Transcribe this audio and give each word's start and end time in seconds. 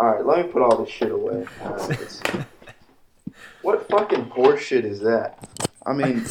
All 0.00 0.06
right, 0.06 0.24
let 0.24 0.46
me 0.46 0.50
put 0.50 0.62
all 0.62 0.82
this 0.82 0.88
shit 0.88 1.12
away. 1.12 1.44
Right, 1.62 2.20
what 3.62 3.86
fucking 3.90 4.30
horseshit 4.30 4.84
is 4.84 5.00
that? 5.00 5.46
I 5.84 5.92
mean, 5.92 6.24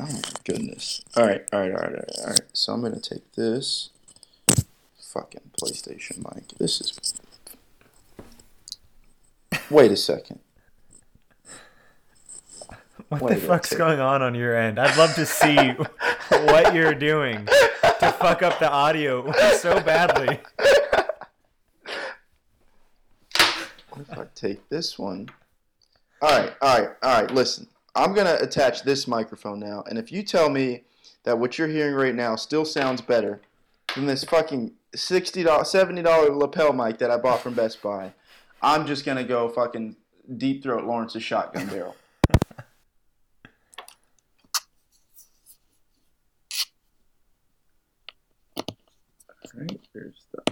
oh 0.00 0.06
my 0.06 0.20
goodness. 0.42 1.02
All 1.16 1.24
right, 1.24 1.44
all 1.52 1.60
right, 1.60 1.70
all 1.70 1.76
right, 1.76 1.86
all 1.86 1.92
right, 1.92 2.18
all 2.18 2.26
right. 2.30 2.40
So 2.52 2.72
I'm 2.72 2.82
gonna 2.82 2.98
take 2.98 3.30
this 3.34 3.90
fucking 4.98 5.52
PlayStation 5.60 6.18
mic. 6.34 6.48
This 6.58 6.80
is. 6.80 7.14
Wait 9.70 9.92
a 9.92 9.96
second. 9.96 10.40
What 13.10 13.22
Wait 13.22 13.34
the 13.34 13.40
fuck's 13.42 13.72
going 13.76 14.00
on 14.00 14.22
on 14.22 14.34
your 14.34 14.56
end? 14.56 14.80
I'd 14.80 14.98
love 14.98 15.14
to 15.14 15.24
see 15.24 15.56
what 16.30 16.74
you're 16.74 16.94
doing 16.94 17.46
to 17.46 18.16
fuck 18.18 18.42
up 18.42 18.58
the 18.58 18.68
audio 18.68 19.30
so 19.52 19.78
badly. 19.78 20.40
What 23.92 24.00
if 24.00 24.10
I 24.22 24.26
take 24.36 24.68
this 24.68 24.98
one? 25.00 25.28
All 26.20 26.30
right, 26.30 26.52
all 26.62 26.78
right, 26.78 26.90
all 27.02 27.22
right. 27.22 27.30
Listen, 27.32 27.66
I'm 27.96 28.14
gonna 28.14 28.36
attach 28.40 28.84
this 28.84 29.08
microphone 29.08 29.58
now, 29.58 29.82
and 29.88 29.98
if 29.98 30.12
you 30.12 30.22
tell 30.22 30.48
me 30.48 30.84
that 31.24 31.40
what 31.40 31.58
you're 31.58 31.66
hearing 31.66 31.94
right 31.94 32.14
now 32.14 32.36
still 32.36 32.64
sounds 32.64 33.00
better 33.00 33.40
than 33.96 34.06
this 34.06 34.22
fucking 34.22 34.74
sixty 34.94 35.42
dollars, 35.42 35.70
seventy 35.70 36.02
dollar 36.02 36.30
lapel 36.30 36.72
mic 36.72 36.98
that 36.98 37.10
I 37.10 37.16
bought 37.16 37.40
from 37.40 37.54
Best 37.54 37.82
Buy, 37.82 38.12
I'm 38.62 38.86
just 38.86 39.04
gonna 39.04 39.24
go 39.24 39.48
fucking 39.48 39.96
deep 40.36 40.62
throat 40.62 40.84
Lawrence's 40.84 41.24
shotgun 41.24 41.66
barrel. 41.66 41.96
All 48.56 48.64
right, 49.56 49.80
there's 49.92 50.26
the. 50.32 50.51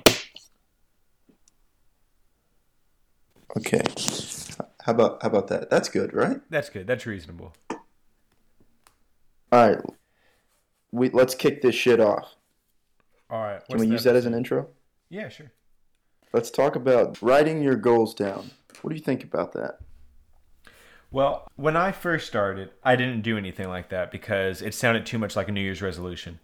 Okay. 3.56 3.82
How 4.82 4.92
about 4.92 5.22
how 5.22 5.28
about 5.28 5.48
that? 5.48 5.70
That's 5.70 5.88
good, 5.88 6.14
right? 6.14 6.40
That's 6.50 6.70
good. 6.70 6.86
That's 6.86 7.06
reasonable. 7.06 7.52
All 9.52 9.68
right. 9.68 9.78
We 10.92 11.10
let's 11.10 11.34
kick 11.34 11.62
this 11.62 11.74
shit 11.74 12.00
off. 12.00 12.36
All 13.28 13.40
right. 13.40 13.64
Can 13.68 13.78
we 13.78 13.86
use 13.86 14.04
that 14.04 14.16
as 14.16 14.26
an 14.26 14.34
intro? 14.34 14.68
Yeah, 15.08 15.28
sure. 15.28 15.52
Let's 16.32 16.50
talk 16.50 16.76
about 16.76 17.20
writing 17.20 17.62
your 17.62 17.76
goals 17.76 18.14
down. 18.14 18.52
What 18.82 18.90
do 18.90 18.96
you 18.96 19.02
think 19.02 19.24
about 19.24 19.52
that? 19.52 19.78
Well, 21.10 21.48
when 21.56 21.76
I 21.76 21.90
first 21.90 22.28
started, 22.28 22.70
I 22.84 22.94
didn't 22.94 23.22
do 23.22 23.36
anything 23.36 23.68
like 23.68 23.88
that 23.88 24.12
because 24.12 24.62
it 24.62 24.74
sounded 24.74 25.04
too 25.04 25.18
much 25.18 25.34
like 25.34 25.48
a 25.48 25.52
New 25.52 25.60
Year's 25.60 25.82
resolution. 25.82 26.38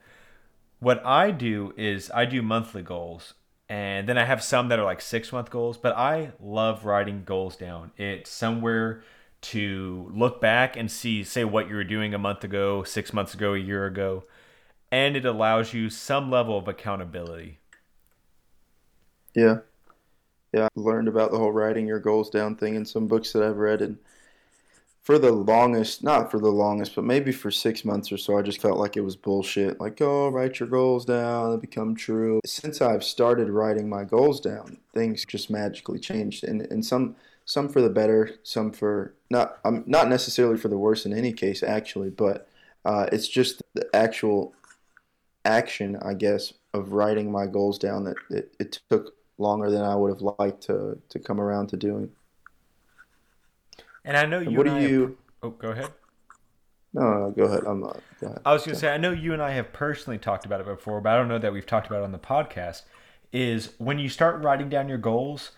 What 0.80 1.04
I 1.06 1.30
do 1.30 1.72
is 1.76 2.10
I 2.12 2.24
do 2.24 2.42
monthly 2.42 2.82
goals, 2.82 3.34
and 3.68 4.08
then 4.08 4.18
I 4.18 4.24
have 4.24 4.42
some 4.42 4.68
that 4.68 4.78
are 4.78 4.84
like 4.84 5.00
six 5.00 5.32
month 5.32 5.50
goals, 5.50 5.76
but 5.78 5.96
I 5.96 6.32
love 6.40 6.84
writing 6.84 7.24
goals 7.24 7.56
down. 7.56 7.92
It's 7.96 8.30
somewhere 8.30 9.02
to 9.42 10.10
look 10.14 10.40
back 10.40 10.76
and 10.76 10.90
see, 10.90 11.22
say, 11.24 11.44
what 11.44 11.68
you 11.68 11.74
were 11.76 11.84
doing 11.84 12.14
a 12.14 12.18
month 12.18 12.44
ago, 12.44 12.82
six 12.84 13.12
months 13.12 13.34
ago, 13.34 13.54
a 13.54 13.58
year 13.58 13.86
ago, 13.86 14.24
and 14.90 15.16
it 15.16 15.24
allows 15.24 15.74
you 15.74 15.90
some 15.90 16.30
level 16.30 16.58
of 16.58 16.68
accountability. 16.68 17.58
Yeah. 19.34 19.58
Yeah, 20.52 20.64
I 20.64 20.68
learned 20.74 21.08
about 21.08 21.30
the 21.30 21.38
whole 21.38 21.52
writing 21.52 21.86
your 21.86 22.00
goals 22.00 22.30
down 22.30 22.56
thing 22.56 22.74
in 22.76 22.84
some 22.84 23.06
books 23.08 23.32
that 23.32 23.42
I've 23.42 23.58
read 23.58 23.82
and 23.82 23.98
for 25.06 25.20
the 25.20 25.30
longest, 25.30 26.02
not 26.02 26.32
for 26.32 26.40
the 26.40 26.50
longest, 26.50 26.96
but 26.96 27.04
maybe 27.04 27.30
for 27.30 27.48
6 27.48 27.84
months 27.84 28.10
or 28.10 28.16
so 28.16 28.36
I 28.36 28.42
just 28.42 28.60
felt 28.60 28.76
like 28.76 28.96
it 28.96 29.02
was 29.02 29.14
bullshit. 29.14 29.80
Like, 29.80 30.02
"Oh, 30.02 30.28
write 30.30 30.58
your 30.58 30.68
goals 30.68 31.04
down, 31.04 31.52
they 31.52 31.56
become 31.58 31.94
true." 31.94 32.40
Since 32.44 32.82
I've 32.82 33.04
started 33.04 33.48
writing 33.48 33.88
my 33.88 34.02
goals 34.02 34.40
down, 34.40 34.78
things 34.92 35.24
just 35.24 35.48
magically 35.48 36.00
changed 36.00 36.42
and 36.42 36.62
and 36.62 36.84
some 36.84 37.14
some 37.44 37.68
for 37.68 37.80
the 37.80 37.88
better, 37.88 38.30
some 38.42 38.72
for 38.72 39.14
not 39.30 39.58
um, 39.64 39.84
not 39.86 40.08
necessarily 40.08 40.56
for 40.58 40.68
the 40.68 40.78
worse 40.78 41.06
in 41.06 41.12
any 41.12 41.32
case 41.32 41.62
actually, 41.62 42.10
but 42.10 42.48
uh, 42.84 43.06
it's 43.12 43.28
just 43.28 43.62
the 43.74 43.88
actual 43.94 44.54
action, 45.44 45.96
I 46.02 46.14
guess, 46.14 46.52
of 46.74 46.92
writing 46.92 47.30
my 47.30 47.46
goals 47.46 47.78
down 47.78 48.04
that 48.04 48.16
it, 48.30 48.54
it 48.58 48.80
took 48.90 49.14
longer 49.38 49.70
than 49.70 49.82
I 49.82 49.94
would 49.94 50.10
have 50.10 50.34
liked 50.38 50.62
to, 50.64 50.98
to 51.08 51.18
come 51.18 51.40
around 51.40 51.68
to 51.68 51.76
doing. 51.76 52.10
And 54.06 54.16
I 54.16 54.24
know 54.24 54.38
And 54.38 54.50
you 54.52 54.56
what 54.56 54.66
and 54.68 54.76
do 54.76 54.78
I 54.78 54.82
have- 54.82 54.90
you? 54.90 55.18
oh, 55.42 55.50
go 55.50 55.70
ahead. 55.72 55.88
No, 56.94 57.02
no, 57.02 57.30
go 57.30 57.42
ahead. 57.44 57.64
I'm 57.66 57.80
not. 57.80 58.00
Ahead. 58.22 58.40
I 58.46 58.54
was 58.54 58.64
going 58.64 58.74
to 58.74 58.80
say, 58.80 58.88
I 58.88 58.96
know 58.96 59.10
you 59.10 59.34
and 59.34 59.42
I 59.42 59.50
have 59.50 59.72
personally 59.74 60.16
talked 60.18 60.46
about 60.46 60.60
it 60.60 60.66
before, 60.66 61.00
but 61.02 61.12
I 61.12 61.16
don't 61.16 61.28
know 61.28 61.38
that 61.38 61.52
we've 61.52 61.66
talked 61.66 61.86
about 61.86 62.00
it 62.00 62.04
on 62.04 62.12
the 62.12 62.18
podcast. 62.18 62.82
Is 63.32 63.74
when 63.78 63.98
you 63.98 64.08
start 64.08 64.42
writing 64.42 64.70
down 64.70 64.88
your 64.88 64.96
goals, 64.96 65.50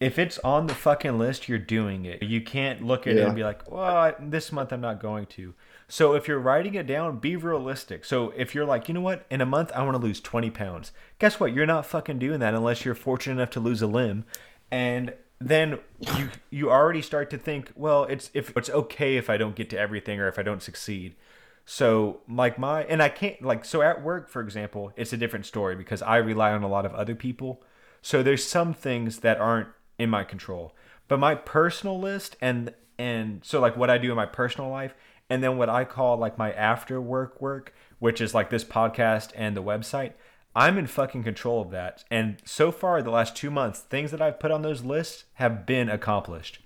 if 0.00 0.18
it's 0.18 0.38
on 0.38 0.66
the 0.66 0.74
fucking 0.74 1.16
list, 1.18 1.48
you're 1.48 1.58
doing 1.60 2.04
it. 2.06 2.22
You 2.24 2.40
can't 2.40 2.82
look 2.82 3.06
at 3.06 3.16
it 3.16 3.20
and 3.24 3.36
be 3.36 3.44
like, 3.44 3.70
well, 3.70 3.84
I- 3.84 4.14
this 4.18 4.50
month 4.50 4.72
I'm 4.72 4.80
not 4.80 5.00
going 5.00 5.26
to. 5.26 5.54
So 5.86 6.14
if 6.14 6.26
you're 6.26 6.40
writing 6.40 6.74
it 6.74 6.86
down, 6.86 7.18
be 7.18 7.36
realistic. 7.36 8.04
So 8.04 8.30
if 8.36 8.54
you're 8.54 8.64
like, 8.64 8.88
you 8.88 8.94
know 8.94 9.00
what, 9.02 9.26
in 9.30 9.40
a 9.42 9.46
month 9.46 9.70
I 9.76 9.82
want 9.84 9.94
to 9.96 10.02
lose 10.02 10.18
20 10.20 10.50
pounds, 10.50 10.90
guess 11.18 11.38
what? 11.38 11.52
You're 11.52 11.66
not 11.66 11.86
fucking 11.86 12.18
doing 12.18 12.40
that 12.40 12.54
unless 12.54 12.84
you're 12.84 12.94
fortunate 12.94 13.34
enough 13.34 13.50
to 13.50 13.60
lose 13.60 13.80
a 13.82 13.86
limb. 13.86 14.24
And 14.72 15.12
then 15.48 15.78
you 16.16 16.30
you 16.50 16.70
already 16.70 17.02
start 17.02 17.30
to 17.30 17.38
think, 17.38 17.70
well, 17.74 18.04
it's 18.04 18.30
if 18.34 18.56
it's 18.56 18.70
okay 18.70 19.16
if 19.16 19.28
I 19.28 19.36
don't 19.36 19.54
get 19.54 19.70
to 19.70 19.78
everything 19.78 20.20
or 20.20 20.28
if 20.28 20.38
I 20.38 20.42
don't 20.42 20.62
succeed. 20.62 21.14
So 21.66 22.20
like 22.28 22.58
my 22.58 22.84
and 22.84 23.02
I 23.02 23.08
can't 23.08 23.42
like 23.42 23.64
so 23.64 23.82
at 23.82 24.02
work 24.02 24.28
for 24.28 24.40
example, 24.40 24.92
it's 24.96 25.12
a 25.12 25.16
different 25.16 25.46
story 25.46 25.76
because 25.76 26.02
I 26.02 26.16
rely 26.16 26.52
on 26.52 26.62
a 26.62 26.68
lot 26.68 26.86
of 26.86 26.94
other 26.94 27.14
people. 27.14 27.62
So 28.02 28.22
there's 28.22 28.44
some 28.44 28.74
things 28.74 29.20
that 29.20 29.38
aren't 29.38 29.68
in 29.98 30.10
my 30.10 30.24
control. 30.24 30.74
But 31.08 31.18
my 31.18 31.34
personal 31.34 31.98
list 31.98 32.36
and 32.40 32.72
and 32.98 33.44
so 33.44 33.60
like 33.60 33.76
what 33.76 33.90
I 33.90 33.98
do 33.98 34.10
in 34.10 34.16
my 34.16 34.26
personal 34.26 34.70
life 34.70 34.94
and 35.28 35.42
then 35.42 35.56
what 35.56 35.68
I 35.68 35.84
call 35.84 36.16
like 36.16 36.38
my 36.38 36.52
after 36.52 37.00
work 37.00 37.40
work, 37.40 37.74
which 37.98 38.20
is 38.20 38.34
like 38.34 38.50
this 38.50 38.64
podcast 38.64 39.32
and 39.34 39.56
the 39.56 39.62
website, 39.62 40.12
I'm 40.54 40.78
in 40.78 40.86
fucking 40.86 41.24
control 41.24 41.60
of 41.60 41.70
that. 41.70 42.04
And 42.10 42.36
so 42.44 42.70
far 42.70 43.02
the 43.02 43.10
last 43.10 43.36
2 43.36 43.50
months, 43.50 43.80
things 43.80 44.10
that 44.10 44.22
I've 44.22 44.38
put 44.38 44.50
on 44.50 44.62
those 44.62 44.82
lists 44.82 45.24
have 45.34 45.66
been 45.66 45.88
accomplished. 45.88 46.60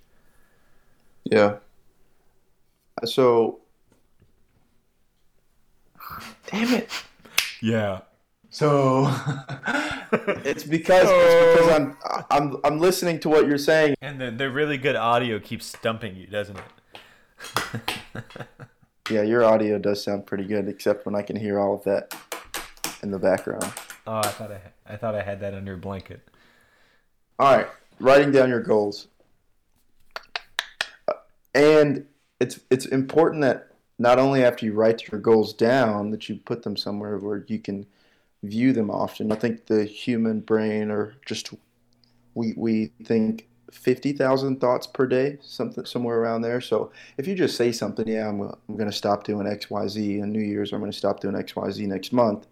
Yeah. 1.23 1.57
So. 3.05 3.59
Damn 6.47 6.73
it. 6.73 6.89
Yeah. 7.61 8.01
So. 8.49 9.05
it's 10.11 10.63
because 10.63 11.07
it's 11.09 11.59
because 11.59 11.71
I'm 11.71 11.97
I'm 12.31 12.57
I'm 12.63 12.79
listening 12.79 13.19
to 13.21 13.29
what 13.29 13.47
you're 13.47 13.57
saying. 13.57 13.95
And 14.01 14.19
the, 14.19 14.31
the 14.31 14.49
really 14.49 14.77
good 14.77 14.95
audio 14.95 15.39
keeps 15.39 15.65
stumping 15.65 16.15
you, 16.15 16.27
doesn't 16.27 16.57
it? 16.57 17.95
Yeah, 19.09 19.23
your 19.23 19.43
audio 19.43 19.79
does 19.79 20.03
sound 20.03 20.27
pretty 20.27 20.43
good, 20.43 20.67
except 20.67 21.05
when 21.07 21.15
I 21.15 21.23
can 21.23 21.35
hear 21.35 21.59
all 21.59 21.73
of 21.73 21.83
that 21.85 22.15
in 23.03 23.11
the 23.11 23.19
background. 23.19 23.71
Oh, 24.07 24.17
I 24.17 24.27
thought 24.27 24.51
I, 24.51 24.61
I 24.87 24.95
thought 24.97 25.15
I 25.15 25.21
had 25.21 25.39
that 25.41 25.53
under 25.53 25.73
a 25.73 25.77
blanket. 25.77 26.27
All 27.37 27.55
right, 27.55 27.67
writing 27.99 28.31
down 28.31 28.49
your 28.49 28.61
goals. 28.61 29.07
Uh, 31.07 31.13
And 31.53 32.05
it's 32.39 32.59
it's 32.69 32.85
important 32.85 33.41
that 33.41 33.67
not 33.97 34.19
only 34.19 34.43
after 34.43 34.65
you 34.65 34.73
write 34.73 35.11
your 35.11 35.19
goals 35.19 35.53
down 35.53 36.11
that 36.11 36.29
you 36.29 36.37
put 36.37 36.63
them 36.63 36.77
somewhere 36.77 37.17
where 37.17 37.43
you 37.47 37.59
can 37.59 37.85
view 38.43 38.71
them 38.73 38.89
often. 38.89 39.31
I 39.31 39.35
think 39.35 39.65
the 39.65 39.83
human 39.85 40.39
brain 40.39 40.89
or 40.91 41.15
just 41.25 41.53
we 42.33 42.53
we 42.55 42.91
think 43.03 43.47
50,000 43.71 44.59
thoughts 44.59 44.87
per 44.87 45.05
day, 45.05 45.37
something 45.41 45.85
somewhere 45.85 46.19
around 46.19 46.41
there. 46.41 46.59
So 46.61 46.91
if 47.17 47.27
you 47.27 47.35
just 47.35 47.55
say 47.55 47.71
something, 47.71 48.07
yeah, 48.07 48.27
I'm, 48.27 48.41
I'm 48.41 48.75
going 48.75 48.89
to 48.89 48.95
stop 48.95 49.23
doing 49.23 49.45
XYZ 49.45 50.23
on 50.23 50.31
New 50.31 50.41
Year's, 50.41 50.71
or 50.71 50.75
I'm 50.77 50.81
going 50.81 50.91
to 50.91 50.97
stop 50.97 51.19
doing 51.19 51.35
XYZ 51.35 51.85
next 51.87 52.11
month, 52.11 52.47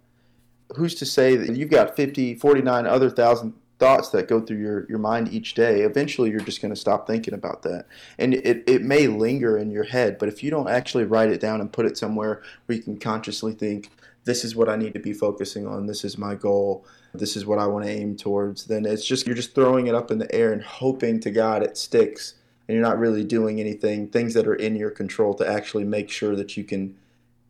who's 0.75 0.95
to 0.95 1.05
say 1.05 1.35
that 1.35 1.55
you've 1.55 1.69
got 1.69 1.95
50, 1.95 2.35
49 2.35 2.85
other 2.85 3.09
thousand 3.09 3.53
thoughts 3.79 4.09
that 4.09 4.27
go 4.27 4.41
through 4.41 4.57
your, 4.57 4.85
your 4.89 4.99
mind 4.99 5.31
each 5.31 5.53
day? 5.53 5.81
Eventually, 5.81 6.29
you're 6.29 6.39
just 6.39 6.61
going 6.61 6.73
to 6.73 6.79
stop 6.79 7.07
thinking 7.07 7.33
about 7.33 7.63
that. 7.63 7.85
And 8.17 8.33
it, 8.33 8.63
it 8.67 8.81
may 8.83 9.07
linger 9.07 9.57
in 9.57 9.71
your 9.71 9.85
head, 9.85 10.17
but 10.17 10.29
if 10.29 10.43
you 10.43 10.51
don't 10.51 10.69
actually 10.69 11.05
write 11.05 11.29
it 11.29 11.39
down 11.39 11.61
and 11.61 11.71
put 11.71 11.85
it 11.85 11.97
somewhere 11.97 12.41
where 12.65 12.77
you 12.77 12.83
can 12.83 12.97
consciously 12.97 13.53
think, 13.53 13.89
this 14.25 14.43
is 14.43 14.55
what 14.55 14.67
I 14.67 14.75
need 14.75 14.93
to 14.93 14.99
be 14.99 15.13
focusing 15.13 15.65
on, 15.65 15.85
this 15.85 16.03
is 16.03 16.17
my 16.17 16.35
goal, 16.35 16.85
this 17.13 17.37
is 17.37 17.45
what 17.45 17.59
I 17.59 17.65
want 17.65 17.85
to 17.85 17.91
aim 17.91 18.17
towards, 18.17 18.65
then 18.65 18.85
it's 18.85 19.05
just, 19.05 19.25
you're 19.25 19.35
just 19.35 19.55
throwing 19.55 19.87
it 19.87 19.95
up 19.95 20.11
in 20.11 20.19
the 20.19 20.33
air 20.35 20.51
and 20.51 20.61
hoping 20.61 21.21
to 21.21 21.31
God 21.31 21.63
it 21.63 21.77
sticks. 21.77 22.33
And 22.67 22.75
you're 22.75 22.85
not 22.85 22.99
really 22.99 23.23
doing 23.23 23.61
anything, 23.61 24.09
things 24.09 24.33
that 24.33 24.45
are 24.45 24.55
in 24.55 24.75
your 24.75 24.91
control 24.91 25.33
to 25.35 25.47
actually 25.49 25.85
make 25.85 26.09
sure 26.09 26.35
that 26.35 26.57
you 26.57 26.65
can 26.65 26.97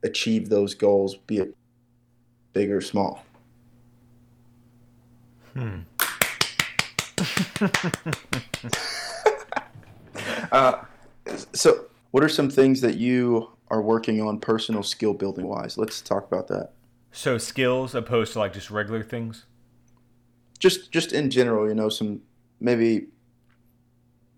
achieve 0.03 0.49
those 0.49 0.75
goals, 0.75 1.15
be 1.15 1.39
it 1.39 1.55
big 2.53 2.71
or 2.71 2.81
small. 2.81 3.23
Hmm. 5.53 5.79
Uh, 10.51 10.83
so, 11.53 11.85
what 12.11 12.23
are 12.23 12.29
some 12.29 12.49
things 12.49 12.81
that 12.81 12.95
you 12.95 13.49
are 13.69 13.81
working 13.81 14.21
on 14.21 14.39
personal 14.39 14.81
skill 14.83 15.13
building 15.13 15.45
wise? 15.47 15.77
Let's 15.77 16.01
talk 16.01 16.25
about 16.25 16.47
that. 16.47 16.71
So 17.11 17.37
skills 17.37 17.95
opposed 17.95 18.33
to 18.33 18.39
like 18.39 18.53
just 18.53 18.69
regular 18.71 19.03
things. 19.03 19.45
just 20.59 20.91
just 20.91 21.13
in 21.13 21.29
general, 21.29 21.67
you 21.67 21.75
know, 21.75 21.89
some 21.89 22.21
maybe 22.59 23.07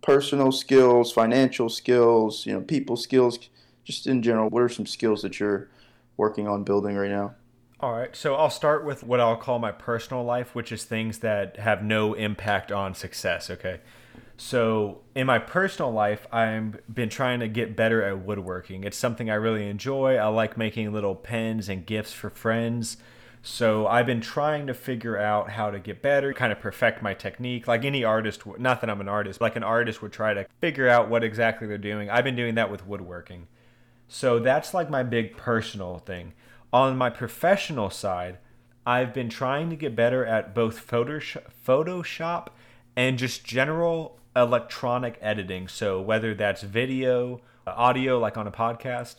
personal 0.01 0.51
skills, 0.51 1.11
financial 1.11 1.69
skills, 1.69 2.45
you 2.45 2.53
know, 2.53 2.61
people 2.61 2.95
skills, 2.97 3.37
just 3.83 4.07
in 4.07 4.21
general. 4.21 4.49
What 4.49 4.63
are 4.63 4.69
some 4.69 4.85
skills 4.85 5.21
that 5.21 5.39
you're 5.39 5.69
working 6.17 6.47
on 6.47 6.63
building 6.63 6.95
right 6.95 7.11
now? 7.11 7.35
All 7.81 7.93
right, 7.93 8.13
so 8.13 8.35
I'll 8.35 8.49
start 8.49 8.83
with 8.83 9.03
what 9.03 9.21
I'll 9.21 9.37
call 9.37 9.57
my 9.57 9.71
personal 9.71 10.21
life, 10.25 10.53
which 10.53 10.73
is 10.73 10.83
things 10.83 11.19
that 11.19 11.55
have 11.57 11.81
no 11.81 12.13
impact 12.13 12.73
on 12.73 12.93
success. 12.93 13.49
Okay. 13.49 13.79
So 14.35 14.99
in 15.15 15.27
my 15.27 15.39
personal 15.39 15.89
life, 15.89 16.27
I've 16.29 16.81
been 16.93 17.07
trying 17.07 17.39
to 17.39 17.47
get 17.47 17.77
better 17.77 18.03
at 18.03 18.19
woodworking. 18.19 18.83
It's 18.83 18.97
something 18.97 19.29
I 19.29 19.35
really 19.35 19.69
enjoy. 19.69 20.15
I 20.17 20.27
like 20.27 20.57
making 20.57 20.91
little 20.91 21.15
pens 21.15 21.69
and 21.69 21.85
gifts 21.85 22.11
for 22.11 22.29
friends. 22.29 22.97
So 23.43 23.87
I've 23.87 24.05
been 24.05 24.21
trying 24.21 24.67
to 24.67 24.73
figure 24.73 25.17
out 25.17 25.49
how 25.49 25.71
to 25.71 25.79
get 25.79 26.01
better, 26.01 26.33
kind 26.33 26.51
of 26.51 26.59
perfect 26.59 27.01
my 27.01 27.13
technique. 27.13 27.65
Like 27.65 27.85
any 27.85 28.03
artist, 28.03 28.43
not 28.57 28.81
that 28.81 28.89
I'm 28.89 28.99
an 28.99 29.07
artist, 29.07 29.39
like 29.39 29.55
an 29.55 29.63
artist 29.63 30.01
would 30.01 30.11
try 30.11 30.33
to 30.33 30.45
figure 30.59 30.89
out 30.89 31.09
what 31.09 31.23
exactly 31.23 31.65
they're 31.65 31.77
doing. 31.77 32.09
I've 32.09 32.25
been 32.25 32.35
doing 32.35 32.55
that 32.55 32.69
with 32.69 32.85
woodworking. 32.85 33.47
So 34.09 34.39
that's 34.39 34.73
like 34.73 34.89
my 34.89 35.03
big 35.03 35.37
personal 35.37 35.99
thing. 35.99 36.33
On 36.71 36.97
my 36.97 37.09
professional 37.09 37.89
side, 37.89 38.37
I've 38.85 39.13
been 39.13 39.29
trying 39.29 39.69
to 39.71 39.75
get 39.75 39.95
better 39.95 40.25
at 40.25 40.53
both 40.53 40.85
Photoshop 40.87 42.47
and 42.95 43.17
just 43.17 43.43
general 43.43 44.19
electronic 44.35 45.17
editing. 45.19 45.67
So 45.67 45.99
whether 45.99 46.35
that's 46.35 46.61
video, 46.61 47.41
audio, 47.65 48.19
like 48.19 48.37
on 48.37 48.47
a 48.47 48.51
podcast, 48.51 49.17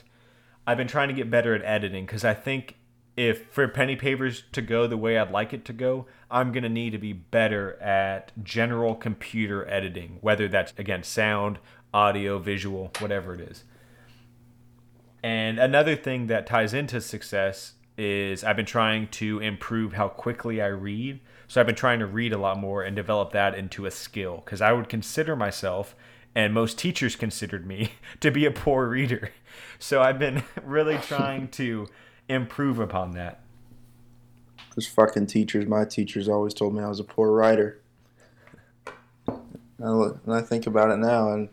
I've 0.67 0.77
been 0.77 0.87
trying 0.87 1.09
to 1.09 1.15
get 1.15 1.31
better 1.31 1.55
at 1.55 1.65
editing 1.65 2.07
because 2.07 2.25
I 2.25 2.35
think 2.35 2.77
if 3.17 3.47
for 3.51 3.67
Penny 3.67 3.97
Pavers 3.97 4.43
to 4.53 4.63
go 4.63 4.87
the 4.87 4.97
way 4.97 5.19
I'd 5.19 5.33
like 5.33 5.53
it 5.53 5.65
to 5.67 5.73
go, 5.73 6.07
I'm 6.31 6.53
going 6.53 6.63
to 6.63 6.69
need 6.69 6.91
to 6.91 6.99
be 6.99 7.13
better 7.13 7.81
at 7.83 8.33
general 8.45 8.95
computer 8.95 9.69
editing, 9.69 10.19
whether 10.21 10.47
that's 10.47 10.73
again 10.79 11.03
sound, 11.03 11.59
audio, 11.93 12.39
visual, 12.39 12.93
whatever 13.01 13.35
it 13.35 13.41
is. 13.41 13.65
And 15.23 15.59
another 15.59 15.97
thing 15.97 16.29
that 16.29 16.47
ties 16.47 16.73
into 16.73 17.01
success 17.01 17.75
is 17.99 18.43
I've 18.43 18.57
been 18.57 18.67
trying 18.67 19.09
to 19.09 19.41
improve 19.41 19.93
how 19.93 20.09
quickly 20.09 20.63
I 20.63 20.69
read. 20.69 21.21
So 21.49 21.61
I've 21.61 21.67
been 21.67 21.77
trying 21.77 21.99
to 21.99 22.07
read 22.07 22.33
a 22.33 22.39
lot 22.39 22.59
more 22.59 22.83
and 22.83 22.97
develop 22.97 23.33
that 23.33 23.55
into 23.55 23.85
a 23.85 23.91
skill 23.91 24.43
because 24.45 24.63
I 24.63 24.73
would 24.73 24.89
consider 24.89 25.37
myself, 25.37 25.95
and 26.35 26.55
most 26.55 26.79
teachers 26.79 27.17
considered 27.17 27.67
me, 27.67 27.93
to 28.21 28.31
be 28.31 28.47
a 28.47 28.51
poor 28.51 28.89
reader. 28.89 29.31
So 29.79 30.01
I've 30.01 30.19
been 30.19 30.45
really 30.65 30.99
trying 31.03 31.49
to 31.49 31.89
improve 32.29 32.79
upon 32.79 33.13
that. 33.13 33.41
Those 34.77 34.87
fucking 34.87 35.27
teachers, 35.27 35.67
my 35.67 35.85
teachers 35.85 36.29
always 36.29 36.55
told 36.55 36.75
me 36.75 36.83
I 36.83 36.89
was 36.89 37.01
a 37.01 37.05
poor 37.05 37.33
writer. 37.33 37.81
And 39.79 40.21
I 40.29 40.43
think 40.43 40.67
about 40.67 40.91
it 40.91 40.99
now, 40.99 41.33
and 41.33 41.49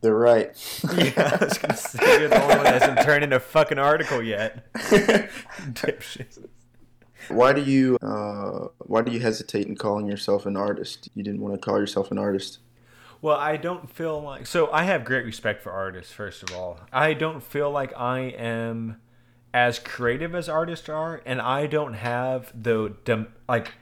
they're 0.00 0.14
right. 0.14 0.50
yeah, 0.96 1.38
I 1.40 1.44
was 1.44 1.58
gonna 1.58 1.76
say 1.76 2.20
you're 2.20 2.28
the 2.28 2.42
only 2.42 2.54
one 2.54 2.64
that 2.64 2.82
hasn't 2.82 3.02
turned 3.02 3.24
in 3.24 3.32
a 3.32 3.40
fucking 3.40 3.78
article 3.78 4.22
yet. 4.22 4.72
Dipshit. 4.74 6.46
Why 7.28 7.52
do 7.52 7.62
you 7.62 7.98
uh, 8.00 8.68
why 8.78 9.02
do 9.02 9.12
you 9.12 9.20
hesitate 9.20 9.66
in 9.66 9.76
calling 9.76 10.06
yourself 10.06 10.46
an 10.46 10.56
artist? 10.56 11.08
You 11.14 11.22
didn't 11.22 11.40
want 11.40 11.54
to 11.54 11.60
call 11.60 11.78
yourself 11.78 12.10
an 12.10 12.18
artist. 12.18 12.58
Well, 13.20 13.36
I 13.36 13.56
don't 13.56 13.90
feel 13.90 14.22
like 14.22 14.46
so. 14.46 14.70
I 14.70 14.84
have 14.84 15.04
great 15.04 15.24
respect 15.24 15.62
for 15.62 15.72
artists. 15.72 16.12
First 16.12 16.42
of 16.42 16.54
all, 16.54 16.78
I 16.92 17.14
don't 17.14 17.42
feel 17.42 17.70
like 17.70 17.92
I 17.98 18.20
am 18.20 19.00
as 19.52 19.78
creative 19.78 20.34
as 20.34 20.48
artists 20.48 20.88
are, 20.88 21.20
and 21.26 21.40
I 21.40 21.66
don't 21.66 21.94
have 21.94 22.52
the 22.54 22.94
like 23.48 23.72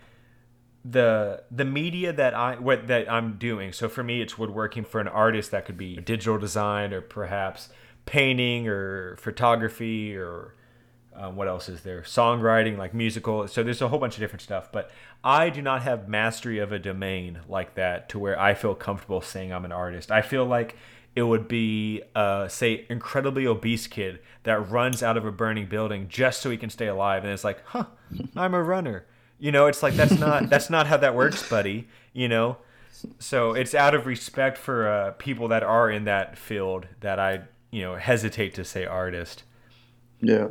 the 0.89 1.43
the 1.51 1.65
media 1.65 2.13
that 2.13 2.35
I 2.35 2.57
what 2.57 2.87
that 2.87 3.11
I'm 3.11 3.39
doing. 3.39 3.73
So 3.73 3.89
for 3.89 4.03
me, 4.03 4.21
it's 4.21 4.39
woodworking. 4.39 4.85
For 4.85 5.01
an 5.01 5.09
artist, 5.09 5.51
that 5.51 5.67
could 5.67 5.79
be 5.79 5.97
digital 5.97 6.39
design 6.39 6.93
or 6.93 7.01
perhaps 7.01 7.69
painting 8.05 8.69
or 8.69 9.17
photography 9.17 10.17
or 10.17 10.55
um, 11.15 11.35
what 11.35 11.49
else 11.49 11.69
is 11.69 11.83
there? 11.83 12.03
Songwriting, 12.03 12.77
like 12.77 12.95
musical. 12.95 13.49
So 13.49 13.63
there's 13.63 13.83
a 13.83 13.89
whole 13.89 13.99
bunch 13.99 14.15
of 14.15 14.21
different 14.21 14.43
stuff. 14.43 14.71
But 14.71 14.91
I 15.25 15.51
do 15.51 15.63
not 15.63 15.83
have 15.83 16.09
mastery 16.09 16.59
of 16.59 16.73
a 16.73 16.79
domain 16.79 17.41
like 17.49 17.75
that 17.75 18.09
to 18.11 18.19
where 18.19 18.39
I 18.39 18.55
feel 18.55 18.75
comfortable 18.75 19.21
saying 19.21 19.53
I'm 19.53 19.65
an 19.65 19.73
artist. 19.73 20.13
I 20.13 20.23
feel 20.23 20.45
like 20.45 20.77
it 21.17 21.23
would 21.23 21.49
be, 21.49 22.03
uh, 22.15 22.47
say, 22.47 22.85
incredibly 22.91 23.47
obese 23.47 23.87
kid 23.87 24.21
that 24.43 24.71
runs 24.71 25.03
out 25.03 25.17
of 25.17 25.25
a 25.25 25.33
burning 25.33 25.67
building 25.67 26.09
just 26.09 26.43
so 26.43 26.51
he 26.51 26.59
can 26.59 26.69
stay 26.69 26.87
alive, 26.87 27.25
and 27.25 27.33
it's 27.33 27.43
like, 27.43 27.65
huh, 27.65 27.87
I'm 28.37 28.53
a 28.53 28.63
runner. 28.63 29.07
You 29.39 29.53
know, 29.53 29.67
it's 29.67 29.83
like 29.83 29.95
that's 29.95 30.19
not 30.19 30.49
that's 30.51 30.71
not 30.71 30.87
how 30.87 30.97
that 30.97 31.15
works, 31.15 31.49
buddy. 31.49 31.89
You 32.13 32.29
know, 32.29 32.57
so 33.19 33.53
it's 33.53 33.75
out 33.75 33.95
of 33.95 34.07
respect 34.07 34.59
for 34.59 34.89
uh, 34.89 35.11
people 35.13 35.49
that 35.49 35.63
are 35.63 35.91
in 35.91 36.05
that 36.05 36.39
field 36.39 36.87
that 37.01 37.19
I 37.19 37.43
you 37.71 37.83
know 37.83 37.97
hesitate 37.97 38.55
to 38.55 38.65
say 38.65 38.85
artist. 38.85 39.43
Yeah. 40.21 40.49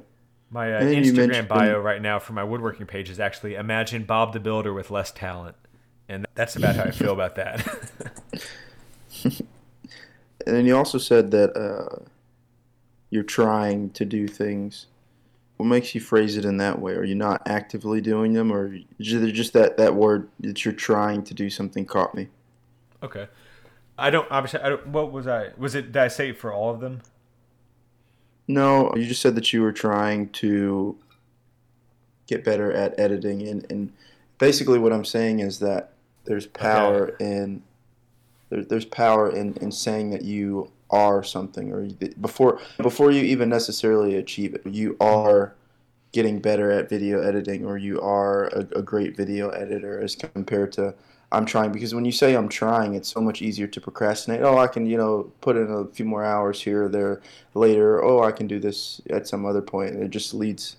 My 0.52 0.74
uh, 0.74 0.82
Instagram 0.82 1.48
bio 1.48 1.80
right 1.80 2.02
now 2.02 2.20
for 2.20 2.34
my 2.34 2.44
woodworking 2.44 2.86
page 2.86 3.10
is 3.10 3.20
actually 3.20 3.56
imagine 3.56 4.04
Bob 4.04 4.32
the 4.32 4.40
Builder 4.40 4.74
with 4.74 4.92
less 4.92 5.12
talent, 5.12 5.56
and 6.08 6.26
that's 6.36 6.56
about 6.56 6.76
how 6.76 6.84
I 6.84 6.92
feel 6.92 7.12
about 7.12 7.36
that. 7.36 7.68
and 9.24 9.36
then 10.46 10.66
you 10.66 10.78
also 10.78 10.98
said 10.98 11.32
that 11.32 11.58
uh, 11.58 12.04
you're 13.10 13.24
trying 13.24 13.90
to 13.92 14.06
do 14.06 14.28
things. 14.28 14.86
What 15.58 15.68
makes 15.68 15.96
you 15.96 16.02
phrase 16.02 16.36
it 16.36 16.44
in 16.44 16.58
that 16.58 16.80
way? 16.80 16.94
Are 16.94 17.04
you 17.04 17.16
not 17.16 17.42
actively 17.46 18.02
doing 18.02 18.34
them, 18.34 18.52
or 18.52 18.78
just 19.00 19.54
that 19.54 19.78
that 19.78 19.96
word 19.96 20.28
that 20.42 20.66
you're 20.66 20.74
trying 20.74 21.24
to 21.24 21.34
do 21.34 21.50
something 21.50 21.86
caught 21.86 22.14
me? 22.14 22.28
Okay, 23.02 23.28
I 23.98 24.10
don't 24.10 24.30
obviously. 24.30 24.60
I 24.62 24.70
don't, 24.70 24.88
what 24.88 25.12
was 25.12 25.28
I? 25.28 25.52
Was 25.58 25.76
it? 25.76 25.94
Did 25.94 25.98
I 25.98 26.08
say 26.10 26.30
it 26.30 26.38
for 26.38 26.52
all 26.52 26.72
of 26.72 26.82
them? 26.82 27.02
No, 28.48 28.94
you 28.96 29.06
just 29.06 29.22
said 29.22 29.36
that 29.36 29.54
you 29.54 29.62
were 29.62 29.72
trying 29.72 30.30
to 30.30 30.98
get 32.28 32.44
better 32.44 32.72
at 32.72 33.00
editing, 33.00 33.48
and, 33.48 33.66
and 33.72 33.94
basically 34.38 34.78
what 34.78 34.92
I'm 34.92 35.06
saying 35.06 35.40
is 35.40 35.60
that 35.60 35.94
there's 36.26 36.48
power 36.48 37.14
okay. 37.14 37.26
in 37.26 37.64
there, 38.50 38.64
there's 38.64 38.86
power 38.86 39.30
in, 39.30 39.54
in 39.56 39.72
saying 39.72 40.12
that 40.12 40.24
you 40.24 40.72
are 40.96 41.22
something 41.24 41.74
or 41.74 41.86
before 42.22 42.58
before 42.78 43.12
you 43.12 43.22
even 43.22 43.50
necessarily 43.50 44.16
achieve 44.16 44.54
it 44.54 44.66
you 44.66 44.96
are 45.02 45.54
getting 46.14 46.40
better 46.40 46.72
at 46.72 46.88
video 46.88 47.22
editing 47.22 47.66
or 47.66 47.78
you 47.78 48.00
are 48.00 48.46
a, 48.46 48.60
a, 48.78 48.82
great 48.82 49.18
video 49.18 49.50
editor 49.50 50.02
as 50.02 50.16
compared 50.16 50.72
to 50.72 50.96
I'm 51.34 51.46
trying 51.46 51.74
because 51.74 51.94
when 51.94 52.06
you 52.06 52.14
say 52.14 52.38
I'm 52.38 52.48
trying 52.48 52.94
it's 52.94 53.10
so 53.10 53.20
much 53.20 53.42
easier 53.42 53.68
to 53.68 53.82
procrastinate. 53.82 54.42
Oh 54.42 54.58
I 54.58 54.68
can 54.68 54.86
you 54.86 54.96
know 54.96 55.30
put 55.42 55.58
in 55.58 55.70
a 55.70 55.84
few 55.88 56.06
more 56.06 56.24
hours 56.24 56.62
here 56.62 56.86
or 56.86 56.90
there 56.90 57.22
later. 57.54 58.02
Oh 58.02 58.24
I 58.24 58.32
can 58.32 58.48
do 58.48 58.60
this 58.60 59.02
at 59.10 59.28
some 59.28 59.46
other 59.46 59.62
point. 59.62 59.96
It 59.96 60.10
just 60.12 60.34
leads 60.34 60.78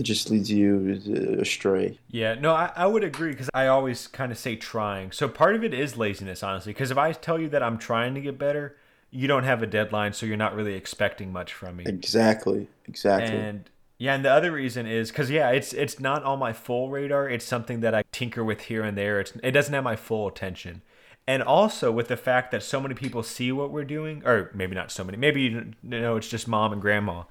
it 0.00 0.04
just 0.04 0.30
leads 0.30 0.50
you 0.50 1.00
uh, 1.06 1.42
astray. 1.42 1.98
Yeah, 2.10 2.34
no, 2.34 2.54
I, 2.54 2.72
I 2.74 2.86
would 2.86 3.04
agree 3.04 3.30
because 3.32 3.50
I 3.54 3.66
always 3.66 4.06
kind 4.06 4.32
of 4.32 4.38
say 4.38 4.56
trying. 4.56 5.12
So 5.12 5.28
part 5.28 5.54
of 5.54 5.62
it 5.62 5.74
is 5.74 5.96
laziness, 5.96 6.42
honestly. 6.42 6.72
Because 6.72 6.90
if 6.90 6.98
I 6.98 7.12
tell 7.12 7.38
you 7.38 7.48
that 7.50 7.62
I'm 7.62 7.78
trying 7.78 8.14
to 8.14 8.20
get 8.20 8.38
better, 8.38 8.76
you 9.10 9.28
don't 9.28 9.44
have 9.44 9.62
a 9.62 9.66
deadline, 9.66 10.14
so 10.14 10.24
you're 10.24 10.36
not 10.36 10.54
really 10.54 10.74
expecting 10.74 11.32
much 11.32 11.52
from 11.52 11.76
me. 11.76 11.84
Exactly, 11.86 12.68
exactly. 12.86 13.36
And 13.36 13.68
yeah, 13.98 14.14
and 14.14 14.24
the 14.24 14.30
other 14.30 14.50
reason 14.50 14.86
is 14.86 15.10
because 15.10 15.30
yeah, 15.30 15.50
it's 15.50 15.74
it's 15.74 16.00
not 16.00 16.24
on 16.24 16.38
my 16.38 16.54
full 16.54 16.88
radar. 16.88 17.28
It's 17.28 17.44
something 17.44 17.80
that 17.80 17.94
I 17.94 18.04
tinker 18.10 18.42
with 18.42 18.62
here 18.62 18.82
and 18.82 18.96
there. 18.96 19.20
It's 19.20 19.32
it 19.42 19.50
doesn't 19.50 19.74
have 19.74 19.84
my 19.84 19.96
full 19.96 20.26
attention. 20.26 20.80
And 21.26 21.42
also 21.42 21.92
with 21.92 22.08
the 22.08 22.16
fact 22.16 22.50
that 22.52 22.62
so 22.62 22.80
many 22.80 22.94
people 22.94 23.22
see 23.22 23.52
what 23.52 23.70
we're 23.70 23.84
doing, 23.84 24.22
or 24.24 24.50
maybe 24.54 24.74
not 24.74 24.90
so 24.90 25.04
many, 25.04 25.18
maybe 25.18 25.42
you 25.42 25.74
know 25.82 26.16
it's 26.16 26.28
just 26.28 26.48
mom 26.48 26.72
and 26.72 26.80
grandma, 26.80 27.24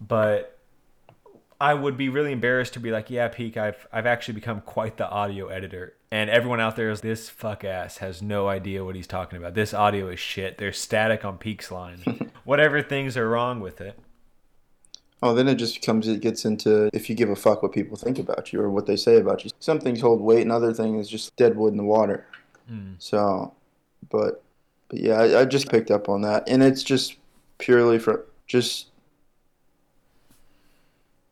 but 0.00 0.58
I 1.62 1.74
would 1.74 1.96
be 1.96 2.08
really 2.08 2.32
embarrassed 2.32 2.72
to 2.72 2.80
be 2.80 2.90
like, 2.90 3.08
yeah, 3.08 3.28
Peak, 3.28 3.56
I've 3.56 3.86
I've 3.92 4.04
actually 4.04 4.34
become 4.34 4.62
quite 4.62 4.96
the 4.96 5.08
audio 5.08 5.46
editor. 5.46 5.94
And 6.10 6.28
everyone 6.28 6.58
out 6.58 6.74
there 6.74 6.90
is 6.90 7.02
this 7.02 7.28
fuck 7.30 7.62
ass 7.62 7.98
has 7.98 8.20
no 8.20 8.48
idea 8.48 8.84
what 8.84 8.96
he's 8.96 9.06
talking 9.06 9.38
about. 9.38 9.54
This 9.54 9.72
audio 9.72 10.08
is 10.08 10.18
shit. 10.18 10.58
There's 10.58 10.76
static 10.76 11.24
on 11.24 11.38
Peak's 11.38 11.70
line. 11.70 12.32
Whatever 12.44 12.82
things 12.82 13.16
are 13.16 13.28
wrong 13.28 13.60
with 13.60 13.80
it. 13.80 13.96
Oh, 15.22 15.34
then 15.34 15.46
it 15.46 15.54
just 15.54 15.82
comes. 15.82 16.08
It 16.08 16.20
gets 16.20 16.44
into 16.44 16.90
if 16.92 17.08
you 17.08 17.14
give 17.14 17.30
a 17.30 17.36
fuck 17.36 17.62
what 17.62 17.70
people 17.70 17.96
think 17.96 18.18
about 18.18 18.52
you 18.52 18.60
or 18.60 18.68
what 18.68 18.86
they 18.86 18.96
say 18.96 19.18
about 19.18 19.44
you. 19.44 19.52
Some 19.60 19.78
things 19.78 20.00
hold 20.00 20.20
weight, 20.20 20.42
and 20.42 20.50
other 20.50 20.74
things 20.74 21.06
is 21.06 21.08
just 21.08 21.36
dead 21.36 21.56
wood 21.56 21.70
in 21.70 21.76
the 21.76 21.84
water. 21.84 22.26
Mm. 22.68 22.96
So, 22.98 23.54
but, 24.10 24.42
but 24.88 24.98
yeah, 24.98 25.14
I, 25.14 25.42
I 25.42 25.44
just 25.44 25.70
picked 25.70 25.92
up 25.92 26.08
on 26.08 26.22
that, 26.22 26.48
and 26.48 26.60
it's 26.60 26.82
just 26.82 27.18
purely 27.58 28.00
for 28.00 28.26
just 28.48 28.88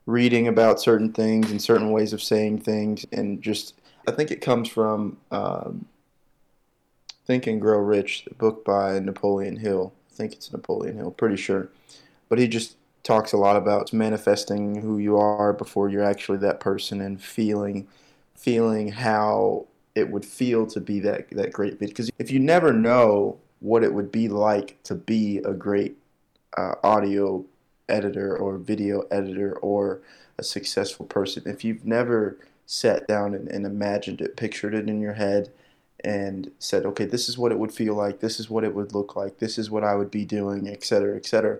reading 0.06 0.48
about 0.48 0.80
certain 0.80 1.12
things 1.12 1.50
and 1.50 1.60
certain 1.60 1.90
ways 1.90 2.12
of 2.12 2.22
saying 2.22 2.58
things, 2.58 3.04
and 3.12 3.42
just 3.42 3.74
I 4.06 4.12
think 4.12 4.30
it 4.30 4.40
comes 4.40 4.68
from 4.68 5.18
um, 5.30 5.86
Think 7.26 7.46
and 7.46 7.60
Grow 7.60 7.78
Rich, 7.78 8.24
the 8.24 8.34
book 8.34 8.64
by 8.64 8.98
Napoleon 8.98 9.56
Hill. 9.56 9.92
I 10.10 10.14
think 10.14 10.32
it's 10.32 10.52
Napoleon 10.52 10.96
Hill, 10.96 11.10
pretty 11.12 11.36
sure. 11.36 11.70
But 12.28 12.38
he 12.38 12.48
just 12.48 12.76
talks 13.02 13.32
a 13.32 13.36
lot 13.36 13.56
about 13.56 13.92
manifesting 13.92 14.80
who 14.80 14.98
you 14.98 15.16
are 15.16 15.52
before 15.52 15.88
you're 15.88 16.04
actually 16.04 16.38
that 16.38 16.60
person 16.60 17.00
and 17.00 17.22
feeling 17.22 17.86
feeling 18.34 18.88
how 18.88 19.66
it 19.94 20.10
would 20.10 20.24
feel 20.24 20.66
to 20.66 20.80
be 20.80 21.00
that 21.00 21.28
that 21.30 21.52
great 21.52 21.78
because 21.78 22.10
if 22.18 22.30
you 22.30 22.38
never 22.38 22.72
know 22.72 23.38
what 23.60 23.82
it 23.82 23.92
would 23.92 24.10
be 24.10 24.28
like 24.28 24.82
to 24.82 24.94
be 24.94 25.38
a 25.38 25.52
great 25.52 25.96
uh, 26.56 26.74
audio 26.82 27.44
editor 27.90 28.36
or 28.36 28.58
video 28.58 29.00
editor 29.10 29.54
or 29.58 30.00
a 30.38 30.42
successful 30.42 31.06
person 31.06 31.42
if 31.46 31.64
you've 31.64 31.84
never 31.84 32.38
sat 32.66 33.06
down 33.06 33.34
and, 33.34 33.48
and 33.48 33.66
imagined 33.66 34.20
it 34.20 34.36
pictured 34.36 34.74
it 34.74 34.88
in 34.88 35.00
your 35.00 35.14
head 35.14 35.50
and 36.02 36.50
said 36.58 36.86
okay 36.86 37.04
this 37.04 37.28
is 37.28 37.36
what 37.36 37.52
it 37.52 37.58
would 37.58 37.72
feel 37.72 37.94
like 37.94 38.20
this 38.20 38.40
is 38.40 38.48
what 38.48 38.64
it 38.64 38.74
would 38.74 38.94
look 38.94 39.16
like 39.16 39.38
this 39.38 39.58
is 39.58 39.70
what 39.70 39.84
i 39.84 39.94
would 39.94 40.10
be 40.10 40.24
doing 40.24 40.68
et 40.68 40.82
cetera 40.82 41.16
et 41.16 41.26
cetera 41.26 41.58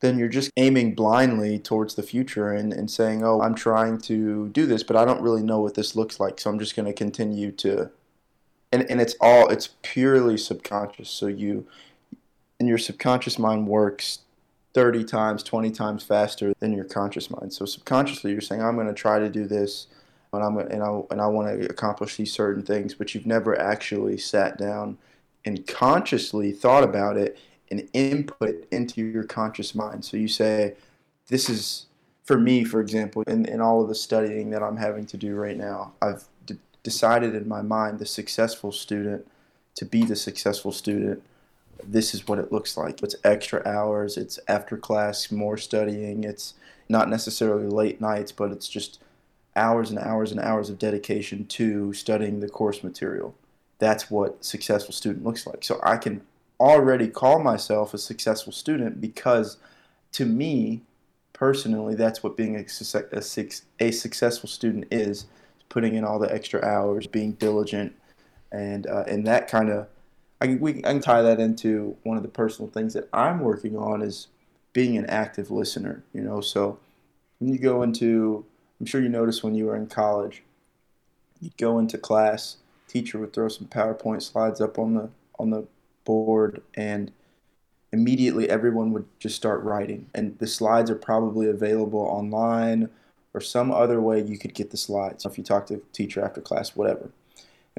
then 0.00 0.18
you're 0.18 0.28
just 0.28 0.50
aiming 0.56 0.94
blindly 0.94 1.58
towards 1.58 1.94
the 1.94 2.02
future 2.02 2.52
and, 2.52 2.72
and 2.72 2.90
saying, 2.90 3.22
oh, 3.22 3.42
I'm 3.42 3.54
trying 3.54 3.98
to 4.02 4.48
do 4.48 4.66
this, 4.66 4.82
but 4.82 4.96
I 4.96 5.04
don't 5.04 5.20
really 5.20 5.42
know 5.42 5.60
what 5.60 5.74
this 5.74 5.94
looks 5.94 6.18
like. 6.18 6.40
So 6.40 6.50
I'm 6.50 6.58
just 6.58 6.74
going 6.74 6.86
to 6.86 6.92
continue 6.94 7.52
to. 7.52 7.90
And, 8.72 8.90
and 8.90 9.00
it's 9.00 9.14
all, 9.20 9.48
it's 9.48 9.70
purely 9.82 10.38
subconscious. 10.38 11.10
So 11.10 11.26
you, 11.26 11.66
and 12.58 12.68
your 12.68 12.78
subconscious 12.78 13.38
mind 13.38 13.66
works 13.66 14.20
30 14.72 15.04
times, 15.04 15.42
20 15.42 15.70
times 15.70 16.02
faster 16.02 16.52
than 16.60 16.72
your 16.72 16.84
conscious 16.84 17.30
mind. 17.30 17.52
So 17.52 17.64
subconsciously, 17.64 18.32
you're 18.32 18.40
saying, 18.40 18.62
I'm 18.62 18.76
going 18.76 18.86
to 18.86 18.94
try 18.94 19.18
to 19.18 19.28
do 19.28 19.46
this. 19.46 19.88
And, 20.32 20.44
I'm, 20.44 20.58
and, 20.58 20.82
I, 20.82 21.00
and 21.10 21.20
I 21.20 21.26
want 21.26 21.60
to 21.60 21.66
accomplish 21.68 22.16
these 22.16 22.32
certain 22.32 22.62
things, 22.62 22.94
but 22.94 23.14
you've 23.14 23.26
never 23.26 23.58
actually 23.58 24.16
sat 24.16 24.58
down 24.58 24.96
and 25.44 25.66
consciously 25.66 26.52
thought 26.52 26.84
about 26.84 27.16
it 27.16 27.36
and 27.70 27.88
input 27.92 28.66
into 28.70 29.04
your 29.04 29.24
conscious 29.24 29.74
mind. 29.74 30.04
So 30.04 30.16
you 30.16 30.28
say, 30.28 30.74
this 31.28 31.48
is, 31.48 31.86
for 32.24 32.38
me, 32.38 32.64
for 32.64 32.80
example, 32.80 33.22
in, 33.26 33.46
in 33.46 33.60
all 33.60 33.82
of 33.82 33.88
the 33.88 33.94
studying 33.94 34.50
that 34.50 34.62
I'm 34.62 34.76
having 34.76 35.06
to 35.06 35.16
do 35.16 35.34
right 35.34 35.56
now, 35.56 35.92
I've 36.02 36.24
d- 36.46 36.58
decided 36.82 37.34
in 37.34 37.48
my 37.48 37.62
mind 37.62 37.98
the 37.98 38.06
successful 38.06 38.72
student 38.72 39.26
to 39.76 39.84
be 39.84 40.04
the 40.04 40.16
successful 40.16 40.72
student. 40.72 41.22
This 41.84 42.14
is 42.14 42.26
what 42.26 42.38
it 42.38 42.52
looks 42.52 42.76
like. 42.76 43.02
It's 43.02 43.16
extra 43.24 43.66
hours, 43.66 44.16
it's 44.16 44.38
after 44.48 44.76
class, 44.76 45.30
more 45.30 45.56
studying, 45.56 46.24
it's 46.24 46.54
not 46.88 47.08
necessarily 47.08 47.66
late 47.66 48.00
nights, 48.00 48.32
but 48.32 48.50
it's 48.50 48.68
just 48.68 49.00
hours 49.56 49.90
and 49.90 49.98
hours 49.98 50.30
and 50.30 50.40
hours 50.40 50.70
of 50.70 50.78
dedication 50.78 51.46
to 51.46 51.92
studying 51.92 52.40
the 52.40 52.48
course 52.48 52.82
material. 52.82 53.34
That's 53.78 54.10
what 54.10 54.44
successful 54.44 54.92
student 54.92 55.24
looks 55.24 55.46
like. 55.46 55.64
So 55.64 55.80
I 55.82 55.96
can 55.96 56.22
already 56.60 57.08
call 57.08 57.42
myself 57.42 57.94
a 57.94 57.98
successful 57.98 58.52
student 58.52 59.00
because 59.00 59.56
to 60.12 60.26
me 60.26 60.82
personally 61.32 61.94
that's 61.94 62.22
what 62.22 62.36
being 62.36 62.54
a, 62.56 62.66
a, 63.12 63.22
a 63.80 63.90
successful 63.90 64.48
student 64.48 64.84
is 64.90 65.24
putting 65.70 65.94
in 65.94 66.04
all 66.04 66.18
the 66.18 66.32
extra 66.32 66.62
hours 66.62 67.06
being 67.06 67.32
diligent 67.32 67.94
and 68.52 68.86
uh, 68.86 69.04
and 69.06 69.26
that 69.26 69.48
kind 69.48 69.70
of 69.70 69.86
I, 70.40 70.58
we, 70.60 70.78
I 70.78 70.92
can 70.92 71.00
tie 71.00 71.22
that 71.22 71.38
into 71.40 71.96
one 72.02 72.16
of 72.16 72.22
the 72.22 72.28
personal 72.28 72.70
things 72.70 72.94
that 72.94 73.08
I'm 73.12 73.40
working 73.40 73.76
on 73.76 74.02
is 74.02 74.28
being 74.72 74.96
an 74.96 75.06
active 75.06 75.50
listener 75.50 76.02
you 76.12 76.22
know 76.22 76.40
so 76.40 76.78
when 77.38 77.52
you 77.52 77.58
go 77.58 77.82
into 77.82 78.44
I'm 78.78 78.86
sure 78.86 79.02
you 79.02 79.08
noticed 79.08 79.42
when 79.42 79.54
you 79.54 79.66
were 79.66 79.76
in 79.76 79.86
college 79.86 80.42
you'd 81.40 81.56
go 81.56 81.78
into 81.78 81.98
class 81.98 82.56
teacher 82.88 83.18
would 83.18 83.32
throw 83.32 83.48
some 83.48 83.68
PowerPoint 83.68 84.22
slides 84.22 84.60
up 84.60 84.78
on 84.78 84.94
the 84.94 85.10
on 85.38 85.50
the 85.50 85.66
board 86.04 86.62
and 86.74 87.12
immediately 87.92 88.48
everyone 88.48 88.92
would 88.92 89.06
just 89.18 89.36
start 89.36 89.62
writing. 89.62 90.06
And 90.14 90.38
the 90.38 90.46
slides 90.46 90.90
are 90.90 90.96
probably 90.96 91.48
available 91.48 92.00
online 92.00 92.90
or 93.34 93.40
some 93.40 93.70
other 93.70 94.00
way 94.00 94.22
you 94.22 94.38
could 94.38 94.54
get 94.54 94.70
the 94.70 94.76
slides. 94.76 95.24
If 95.24 95.38
you 95.38 95.44
talk 95.44 95.66
to 95.66 95.74
a 95.74 95.80
teacher 95.92 96.24
after 96.24 96.40
class, 96.40 96.76
whatever. 96.76 97.10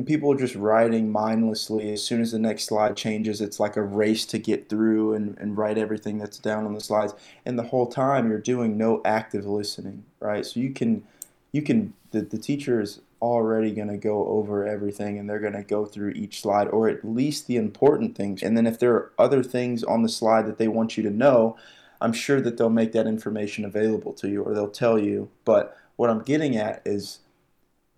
And 0.01 0.07
people 0.07 0.31
are 0.31 0.35
just 0.35 0.55
writing 0.55 1.11
mindlessly. 1.11 1.93
As 1.93 2.03
soon 2.03 2.21
as 2.21 2.31
the 2.31 2.39
next 2.39 2.63
slide 2.63 2.97
changes, 2.97 3.39
it's 3.39 3.59
like 3.59 3.75
a 3.75 3.83
race 3.83 4.25
to 4.25 4.39
get 4.39 4.67
through 4.67 5.13
and, 5.13 5.37
and 5.37 5.55
write 5.55 5.77
everything 5.77 6.17
that's 6.17 6.39
down 6.39 6.65
on 6.65 6.73
the 6.73 6.81
slides. 6.81 7.13
And 7.45 7.59
the 7.59 7.67
whole 7.67 7.85
time 7.85 8.27
you're 8.27 8.39
doing 8.39 8.79
no 8.79 9.03
active 9.05 9.45
listening, 9.45 10.03
right? 10.19 10.43
So 10.43 10.59
you 10.59 10.71
can 10.71 11.03
you 11.51 11.61
can 11.61 11.93
the, 12.09 12.21
the 12.21 12.39
teacher 12.39 12.81
is 12.81 13.01
already 13.21 13.69
going 13.69 13.89
to 13.89 13.97
go 13.97 14.25
over 14.25 14.65
everything 14.65 15.19
and 15.19 15.29
they're 15.29 15.37
going 15.37 15.53
to 15.53 15.61
go 15.61 15.85
through 15.85 16.13
each 16.15 16.41
slide 16.41 16.67
or 16.69 16.89
at 16.89 17.05
least 17.05 17.45
the 17.45 17.57
important 17.57 18.17
things. 18.17 18.41
And 18.41 18.57
then 18.57 18.65
if 18.65 18.79
there 18.79 18.95
are 18.95 19.11
other 19.19 19.43
things 19.43 19.83
on 19.83 20.01
the 20.01 20.09
slide 20.09 20.47
that 20.47 20.57
they 20.57 20.67
want 20.67 20.97
you 20.97 21.03
to 21.03 21.11
know, 21.11 21.55
I'm 22.01 22.13
sure 22.13 22.41
that 22.41 22.57
they'll 22.57 22.71
make 22.71 22.93
that 22.93 23.05
information 23.05 23.65
available 23.65 24.13
to 24.13 24.27
you 24.27 24.41
or 24.41 24.55
they'll 24.55 24.67
tell 24.67 24.97
you. 24.97 25.29
But 25.45 25.77
what 25.95 26.09
I'm 26.09 26.23
getting 26.23 26.57
at 26.57 26.81
is 26.85 27.19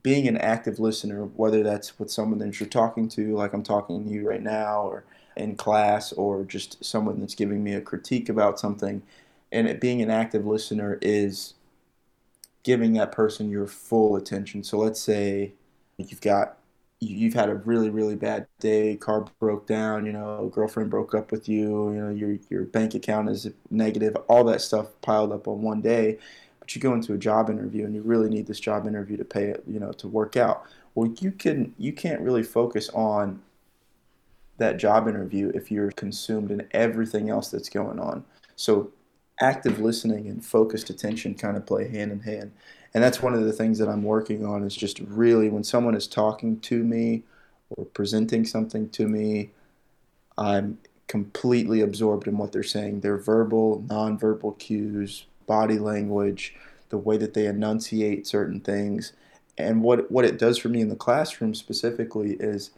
being 0.03 0.27
an 0.27 0.37
active 0.37 0.79
listener, 0.79 1.25
whether 1.25 1.63
that's 1.63 1.97
with 1.99 2.11
someone 2.11 2.39
that 2.39 2.59
you're 2.59 2.69
talking 2.69 3.07
to, 3.09 3.35
like 3.35 3.53
I'm 3.53 3.63
talking 3.63 4.05
to 4.05 4.11
you 4.11 4.27
right 4.27 4.41
now, 4.43 4.81
or 4.83 5.05
in 5.37 5.55
class, 5.55 6.11
or 6.13 6.43
just 6.43 6.83
someone 6.83 7.19
that's 7.19 7.35
giving 7.35 7.63
me 7.63 7.73
a 7.73 7.81
critique 7.81 8.29
about 8.29 8.59
something. 8.59 9.01
And 9.51 9.67
it, 9.67 9.81
being 9.81 10.01
an 10.01 10.11
active 10.11 10.45
listener 10.45 10.99
is 11.01 11.55
giving 12.63 12.93
that 12.93 13.11
person 13.11 13.49
your 13.49 13.67
full 13.67 14.15
attention. 14.15 14.63
So 14.63 14.77
let's 14.77 15.01
say 15.01 15.53
you've 15.97 16.21
got 16.21 16.57
you've 16.99 17.33
had 17.33 17.49
a 17.49 17.55
really 17.55 17.89
really 17.89 18.15
bad 18.15 18.47
day, 18.59 18.95
car 18.95 19.25
broke 19.39 19.67
down, 19.67 20.05
you 20.05 20.13
know, 20.13 20.49
girlfriend 20.53 20.89
broke 20.89 21.13
up 21.13 21.31
with 21.31 21.49
you, 21.49 21.91
you 21.93 21.99
know, 22.01 22.09
your 22.09 22.37
your 22.49 22.63
bank 22.65 22.95
account 22.95 23.29
is 23.29 23.49
negative, 23.69 24.15
all 24.27 24.43
that 24.45 24.61
stuff 24.61 24.87
piled 25.01 25.31
up 25.31 25.47
on 25.47 25.61
one 25.61 25.81
day. 25.81 26.19
But 26.63 26.73
you 26.73 26.81
go 26.81 26.93
into 26.93 27.11
a 27.11 27.17
job 27.17 27.49
interview 27.49 27.83
and 27.83 27.93
you 27.93 28.01
really 28.03 28.29
need 28.29 28.47
this 28.47 28.61
job 28.61 28.87
interview 28.87 29.17
to 29.17 29.25
pay 29.25 29.47
it, 29.47 29.65
you 29.67 29.81
know, 29.81 29.91
to 29.91 30.07
work 30.07 30.37
out. 30.37 30.63
Well, 30.95 31.13
you 31.19 31.33
can 31.33 31.73
you 31.77 31.91
can't 31.91 32.21
really 32.21 32.41
focus 32.41 32.89
on 32.93 33.41
that 34.59 34.77
job 34.77 35.09
interview 35.09 35.51
if 35.53 35.69
you're 35.69 35.91
consumed 35.91 36.51
in 36.51 36.65
everything 36.71 37.29
else 37.29 37.49
that's 37.49 37.67
going 37.67 37.99
on. 37.99 38.23
So 38.55 38.91
active 39.41 39.79
listening 39.79 40.29
and 40.29 40.45
focused 40.45 40.89
attention 40.89 41.35
kind 41.35 41.57
of 41.57 41.65
play 41.65 41.89
hand 41.89 42.13
in 42.13 42.21
hand. 42.21 42.53
And 42.93 43.03
that's 43.03 43.21
one 43.21 43.33
of 43.33 43.43
the 43.43 43.51
things 43.51 43.77
that 43.79 43.89
I'm 43.89 44.03
working 44.03 44.45
on 44.45 44.63
is 44.63 44.73
just 44.73 44.99
really 45.01 45.49
when 45.49 45.65
someone 45.65 45.95
is 45.95 46.07
talking 46.07 46.61
to 46.61 46.81
me 46.81 47.23
or 47.71 47.83
presenting 47.83 48.45
something 48.45 48.87
to 48.91 49.05
me, 49.09 49.49
I'm 50.37 50.77
completely 51.07 51.81
absorbed 51.81 52.29
in 52.29 52.37
what 52.37 52.53
they're 52.53 52.63
saying. 52.63 53.01
Their 53.01 53.17
verbal, 53.17 53.83
nonverbal 53.89 54.57
cues, 54.59 55.25
body 55.45 55.79
language, 55.79 56.55
the 56.89 56.97
way 56.97 57.17
that 57.17 57.33
they 57.33 57.45
enunciate 57.45 58.27
certain 58.27 58.59
things. 58.59 59.13
And 59.57 59.83
what 59.83 60.11
what 60.11 60.25
it 60.25 60.39
does 60.39 60.57
for 60.57 60.69
me 60.69 60.81
in 60.81 60.89
the 60.89 60.95
classroom 60.95 61.53
specifically 61.53 62.33
is 62.39 62.71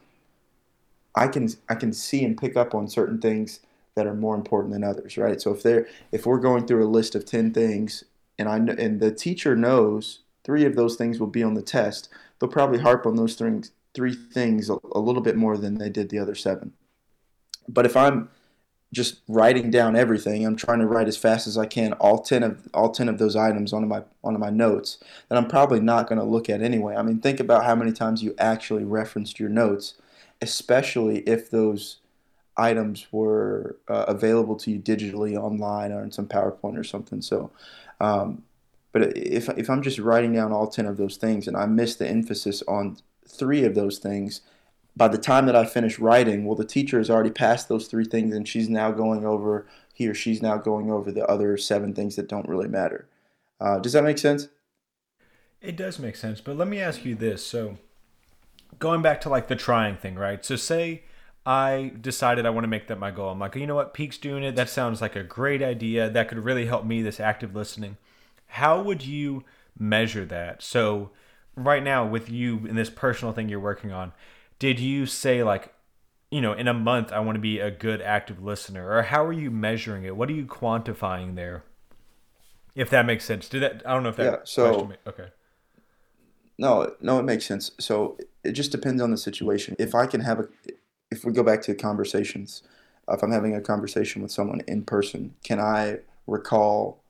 I 1.15 1.27
can 1.27 1.49
I 1.69 1.75
can 1.75 1.93
see 1.93 2.23
and 2.23 2.37
pick 2.37 2.55
up 2.57 2.75
on 2.75 2.87
certain 2.87 3.19
things 3.19 3.61
that 3.95 4.07
are 4.07 4.13
more 4.13 4.35
important 4.35 4.73
than 4.73 4.83
others, 4.83 5.17
right? 5.17 5.41
So 5.41 5.51
if 5.51 5.63
they're 5.63 5.87
if 6.11 6.25
we're 6.25 6.39
going 6.39 6.67
through 6.67 6.85
a 6.85 6.89
list 6.89 7.15
of 7.15 7.25
10 7.25 7.53
things 7.53 8.03
and 8.37 8.49
I 8.49 8.57
and 8.57 8.99
the 8.99 9.11
teacher 9.11 9.55
knows 9.55 10.19
three 10.43 10.65
of 10.65 10.75
those 10.75 10.95
things 10.95 11.19
will 11.19 11.27
be 11.27 11.43
on 11.43 11.53
the 11.53 11.61
test, 11.61 12.09
they'll 12.39 12.49
probably 12.49 12.79
harp 12.79 13.05
on 13.05 13.15
those 13.15 13.35
three 13.35 13.61
three 13.93 14.13
things 14.13 14.69
a, 14.69 14.77
a 14.93 14.99
little 14.99 15.21
bit 15.21 15.37
more 15.37 15.57
than 15.57 15.75
they 15.75 15.89
did 15.89 16.09
the 16.09 16.19
other 16.19 16.35
seven. 16.35 16.73
But 17.67 17.85
if 17.85 17.95
I'm 17.95 18.29
just 18.93 19.21
writing 19.27 19.69
down 19.71 19.95
everything, 19.95 20.45
I'm 20.45 20.55
trying 20.55 20.79
to 20.79 20.87
write 20.87 21.07
as 21.07 21.17
fast 21.17 21.47
as 21.47 21.57
I 21.57 21.65
can 21.65 21.93
all 21.93 22.19
10 22.19 22.43
of 22.43 22.67
all 22.73 22.91
10 22.91 23.09
of 23.09 23.17
those 23.17 23.35
items 23.35 23.73
onto 23.73 23.87
my 23.87 24.03
onto 24.23 24.39
my 24.39 24.49
notes 24.49 24.99
that 25.29 25.37
I'm 25.37 25.47
probably 25.47 25.79
not 25.79 26.07
going 26.07 26.19
to 26.19 26.25
look 26.25 26.49
at 26.49 26.61
anyway. 26.61 26.95
I 26.95 27.01
mean, 27.01 27.19
think 27.19 27.39
about 27.39 27.65
how 27.65 27.75
many 27.75 27.91
times 27.91 28.23
you 28.23 28.35
actually 28.37 28.83
referenced 28.83 29.39
your 29.39 29.49
notes, 29.49 29.95
especially 30.41 31.19
if 31.19 31.49
those 31.49 31.97
items 32.57 33.07
were 33.11 33.77
uh, 33.87 34.05
available 34.07 34.55
to 34.55 34.71
you 34.71 34.79
digitally 34.79 35.35
online 35.35 35.91
or 35.91 36.03
in 36.03 36.11
some 36.11 36.27
PowerPoint 36.27 36.77
or 36.77 36.83
something. 36.83 37.21
So, 37.21 37.51
um, 37.99 38.43
but 38.91 39.17
if, 39.17 39.49
if 39.57 39.69
I'm 39.69 39.81
just 39.81 39.99
writing 39.99 40.33
down 40.33 40.53
all 40.53 40.67
10 40.67 40.85
of 40.85 40.97
those 40.97 41.17
things 41.17 41.47
and 41.47 41.57
I 41.57 41.65
miss 41.65 41.95
the 41.95 42.07
emphasis 42.07 42.63
on 42.67 42.97
three 43.27 43.65
of 43.65 43.75
those 43.75 43.99
things, 43.99 44.41
by 44.97 45.07
the 45.07 45.17
time 45.17 45.45
that 45.45 45.55
I 45.55 45.65
finish 45.65 45.99
writing, 45.99 46.45
well, 46.45 46.55
the 46.55 46.65
teacher 46.65 46.97
has 46.97 47.09
already 47.09 47.29
passed 47.29 47.67
those 47.67 47.87
three 47.87 48.05
things 48.05 48.33
and 48.33 48.47
she's 48.47 48.69
now 48.69 48.91
going 48.91 49.25
over, 49.25 49.67
he 49.93 50.07
or 50.07 50.13
she's 50.13 50.41
now 50.41 50.57
going 50.57 50.89
over 50.89 51.11
the 51.11 51.25
other 51.25 51.57
seven 51.57 51.93
things 51.93 52.15
that 52.15 52.29
don't 52.29 52.47
really 52.47 52.67
matter. 52.67 53.07
Uh, 53.59 53.79
does 53.79 53.93
that 53.93 54.03
make 54.03 54.17
sense? 54.17 54.47
It 55.61 55.75
does 55.75 55.99
make 55.99 56.15
sense, 56.15 56.41
but 56.41 56.57
let 56.57 56.67
me 56.67 56.79
ask 56.79 57.05
you 57.05 57.15
this. 57.15 57.45
So, 57.45 57.77
going 58.79 59.01
back 59.01 59.19
to 59.21 59.29
like 59.29 59.47
the 59.47 59.55
trying 59.55 59.97
thing, 59.97 60.15
right? 60.15 60.45
So, 60.45 60.55
say 60.55 61.03
I 61.45 61.93
decided 62.01 62.45
I 62.45 62.49
want 62.49 62.63
to 62.63 62.69
make 62.69 62.87
that 62.87 62.99
my 62.99 63.11
goal. 63.11 63.29
I'm 63.29 63.39
like, 63.39 63.55
you 63.55 63.67
know 63.67 63.75
what, 63.75 63.93
Peak's 63.93 64.17
doing 64.17 64.43
it. 64.43 64.55
That 64.55 64.69
sounds 64.69 65.01
like 65.01 65.15
a 65.15 65.23
great 65.23 65.61
idea. 65.61 66.09
That 66.09 66.27
could 66.27 66.39
really 66.39 66.65
help 66.65 66.85
me, 66.85 67.01
this 67.01 67.19
active 67.19 67.55
listening. 67.55 67.97
How 68.47 68.81
would 68.81 69.05
you 69.05 69.43
measure 69.77 70.25
that? 70.25 70.63
So, 70.63 71.11
right 71.55 71.83
now, 71.83 72.05
with 72.05 72.29
you 72.29 72.65
in 72.65 72.75
this 72.75 72.89
personal 72.89 73.33
thing 73.33 73.47
you're 73.47 73.59
working 73.59 73.91
on, 73.91 74.11
did 74.59 74.79
you 74.79 75.05
say, 75.05 75.43
like, 75.43 75.73
you 76.31 76.41
know, 76.41 76.53
in 76.53 76.67
a 76.67 76.73
month, 76.73 77.11
I 77.11 77.19
want 77.19 77.35
to 77.35 77.41
be 77.41 77.59
a 77.59 77.71
good 77.71 78.01
active 78.01 78.41
listener? 78.43 78.89
Or 78.91 79.03
how 79.03 79.23
are 79.25 79.33
you 79.33 79.51
measuring 79.51 80.03
it? 80.03 80.15
What 80.17 80.29
are 80.29 80.33
you 80.33 80.45
quantifying 80.45 81.35
there? 81.35 81.63
If 82.75 82.89
that 82.89 83.05
makes 83.05 83.23
sense. 83.23 83.47
Did 83.47 83.61
that? 83.61 83.83
I 83.85 83.93
don't 83.93 84.03
know 84.03 84.09
if 84.09 84.17
that. 84.17 84.23
Yeah, 84.23 84.37
so- 84.43 84.91
okay. 85.07 85.27
No, 86.57 86.93
no, 87.01 87.19
it 87.19 87.23
makes 87.23 87.45
sense. 87.45 87.71
So 87.79 88.17
it 88.43 88.53
just 88.53 88.71
depends 88.71 89.01
on 89.01 89.11
the 89.11 89.17
situation. 89.17 89.75
If 89.77 89.93
I 89.93 90.05
can 90.05 90.21
have 90.21 90.39
a, 90.39 90.47
if 91.11 91.25
we 91.25 91.33
go 91.33 91.43
back 91.43 91.61
to 91.63 91.75
conversations, 91.75 92.63
if 93.09 93.21
I'm 93.21 93.31
having 93.31 93.55
a 93.55 93.61
conversation 93.61 94.21
with 94.21 94.31
someone 94.31 94.61
in 94.67 94.83
person, 94.83 95.35
can 95.43 95.59
I 95.59 95.99
recall 96.27 97.03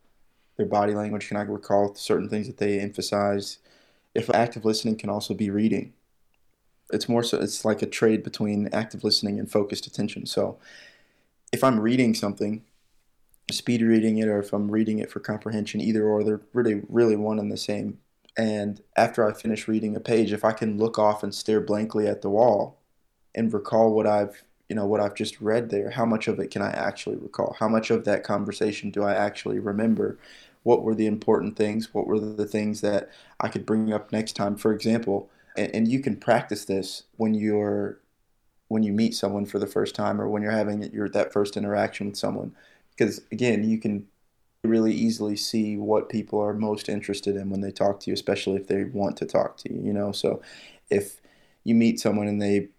their 0.57 0.65
body 0.65 0.95
language? 0.95 1.27
Can 1.27 1.37
I 1.37 1.41
recall 1.41 1.93
certain 1.95 2.27
things 2.27 2.47
that 2.47 2.57
they 2.57 2.79
emphasize? 2.79 3.59
If 4.15 4.29
active 4.31 4.65
listening 4.65 4.95
can 4.97 5.09
also 5.09 5.33
be 5.33 5.49
reading, 5.49 5.93
it's 6.91 7.09
more 7.09 7.23
so. 7.23 7.39
It's 7.39 7.65
like 7.65 7.81
a 7.81 7.87
trade 7.87 8.23
between 8.23 8.69
active 8.71 9.03
listening 9.03 9.39
and 9.39 9.49
focused 9.49 9.87
attention. 9.87 10.25
So 10.25 10.57
if 11.51 11.63
I'm 11.63 11.79
reading 11.79 12.13
something, 12.13 12.63
speed 13.51 13.81
reading 13.81 14.17
it, 14.17 14.27
or 14.27 14.39
if 14.39 14.53
I'm 14.53 14.71
reading 14.71 14.99
it 14.99 15.11
for 15.11 15.19
comprehension, 15.19 15.81
either 15.81 16.05
or, 16.05 16.23
they're 16.23 16.41
really, 16.53 16.81
really 16.89 17.15
one 17.15 17.39
and 17.39 17.51
the 17.51 17.57
same 17.57 17.99
and 18.37 18.81
after 18.97 19.27
I 19.27 19.33
finish 19.33 19.67
reading 19.67 19.95
a 19.95 19.99
page, 19.99 20.33
if 20.33 20.43
I 20.43 20.51
can 20.51 20.77
look 20.77 20.99
off 20.99 21.23
and 21.23 21.33
stare 21.33 21.61
blankly 21.61 22.07
at 22.07 22.21
the 22.21 22.29
wall 22.29 22.79
and 23.33 23.53
recall 23.53 23.93
what 23.93 24.07
I've 24.07 24.43
you 24.69 24.75
know 24.75 24.87
what 24.87 24.99
I've 24.99 25.13
just 25.13 25.39
read 25.39 25.69
there, 25.69 25.91
how 25.91 26.05
much 26.05 26.27
of 26.27 26.39
it 26.39 26.49
can 26.49 26.63
I 26.63 26.71
actually 26.71 27.17
recall? 27.17 27.55
How 27.59 27.67
much 27.67 27.91
of 27.91 28.03
that 28.05 28.23
conversation 28.23 28.89
do 28.89 29.03
I 29.03 29.13
actually 29.13 29.59
remember? 29.59 30.17
What 30.63 30.81
were 30.83 30.95
the 30.95 31.05
important 31.05 31.55
things? 31.55 31.93
What 31.93 32.07
were 32.07 32.19
the 32.19 32.47
things 32.47 32.81
that 32.81 33.09
I 33.39 33.47
could 33.47 33.65
bring 33.65 33.93
up 33.93 34.11
next 34.11 34.33
time? 34.33 34.57
For 34.57 34.73
example, 34.73 35.29
and, 35.57 35.73
and 35.73 35.87
you 35.87 35.99
can 35.99 36.15
practice 36.15 36.65
this 36.65 37.03
when 37.17 37.33
you're 37.33 37.99
when 38.67 38.81
you 38.83 38.91
meet 38.91 39.13
someone 39.13 39.45
for 39.45 39.59
the 39.59 39.67
first 39.67 39.93
time 39.93 40.19
or 40.19 40.27
when 40.27 40.41
you're 40.41 40.51
having 40.51 40.81
your 40.91 41.07
that 41.09 41.31
first 41.31 41.55
interaction 41.55 42.07
with 42.07 42.17
someone 42.17 42.55
because 42.91 43.21
again 43.31 43.63
you 43.63 43.79
can 43.79 44.07
really 44.65 44.93
easily 44.93 45.35
see 45.35 45.77
what 45.77 46.09
people 46.09 46.39
are 46.39 46.53
most 46.53 46.89
interested 46.89 47.35
in 47.35 47.49
when 47.49 47.61
they 47.61 47.71
talk 47.71 47.99
to 48.01 48.09
you, 48.09 48.13
especially 48.13 48.55
if 48.55 48.67
they 48.67 48.83
want 48.85 49.17
to 49.17 49.25
talk 49.25 49.57
to 49.57 49.73
you, 49.73 49.81
you 49.81 49.93
know. 49.93 50.11
So 50.11 50.41
if 50.89 51.21
you 51.63 51.75
meet 51.75 51.99
someone 51.99 52.27
and 52.27 52.41
they 52.41 52.69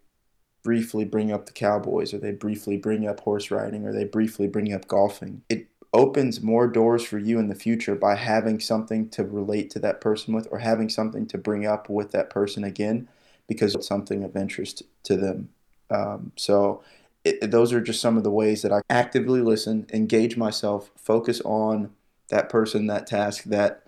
briefly 0.63 1.05
bring 1.05 1.33
up 1.33 1.47
the 1.47 1.53
Cowboys 1.53 2.13
or 2.13 2.19
they 2.19 2.33
briefly 2.33 2.77
bring 2.77 3.07
up 3.07 3.21
horse 3.21 3.51
riding 3.51 3.87
or 3.87 3.93
they 3.93 4.05
briefly 4.05 4.49
bring 4.49 4.73
up 4.73 4.89
golfing, 4.89 5.43
it 5.49 5.69
opens 5.93 6.41
more 6.41 6.67
doors 6.67 7.05
for 7.05 7.19
you 7.19 7.39
in 7.39 7.49
the 7.49 7.55
future 7.55 7.95
by 7.95 8.15
having 8.17 8.61
something 8.61 9.09
to 9.11 9.25
relate 9.25 9.71
to 9.71 9.79
that 9.79 10.01
person 10.01 10.35
with 10.35 10.49
or 10.51 10.59
having 10.59 10.89
something 10.89 11.27
to 11.27 11.39
bring 11.39 11.67
up 11.67 11.89
with 11.89 12.13
that 12.13 12.31
person 12.31 12.65
again 12.65 13.09
because 13.49 13.75
it's 13.75 13.87
something 13.87 14.25
of 14.25 14.37
interest 14.37 14.83
to 15.05 15.17
them. 15.17 15.49
Um, 15.91 16.33
so 16.37 16.83
it, 17.25 17.51
those 17.51 17.73
are 17.73 17.81
just 17.81 18.01
some 18.01 18.17
of 18.17 18.25
the 18.25 18.31
ways 18.31 18.63
that 18.63 18.73
I 18.73 18.83
actively 18.91 19.41
listen, 19.41 19.87
engage 19.93 20.37
myself, 20.37 20.91
focus 20.97 21.41
on 21.45 21.91
that 22.29 22.49
person, 22.49 22.87
that 22.87 23.07
task, 23.07 23.45
that 23.45 23.85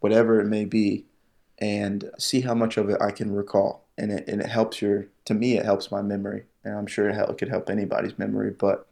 whatever 0.00 0.40
it 0.40 0.46
may 0.46 0.64
be, 0.64 1.04
and 1.58 2.10
see 2.18 2.40
how 2.40 2.54
much 2.54 2.76
of 2.76 2.88
it 2.88 3.00
I 3.00 3.10
can 3.10 3.34
recall. 3.34 3.84
And 3.98 4.12
it, 4.12 4.26
and 4.28 4.40
it 4.40 4.48
helps 4.48 4.80
your, 4.80 5.06
to 5.26 5.34
me, 5.34 5.58
it 5.58 5.64
helps 5.64 5.90
my 5.90 6.00
memory. 6.02 6.44
And 6.64 6.74
I'm 6.74 6.86
sure 6.86 7.08
it, 7.08 7.16
it 7.16 7.38
could 7.38 7.48
help 7.48 7.68
anybody's 7.68 8.18
memory. 8.18 8.50
But 8.50 8.86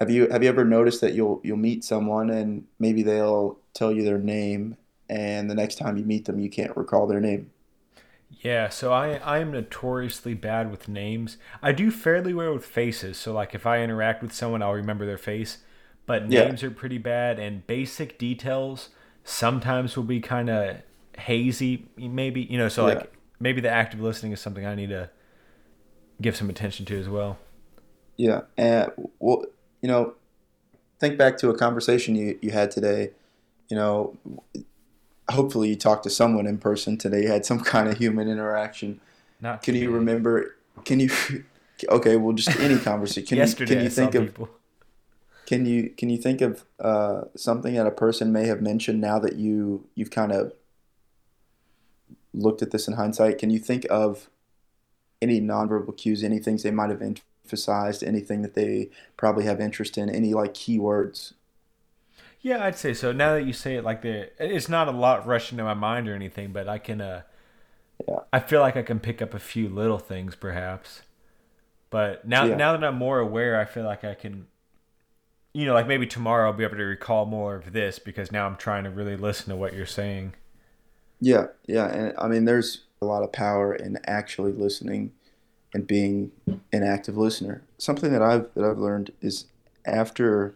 have 0.00 0.10
you 0.10 0.28
have 0.30 0.42
you 0.42 0.48
ever 0.48 0.64
noticed 0.64 1.00
that 1.02 1.14
you'll 1.14 1.40
you'll 1.44 1.56
meet 1.56 1.84
someone 1.84 2.30
and 2.30 2.66
maybe 2.78 3.02
they'll 3.02 3.60
tell 3.74 3.92
you 3.92 4.04
their 4.04 4.18
name, 4.18 4.76
and 5.08 5.50
the 5.50 5.54
next 5.54 5.76
time 5.76 5.96
you 5.96 6.04
meet 6.04 6.24
them, 6.26 6.38
you 6.40 6.50
can't 6.50 6.76
recall 6.76 7.06
their 7.06 7.20
name? 7.20 7.52
Yeah, 8.30 8.68
so 8.68 8.92
I 8.92 9.14
I 9.16 9.38
am 9.38 9.52
notoriously 9.52 10.34
bad 10.34 10.70
with 10.70 10.88
names. 10.88 11.36
I 11.62 11.72
do 11.72 11.90
fairly 11.90 12.34
well 12.34 12.54
with 12.54 12.64
faces. 12.64 13.18
So 13.18 13.32
like 13.32 13.54
if 13.54 13.66
I 13.66 13.80
interact 13.82 14.22
with 14.22 14.32
someone, 14.32 14.62
I'll 14.62 14.72
remember 14.72 15.06
their 15.06 15.18
face. 15.18 15.58
But 16.06 16.26
Yeah. 16.28 16.52
names 16.52 16.62
are 16.62 16.70
pretty 16.70 16.98
bad, 16.98 17.38
and 17.38 17.66
basic 17.66 18.18
details 18.18 18.90
sometimes 19.24 19.96
will 19.96 20.04
be 20.04 20.20
kind 20.20 20.50
of 20.50 20.78
hazy. 21.18 21.88
Maybe 21.96 22.42
you 22.42 22.58
know. 22.58 22.68
So 22.68 22.82
Yeah. 22.82 22.84
like 22.84 23.12
maybe 23.40 23.60
the 23.60 23.70
active 23.70 24.00
listening 24.00 24.32
is 24.32 24.40
something 24.40 24.66
I 24.66 24.74
need 24.74 24.90
to 24.90 25.10
give 26.20 26.36
some 26.36 26.50
attention 26.50 26.86
to 26.86 26.98
as 26.98 27.08
well. 27.08 27.38
Yeah, 28.16 28.42
and 28.56 28.90
well, 29.18 29.44
you 29.86 29.92
know, 29.92 30.14
think 30.98 31.16
back 31.16 31.38
to 31.38 31.48
a 31.48 31.56
conversation 31.56 32.16
you, 32.16 32.36
you 32.42 32.50
had 32.50 32.72
today. 32.72 33.12
You 33.68 33.76
know, 33.76 34.16
hopefully 35.30 35.68
you 35.68 35.76
talked 35.76 36.02
to 36.02 36.10
someone 36.10 36.44
in 36.44 36.58
person 36.58 36.98
today. 36.98 37.22
You 37.22 37.28
had 37.28 37.46
some 37.46 37.60
kind 37.74 37.88
of 37.88 37.96
human 37.96 38.28
interaction. 38.28 39.00
Not 39.40 39.62
Can 39.62 39.76
you 39.76 39.92
remember? 39.92 40.56
Can 40.84 40.98
you? 40.98 41.10
Okay, 41.90 42.16
well, 42.16 42.32
just 42.32 42.58
any 42.58 42.78
conversation. 42.78 43.26
Can 43.26 43.36
Yesterday, 43.36 43.72
you? 43.72 43.76
Can 43.76 43.84
you 43.84 43.90
think 43.90 44.14
of? 44.14 44.24
people. 44.24 44.48
Can 45.44 45.66
you? 45.66 45.90
Can 45.90 46.08
you 46.08 46.16
think 46.16 46.40
of 46.40 46.64
uh, 46.80 47.24
something 47.36 47.74
that 47.74 47.86
a 47.86 47.90
person 47.90 48.32
may 48.32 48.46
have 48.46 48.62
mentioned 48.62 48.98
now 48.98 49.18
that 49.18 49.36
you 49.36 49.86
you've 49.94 50.10
kind 50.10 50.32
of 50.32 50.54
looked 52.32 52.62
at 52.62 52.70
this 52.70 52.88
in 52.88 52.94
hindsight? 52.94 53.36
Can 53.36 53.50
you 53.50 53.58
think 53.58 53.86
of 53.90 54.30
any 55.20 55.38
nonverbal 55.38 55.94
cues, 55.98 56.24
any 56.24 56.38
things 56.38 56.62
they 56.62 56.70
might 56.70 56.88
have 56.88 57.02
emphasized, 57.46 58.02
anything 58.02 58.42
that 58.42 58.54
they 58.54 58.90
probably 59.16 59.44
have 59.44 59.60
interest 59.60 59.96
in, 59.98 60.08
any 60.10 60.34
like 60.34 60.54
keywords? 60.54 61.32
Yeah, 62.40 62.64
I'd 62.64 62.76
say 62.76 62.94
so. 62.94 63.12
Now 63.12 63.34
that 63.34 63.42
you 63.44 63.52
say 63.52 63.76
it 63.76 63.84
like 63.84 64.02
that, 64.02 64.32
it's 64.38 64.68
not 64.68 64.88
a 64.88 64.92
lot 64.92 65.26
rushing 65.26 65.58
to 65.58 65.64
my 65.64 65.74
mind 65.74 66.08
or 66.08 66.14
anything, 66.14 66.52
but 66.52 66.68
I 66.68 66.78
can. 66.78 67.00
uh 67.00 67.22
Yeah. 68.08 68.20
I 68.32 68.40
feel 68.40 68.60
like 68.60 68.76
I 68.76 68.82
can 68.82 69.00
pick 69.00 69.20
up 69.22 69.34
a 69.34 69.38
few 69.38 69.68
little 69.68 69.98
things, 69.98 70.34
perhaps. 70.36 71.02
But 71.90 72.26
now, 72.26 72.44
Yeah. 72.44 72.54
now 72.54 72.72
that 72.72 72.84
I'm 72.84 72.96
more 72.96 73.18
aware, 73.20 73.60
I 73.60 73.64
feel 73.64 73.84
like 73.84 74.04
I 74.04 74.14
can. 74.14 74.48
You 75.52 75.64
know, 75.66 75.74
like 75.74 75.88
maybe 75.88 76.06
tomorrow 76.06 76.48
I'll 76.50 76.56
be 76.56 76.62
able 76.64 76.76
to 76.76 76.84
recall 76.84 77.24
more 77.26 77.56
of 77.56 77.72
this 77.72 77.98
because 77.98 78.30
now 78.30 78.46
I'm 78.46 78.56
trying 78.56 78.84
to 78.84 78.90
really 78.90 79.16
listen 79.16 79.48
to 79.48 79.56
what 79.56 79.72
you're 79.74 79.86
saying. 79.86 80.34
Yeah, 81.20 81.46
yeah, 81.66 81.86
and 81.88 82.14
I 82.18 82.28
mean, 82.28 82.44
there's 82.44 82.84
a 83.00 83.06
lot 83.06 83.22
of 83.22 83.32
power 83.32 83.74
in 83.74 83.98
actually 84.06 84.52
listening 84.52 85.12
and 85.76 85.86
being 85.86 86.32
an 86.72 86.82
active 86.82 87.18
listener. 87.18 87.62
Something 87.76 88.10
that 88.10 88.22
I've 88.22 88.48
that 88.54 88.64
I've 88.64 88.78
learned 88.78 89.12
is 89.20 89.44
after 89.84 90.54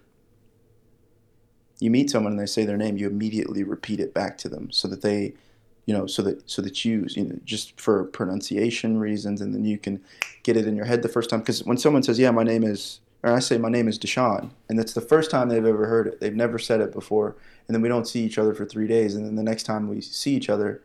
you 1.79 1.91
meet 1.91 2.09
someone 2.09 2.33
and 2.33 2.41
they 2.41 2.47
say 2.47 2.65
their 2.65 2.79
name, 2.79 2.97
you 2.97 3.07
immediately 3.07 3.63
repeat 3.63 4.01
it 4.01 4.15
back 4.15 4.39
to 4.39 4.49
them 4.49 4.71
so 4.71 4.89
that 4.89 5.03
they, 5.03 5.35
you 5.85 5.93
know, 5.93 6.07
so 6.07 6.23
that 6.23 6.49
so 6.49 6.63
that 6.63 6.87
you, 6.87 7.07
you 7.11 7.25
know, 7.25 7.39
just 7.45 7.79
for 7.79 8.05
pronunciation 8.05 8.99
reasons, 8.99 9.43
and 9.43 9.55
then 9.55 9.65
you 9.67 9.77
can 9.77 10.01
get 10.43 10.57
it 10.57 10.67
in 10.67 10.75
your 10.75 10.87
head 10.87 11.03
the 11.03 11.09
first 11.09 11.29
time. 11.29 11.41
Because 11.41 11.65
when 11.65 11.77
someone 11.77 12.03
says, 12.03 12.19
"Yeah, 12.19 12.31
my 12.31 12.43
name 12.43 12.65
is," 12.65 13.01
or 13.23 13.31
I 13.31 13.41
say, 13.41 13.59
"My 13.59 13.69
name 13.69 13.89
is 13.89 13.99
Deshawn," 13.99 14.53
and 14.71 14.79
that's 14.79 14.95
the 14.95 15.03
first 15.03 15.31
time 15.31 15.51
they've 15.51 15.67
ever 15.67 15.87
heard 15.87 16.07
it. 16.07 16.21
They've 16.21 16.35
never 16.35 16.59
said 16.59 16.81
it 16.81 16.93
before, 16.93 17.37
and 17.69 17.75
then 17.75 17.83
we 17.83 17.91
don't 17.91 18.09
see 18.09 18.25
each 18.25 18.39
other 18.39 18.55
for 18.55 18.65
three 18.65 18.89
days, 18.89 19.15
and 19.15 19.27
then 19.27 19.37
the 19.37 19.43
next 19.43 19.65
time 19.65 19.87
we 19.87 20.01
see 20.01 20.35
each 20.35 20.49
other, 20.49 20.81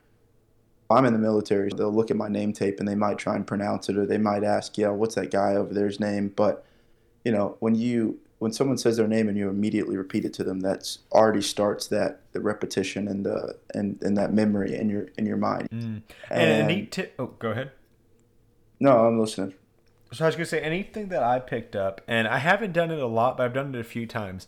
I'm 0.89 1.05
in 1.05 1.13
the 1.13 1.19
military. 1.19 1.69
They'll 1.75 1.93
look 1.93 2.11
at 2.11 2.17
my 2.17 2.27
name 2.27 2.53
tape 2.53 2.79
and 2.79 2.87
they 2.87 2.95
might 2.95 3.17
try 3.17 3.35
and 3.35 3.45
pronounce 3.45 3.89
it, 3.89 3.97
or 3.97 4.05
they 4.05 4.17
might 4.17 4.43
ask, 4.43 4.77
"Yeah, 4.77 4.89
what's 4.89 5.15
that 5.15 5.31
guy 5.31 5.55
over 5.55 5.73
there's 5.73 5.99
name?" 5.99 6.31
But 6.35 6.65
you 7.23 7.31
know, 7.31 7.57
when 7.59 7.75
you 7.75 8.19
when 8.39 8.51
someone 8.51 8.77
says 8.77 8.97
their 8.97 9.07
name 9.07 9.27
and 9.27 9.37
you 9.37 9.49
immediately 9.49 9.97
repeat 9.97 10.25
it 10.25 10.33
to 10.33 10.43
them, 10.43 10.59
that's 10.59 10.99
already 11.11 11.41
starts 11.41 11.87
that 11.87 12.21
the 12.33 12.41
repetition 12.41 13.07
and 13.07 13.25
the 13.25 13.55
and, 13.73 14.01
and 14.01 14.17
that 14.17 14.33
memory 14.33 14.75
in 14.75 14.89
your 14.89 15.07
in 15.17 15.25
your 15.25 15.37
mind. 15.37 15.69
Mm. 15.71 16.01
And, 16.29 16.63
a 16.63 16.67
neat 16.67 16.91
tip. 16.91 17.15
Oh, 17.17 17.27
go 17.39 17.51
ahead. 17.51 17.71
no, 18.79 19.05
I'm 19.05 19.19
listening. 19.19 19.53
So 20.11 20.23
I 20.23 20.27
was 20.27 20.35
gonna 20.35 20.45
say 20.45 20.61
anything 20.61 21.09
that 21.09 21.23
I 21.23 21.39
picked 21.39 21.75
up, 21.75 22.01
and 22.07 22.27
I 22.27 22.37
haven't 22.37 22.73
done 22.73 22.91
it 22.91 22.99
a 22.99 23.07
lot, 23.07 23.37
but 23.37 23.43
I've 23.43 23.53
done 23.53 23.73
it 23.73 23.79
a 23.79 23.83
few 23.83 24.05
times. 24.05 24.47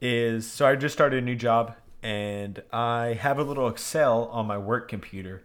Is 0.00 0.50
so 0.50 0.66
I 0.66 0.76
just 0.76 0.92
started 0.92 1.22
a 1.22 1.26
new 1.26 1.36
job, 1.36 1.74
and 2.02 2.62
I 2.72 3.18
have 3.20 3.38
a 3.38 3.42
little 3.42 3.68
Excel 3.68 4.26
on 4.26 4.46
my 4.46 4.58
work 4.58 4.88
computer, 4.88 5.42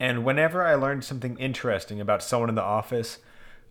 and 0.00 0.24
whenever 0.24 0.64
I 0.64 0.74
learn 0.74 1.02
something 1.02 1.36
interesting 1.38 2.00
about 2.00 2.22
someone 2.22 2.48
in 2.48 2.54
the 2.54 2.62
office, 2.62 3.18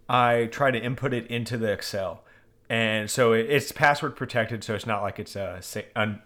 I 0.07 0.47
try 0.51 0.71
to 0.71 0.79
input 0.79 1.13
it 1.13 1.27
into 1.27 1.57
the 1.57 1.71
Excel, 1.71 2.23
and 2.69 3.09
so 3.09 3.33
it's 3.33 3.71
password 3.71 4.15
protected, 4.15 4.63
so 4.63 4.73
it's 4.73 4.85
not 4.85 5.01
like 5.01 5.19
it's 5.19 5.35
uh, 5.35 5.61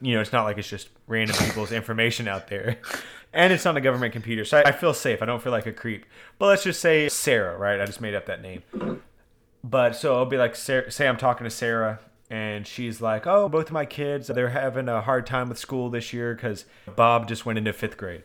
you 0.01 0.15
know, 0.15 0.21
it's 0.21 0.31
not 0.31 0.43
like 0.43 0.57
it's 0.57 0.69
just 0.69 0.89
random 1.07 1.35
people's 1.37 1.71
information 1.71 2.27
out 2.27 2.47
there, 2.47 2.77
and 3.33 3.51
it's 3.51 3.65
on 3.65 3.75
a 3.75 3.81
government 3.81 4.13
computer, 4.13 4.45
so 4.45 4.61
I, 4.65 4.71
feel 4.71 4.93
safe. 4.93 5.21
I 5.21 5.25
don't 5.25 5.41
feel 5.41 5.51
like 5.51 5.65
a 5.65 5.73
creep. 5.73 6.05
But 6.37 6.47
let's 6.47 6.63
just 6.63 6.79
say 6.79 7.09
Sarah, 7.09 7.57
right? 7.57 7.81
I 7.81 7.85
just 7.85 8.01
made 8.01 8.15
up 8.15 8.27
that 8.27 8.41
name. 8.41 8.63
But 9.63 9.95
so 9.95 10.15
I'll 10.15 10.25
be 10.25 10.37
like, 10.37 10.55
say 10.55 11.07
I'm 11.07 11.17
talking 11.17 11.43
to 11.43 11.49
Sarah, 11.49 11.99
and 12.29 12.67
she's 12.67 13.01
like, 13.01 13.25
"Oh, 13.25 13.49
both 13.49 13.67
of 13.67 13.73
my 13.73 13.85
kids, 13.85 14.27
they're 14.27 14.49
having 14.49 14.87
a 14.87 15.01
hard 15.01 15.25
time 15.25 15.49
with 15.49 15.57
school 15.57 15.89
this 15.89 16.13
year 16.13 16.35
because 16.35 16.65
Bob 16.95 17.27
just 17.27 17.45
went 17.45 17.57
into 17.57 17.73
fifth 17.73 17.97
grade." 17.97 18.23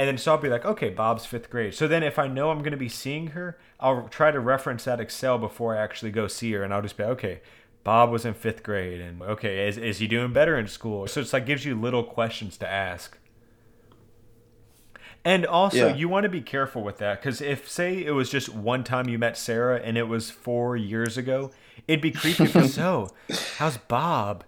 And 0.00 0.08
then 0.08 0.16
so 0.16 0.32
I'll 0.32 0.38
be 0.38 0.48
like, 0.48 0.64
"Okay, 0.64 0.88
Bob's 0.88 1.26
fifth 1.26 1.50
grade." 1.50 1.74
So 1.74 1.86
then 1.86 2.02
if 2.02 2.18
I 2.18 2.26
know 2.26 2.50
I'm 2.50 2.60
going 2.60 2.70
to 2.70 2.78
be 2.78 2.88
seeing 2.88 3.26
her, 3.28 3.58
I'll 3.78 4.08
try 4.08 4.30
to 4.30 4.40
reference 4.40 4.84
that 4.84 4.98
Excel 4.98 5.36
before 5.36 5.76
I 5.76 5.82
actually 5.82 6.10
go 6.10 6.26
see 6.26 6.52
her, 6.52 6.62
and 6.62 6.72
I'll 6.72 6.80
just 6.80 6.96
be, 6.96 7.04
"Okay, 7.04 7.42
Bob 7.84 8.08
was 8.10 8.24
in 8.24 8.32
fifth 8.32 8.62
grade, 8.62 8.98
and 8.98 9.20
okay, 9.20 9.68
is 9.68 9.76
is 9.76 9.98
he 9.98 10.06
doing 10.06 10.32
better 10.32 10.58
in 10.58 10.68
school?" 10.68 11.06
So 11.06 11.20
it's 11.20 11.34
like 11.34 11.44
gives 11.44 11.66
you 11.66 11.78
little 11.78 12.02
questions 12.02 12.56
to 12.56 12.66
ask. 12.66 13.18
And 15.22 15.44
also, 15.44 15.88
Yeah. 15.88 15.94
you 15.94 16.08
want 16.08 16.24
to 16.24 16.30
be 16.30 16.40
careful 16.40 16.82
with 16.82 16.96
that 16.96 17.20
because 17.20 17.42
if, 17.42 17.68
say, 17.68 18.02
it 18.02 18.12
was 18.12 18.30
just 18.30 18.48
one 18.48 18.82
time 18.84 19.06
you 19.06 19.18
met 19.18 19.36
Sarah 19.36 19.78
and 19.84 19.98
it 19.98 20.08
was 20.08 20.30
four 20.30 20.78
years 20.78 21.18
ago, 21.18 21.50
it'd 21.86 22.00
be 22.00 22.10
creepy. 22.10 22.46
for 22.46 22.66
so, 22.80 23.10
how's 23.58 23.76
Bob? 23.76 24.44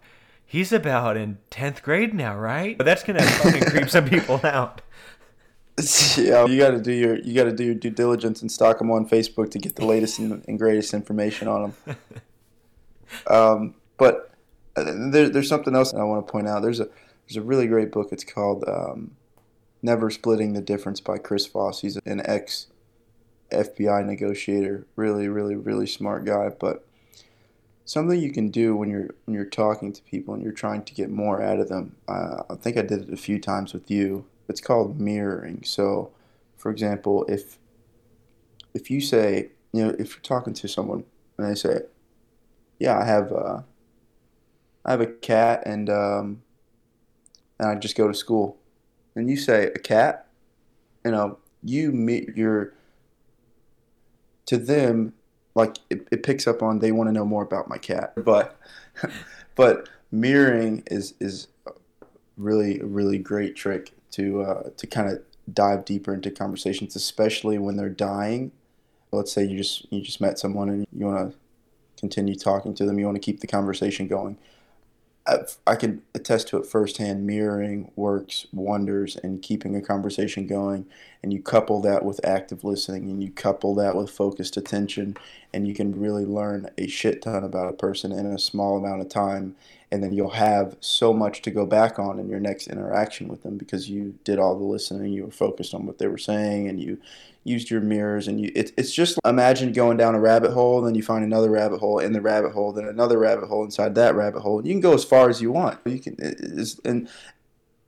he's 0.46 0.70
about 0.72 1.16
in 1.16 1.38
10th 1.50 1.82
grade 1.82 2.12
now, 2.14 2.36
right? 2.36 2.76
But 2.76 2.84
that's 2.84 3.02
going 3.02 3.18
to 3.18 3.24
fucking 3.24 3.64
creep 3.70 3.88
some 3.88 4.06
people 4.06 4.38
out. 4.44 4.80
yeah, 6.18 6.44
you 6.44 6.58
got 6.58 6.72
to 6.72 6.80
do 6.80 6.92
your 6.92 7.18
you 7.20 7.34
got 7.34 7.44
to 7.44 7.52
do 7.52 7.64
your 7.64 7.74
due 7.74 7.90
diligence 7.90 8.42
and 8.42 8.52
stalk 8.52 8.78
them 8.78 8.90
on 8.90 9.08
Facebook 9.08 9.50
to 9.52 9.58
get 9.58 9.76
the 9.76 9.86
latest 9.86 10.18
and, 10.18 10.44
and 10.46 10.58
greatest 10.58 10.92
information 10.92 11.48
on 11.48 11.74
them. 11.86 11.96
um, 13.26 13.74
but 13.96 14.32
uh, 14.76 14.84
there, 15.10 15.30
there's 15.30 15.48
something 15.48 15.74
else 15.74 15.94
I 15.94 16.02
want 16.02 16.26
to 16.26 16.30
point 16.30 16.46
out. 16.46 16.60
There's 16.60 16.80
a 16.80 16.88
there's 17.26 17.36
a 17.36 17.42
really 17.42 17.66
great 17.66 17.90
book. 17.90 18.08
It's 18.12 18.24
called 18.24 18.64
um, 18.68 19.12
"Never 19.80 20.10
Splitting 20.10 20.52
the 20.52 20.60
Difference" 20.60 21.00
by 21.00 21.16
Chris 21.16 21.46
Voss. 21.46 21.80
He's 21.80 21.96
an 22.04 22.20
ex 22.26 22.66
FBI 23.50 24.04
negotiator. 24.04 24.86
Really, 24.96 25.28
really, 25.28 25.56
really 25.56 25.86
smart 25.86 26.26
guy. 26.26 26.50
But 26.50 26.86
something 27.86 28.20
you 28.20 28.32
can 28.32 28.48
do 28.48 28.76
when 28.76 28.90
you're 28.90 29.08
when 29.24 29.34
you're 29.34 29.44
talking 29.44 29.92
to 29.92 30.02
people 30.02 30.34
and 30.34 30.42
you're 30.42 30.52
trying 30.52 30.84
to 30.84 30.94
get 30.94 31.10
more 31.10 31.42
out 31.42 31.60
of 31.60 31.68
them. 31.68 31.96
Uh, 32.06 32.42
I 32.50 32.56
think 32.56 32.76
I 32.76 32.82
did 32.82 33.08
it 33.08 33.12
a 33.12 33.16
few 33.16 33.38
times 33.38 33.72
with 33.72 33.90
you. 33.90 34.26
It's 34.48 34.60
called 34.60 35.00
mirroring. 35.00 35.62
So, 35.64 36.10
for 36.56 36.70
example, 36.70 37.24
if 37.28 37.58
if 38.74 38.90
you 38.90 39.00
say, 39.00 39.50
you 39.72 39.84
know, 39.84 39.94
if 39.98 40.14
you're 40.14 40.22
talking 40.22 40.54
to 40.54 40.68
someone 40.68 41.04
and 41.38 41.48
they 41.48 41.54
say, 41.54 41.82
"Yeah, 42.78 42.98
I 42.98 43.04
have 43.04 43.32
uh, 43.32 43.62
I 44.84 44.90
have 44.90 45.00
a 45.00 45.06
cat 45.06 45.62
and 45.66 45.88
um, 45.90 46.42
and 47.58 47.68
I 47.68 47.74
just 47.76 47.96
go 47.96 48.08
to 48.08 48.14
school," 48.14 48.58
and 49.14 49.28
you 49.30 49.36
say, 49.36 49.66
"A 49.66 49.78
cat," 49.78 50.26
you 51.04 51.10
know, 51.10 51.38
you 51.62 51.92
meet 51.92 52.36
your 52.36 52.74
to 54.46 54.58
them 54.58 55.14
like 55.54 55.78
it, 55.90 56.06
it 56.10 56.22
picks 56.22 56.46
up 56.46 56.62
on 56.62 56.78
they 56.78 56.92
want 56.92 57.08
to 57.08 57.12
know 57.12 57.24
more 57.24 57.42
about 57.42 57.68
my 57.68 57.78
cat. 57.78 58.14
But 58.24 58.58
but 59.54 59.88
mirroring 60.10 60.82
is 60.86 61.14
is 61.20 61.48
really 62.36 62.80
really 62.82 63.18
great 63.18 63.56
trick 63.56 63.92
to 64.12 64.42
uh, 64.42 64.70
to 64.76 64.86
kind 64.86 65.10
of 65.10 65.20
dive 65.52 65.84
deeper 65.84 66.14
into 66.14 66.30
conversations 66.30 66.94
especially 66.94 67.58
when 67.58 67.76
they're 67.76 67.88
dying 67.88 68.52
let's 69.10 69.32
say 69.32 69.44
you 69.44 69.58
just 69.58 69.90
you 69.92 70.00
just 70.00 70.20
met 70.20 70.38
someone 70.38 70.68
and 70.68 70.86
you 70.92 71.04
want 71.04 71.32
to 71.32 71.38
continue 71.98 72.34
talking 72.34 72.74
to 72.74 72.86
them 72.86 72.98
you 72.98 73.04
want 73.04 73.16
to 73.16 73.20
keep 73.20 73.40
the 73.40 73.46
conversation 73.46 74.06
going 74.06 74.38
I 75.66 75.76
can 75.76 76.02
attest 76.14 76.48
to 76.48 76.56
it 76.56 76.66
firsthand. 76.66 77.26
Mirroring 77.26 77.92
works 77.94 78.46
wonders 78.52 79.16
in 79.16 79.38
keeping 79.38 79.76
a 79.76 79.80
conversation 79.80 80.48
going, 80.48 80.86
and 81.22 81.32
you 81.32 81.40
couple 81.40 81.80
that 81.82 82.04
with 82.04 82.24
active 82.24 82.64
listening, 82.64 83.08
and 83.08 83.22
you 83.22 83.30
couple 83.30 83.74
that 83.76 83.94
with 83.94 84.10
focused 84.10 84.56
attention, 84.56 85.16
and 85.54 85.68
you 85.68 85.74
can 85.74 85.98
really 85.98 86.24
learn 86.24 86.68
a 86.76 86.88
shit 86.88 87.22
ton 87.22 87.44
about 87.44 87.68
a 87.68 87.76
person 87.76 88.10
in 88.10 88.26
a 88.26 88.38
small 88.38 88.76
amount 88.76 89.00
of 89.00 89.08
time. 89.08 89.54
And 89.92 90.02
then 90.02 90.14
you'll 90.14 90.30
have 90.30 90.78
so 90.80 91.12
much 91.12 91.42
to 91.42 91.50
go 91.50 91.66
back 91.66 91.98
on 91.98 92.18
in 92.18 92.26
your 92.26 92.40
next 92.40 92.66
interaction 92.66 93.28
with 93.28 93.42
them 93.42 93.58
because 93.58 93.90
you 93.90 94.18
did 94.24 94.38
all 94.38 94.58
the 94.58 94.64
listening, 94.64 95.12
you 95.12 95.26
were 95.26 95.30
focused 95.30 95.74
on 95.74 95.84
what 95.84 95.98
they 95.98 96.06
were 96.06 96.16
saying, 96.16 96.66
and 96.66 96.80
you 96.80 96.98
used 97.44 97.70
your 97.70 97.82
mirrors 97.82 98.26
and 98.26 98.40
you 98.40 98.50
it, 98.54 98.72
it's 98.78 98.94
just 98.94 99.18
imagine 99.24 99.72
going 99.72 99.98
down 99.98 100.14
a 100.14 100.20
rabbit 100.20 100.52
hole 100.52 100.78
and 100.78 100.86
then 100.86 100.94
you 100.94 101.02
find 101.02 101.24
another 101.24 101.50
rabbit 101.50 101.78
hole 101.78 101.98
in 101.98 102.12
the 102.12 102.20
rabbit 102.20 102.52
hole 102.52 102.72
then 102.72 102.86
another 102.86 103.18
rabbit 103.18 103.48
hole 103.48 103.64
inside 103.64 103.94
that 103.94 104.14
rabbit 104.14 104.40
hole. 104.40 104.58
And 104.58 104.66
you 104.66 104.72
can 104.72 104.80
go 104.80 104.94
as 104.94 105.04
far 105.04 105.28
as 105.28 105.42
you 105.42 105.52
want. 105.52 105.78
You 105.84 105.98
can 105.98 106.16
and 106.84 107.08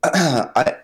i 0.04 0.76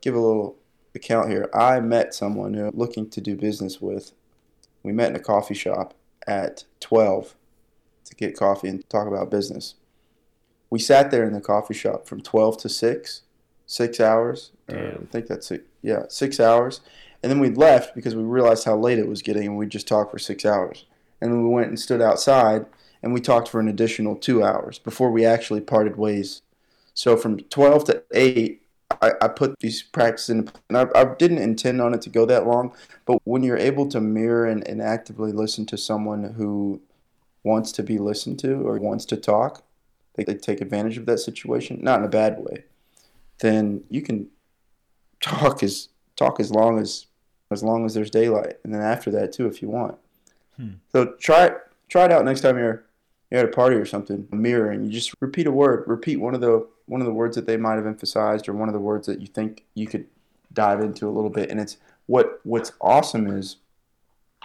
give 0.00 0.14
a 0.14 0.20
little 0.20 0.56
account 0.94 1.30
here. 1.30 1.50
I 1.52 1.80
met 1.80 2.14
someone 2.14 2.54
who 2.54 2.66
I'm 2.66 2.76
looking 2.76 3.10
to 3.10 3.20
do 3.20 3.36
business 3.36 3.80
with. 3.80 4.12
We 4.82 4.92
met 4.92 5.10
in 5.10 5.16
a 5.16 5.20
coffee 5.20 5.54
shop 5.54 5.92
at 6.26 6.64
12 6.80 7.34
to 8.06 8.14
get 8.14 8.36
coffee 8.36 8.68
and 8.68 8.88
talk 8.88 9.06
about 9.06 9.30
business 9.30 9.74
we 10.70 10.78
sat 10.78 11.10
there 11.10 11.24
in 11.24 11.32
the 11.32 11.40
coffee 11.40 11.74
shop 11.74 12.06
from 12.06 12.20
12 12.20 12.58
to 12.58 12.68
6 12.68 13.22
six 13.66 14.00
hours 14.00 14.52
um, 14.70 14.98
i 15.02 15.12
think 15.12 15.26
that's 15.26 15.50
it 15.50 15.66
yeah 15.82 16.04
six 16.08 16.40
hours 16.40 16.80
and 17.22 17.30
then 17.30 17.40
we 17.40 17.50
left 17.50 17.94
because 17.94 18.14
we 18.14 18.22
realized 18.22 18.64
how 18.64 18.76
late 18.76 18.98
it 18.98 19.08
was 19.08 19.22
getting 19.22 19.46
and 19.46 19.56
we 19.56 19.66
just 19.66 19.88
talked 19.88 20.10
for 20.10 20.18
six 20.18 20.44
hours. 20.44 20.84
And 21.20 21.32
then 21.32 21.42
we 21.42 21.48
went 21.48 21.68
and 21.68 21.78
stood 21.78 22.00
outside 22.00 22.66
and 23.02 23.12
we 23.12 23.20
talked 23.20 23.48
for 23.48 23.60
an 23.60 23.68
additional 23.68 24.16
two 24.16 24.42
hours 24.42 24.78
before 24.78 25.10
we 25.10 25.24
actually 25.24 25.60
parted 25.60 25.96
ways. 25.96 26.42
So 26.94 27.16
from 27.16 27.40
12 27.40 27.84
to 27.84 28.02
8, 28.12 28.62
I, 29.02 29.12
I 29.20 29.28
put 29.28 29.58
these 29.60 29.82
practices 29.82 30.30
in, 30.30 30.50
and 30.68 30.78
I, 30.78 30.86
I, 30.94 31.14
didn't 31.16 31.38
intend 31.38 31.80
on 31.80 31.94
it 31.94 32.00
to 32.02 32.10
go 32.10 32.24
that 32.24 32.46
long. 32.46 32.72
But 33.04 33.20
when 33.24 33.42
you're 33.42 33.58
able 33.58 33.86
to 33.90 34.00
mirror 34.00 34.46
and, 34.46 34.66
and 34.66 34.80
actively 34.80 35.30
listen 35.30 35.66
to 35.66 35.76
someone 35.76 36.34
who 36.34 36.80
wants 37.44 37.70
to 37.72 37.82
be 37.82 37.98
listened 37.98 38.38
to 38.40 38.66
or 38.66 38.78
wants 38.78 39.04
to 39.06 39.16
talk, 39.16 39.62
they, 40.18 40.24
they 40.24 40.38
take 40.38 40.60
advantage 40.60 40.98
of 40.98 41.06
that 41.06 41.18
situation, 41.18 41.78
not 41.80 42.00
in 42.00 42.04
a 42.04 42.08
bad 42.08 42.38
way, 42.38 42.64
then 43.40 43.84
you 43.88 44.02
can 44.02 44.28
talk 45.20 45.62
as 45.62 45.88
talk 46.16 46.40
as 46.40 46.50
long 46.50 46.78
as 46.78 47.06
as 47.50 47.62
long 47.62 47.86
as 47.86 47.94
there's 47.94 48.10
daylight, 48.10 48.56
and 48.62 48.74
then 48.74 48.82
after 48.82 49.10
that 49.12 49.32
too, 49.32 49.46
if 49.46 49.62
you 49.62 49.68
want. 49.68 49.96
Hmm. 50.56 50.72
So 50.92 51.14
try 51.18 51.46
it. 51.46 51.58
Try 51.88 52.04
it 52.04 52.12
out 52.12 52.24
next 52.24 52.42
time 52.42 52.58
you're 52.58 52.84
you're 53.30 53.40
at 53.40 53.46
a 53.46 53.52
party 53.52 53.76
or 53.76 53.86
something. 53.86 54.28
Mirroring. 54.30 54.84
You 54.84 54.90
just 54.90 55.14
repeat 55.20 55.46
a 55.46 55.52
word. 55.52 55.84
Repeat 55.86 56.16
one 56.16 56.34
of 56.34 56.40
the 56.40 56.66
one 56.86 57.00
of 57.00 57.06
the 57.06 57.12
words 57.12 57.36
that 57.36 57.46
they 57.46 57.56
might 57.56 57.76
have 57.76 57.86
emphasized, 57.86 58.48
or 58.48 58.52
one 58.52 58.68
of 58.68 58.74
the 58.74 58.80
words 58.80 59.06
that 59.06 59.20
you 59.20 59.26
think 59.26 59.64
you 59.74 59.86
could 59.86 60.06
dive 60.52 60.80
into 60.80 61.08
a 61.08 61.12
little 61.12 61.30
bit. 61.30 61.50
And 61.50 61.60
it's 61.60 61.78
what 62.06 62.40
what's 62.42 62.72
awesome 62.80 63.26
is 63.28 63.56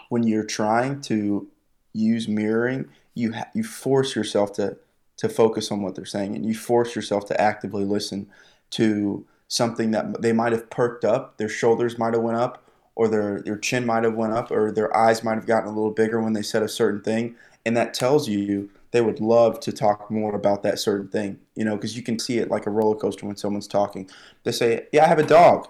when 0.09 0.23
you're 0.23 0.45
trying 0.45 1.01
to 1.01 1.47
use 1.93 2.27
mirroring, 2.27 2.89
you 3.15 3.33
ha- 3.33 3.49
you 3.53 3.63
force 3.63 4.15
yourself 4.15 4.53
to 4.53 4.77
to 5.17 5.30
focus 5.30 5.71
on 5.71 5.82
what 5.82 5.95
they're 5.95 6.06
saying, 6.06 6.36
and 6.36 6.45
you 6.45 6.56
force 6.56 6.95
yourself 6.95 7.26
to 7.28 7.39
actively 7.39 7.86
listen 7.86 8.28
to 8.71 9.26
something 9.47 9.91
that 9.91 10.21
they 10.21 10.34
might 10.34 10.52
have 10.52 10.69
perked 10.69 11.06
up, 11.06 11.38
their 11.38 11.49
shoulders 11.49 11.99
might 11.99 12.13
have 12.13 12.23
went 12.23 12.38
up, 12.38 12.63
or 12.95 13.08
their 13.08 13.41
their 13.41 13.58
chin 13.58 13.86
might 13.86 14.04
have 14.04 14.13
went 14.13 14.34
up 14.34 14.52
or 14.52 14.71
their 14.71 14.95
eyes 14.95 15.23
might 15.23 15.36
have 15.36 15.45
gotten 15.45 15.69
a 15.69 15.73
little 15.73 15.91
bigger 15.91 16.21
when 16.21 16.34
they 16.34 16.41
said 16.41 16.63
a 16.63 16.69
certain 16.69 17.02
thing 17.02 17.36
and 17.65 17.76
that 17.76 17.93
tells 17.93 18.28
you 18.28 18.69
they 18.91 19.02
would 19.02 19.19
love 19.19 19.60
to 19.60 19.71
talk 19.71 20.12
more 20.12 20.36
about 20.36 20.63
that 20.63 20.80
certain 20.80 21.08
thing 21.08 21.39
you 21.56 21.65
know 21.65 21.76
because 21.76 21.95
you 21.95 22.04
can 22.04 22.19
see 22.19 22.38
it 22.38 22.49
like 22.49 22.65
a 22.65 22.69
roller 22.69 22.95
coaster 22.95 23.26
when 23.26 23.36
someone's 23.36 23.67
talking. 23.67 24.10
They 24.43 24.52
say 24.52 24.88
yeah 24.91 25.06
i 25.06 25.08
have 25.08 25.19
a 25.19 25.26
dog 25.26 25.67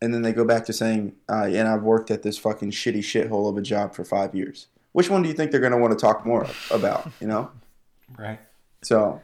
and 0.00 0.12
then 0.12 0.22
they 0.22 0.32
go 0.32 0.44
back 0.44 0.64
to 0.66 0.72
saying 0.72 1.14
uh, 1.28 1.44
and 1.44 1.68
i've 1.68 1.82
worked 1.82 2.10
at 2.10 2.22
this 2.22 2.36
fucking 2.36 2.70
shitty 2.70 2.98
shithole 2.98 3.48
of 3.48 3.56
a 3.56 3.62
job 3.62 3.94
for 3.94 4.04
five 4.04 4.34
years. 4.34 4.68
Which 4.92 5.10
one 5.10 5.22
do 5.22 5.28
you 5.28 5.34
think 5.34 5.50
they're 5.50 5.60
going 5.60 5.72
to 5.72 5.78
want 5.78 5.92
to 5.92 5.98
talk 5.98 6.24
more 6.24 6.46
about 6.70 7.10
you 7.20 7.26
know? 7.26 7.50
Right 8.18 8.38
so 8.84 9.20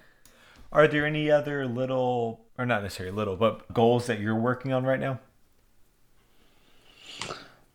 are 0.73 0.87
there 0.87 1.07
any 1.07 1.31
other 1.31 1.67
little 1.67 2.41
or 2.59 2.67
not 2.67 2.83
necessarily 2.83 3.15
little 3.15 3.37
but 3.37 3.73
goals 3.73 4.07
that 4.07 4.21
you're 4.21 4.39
working 4.39 4.73
on 4.73 4.85
right 4.85 5.01
now 5.01 5.21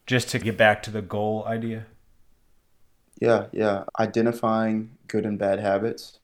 just 0.05 0.29
to 0.29 0.39
get 0.39 0.57
back 0.57 0.83
to 0.83 0.91
the 0.91 1.01
goal 1.01 1.43
idea? 1.47 1.85
Yeah, 3.19 3.47
yeah. 3.51 3.85
Identifying 3.99 4.91
good 5.07 5.25
and 5.25 5.39
bad 5.39 5.59
habits. 5.59 6.19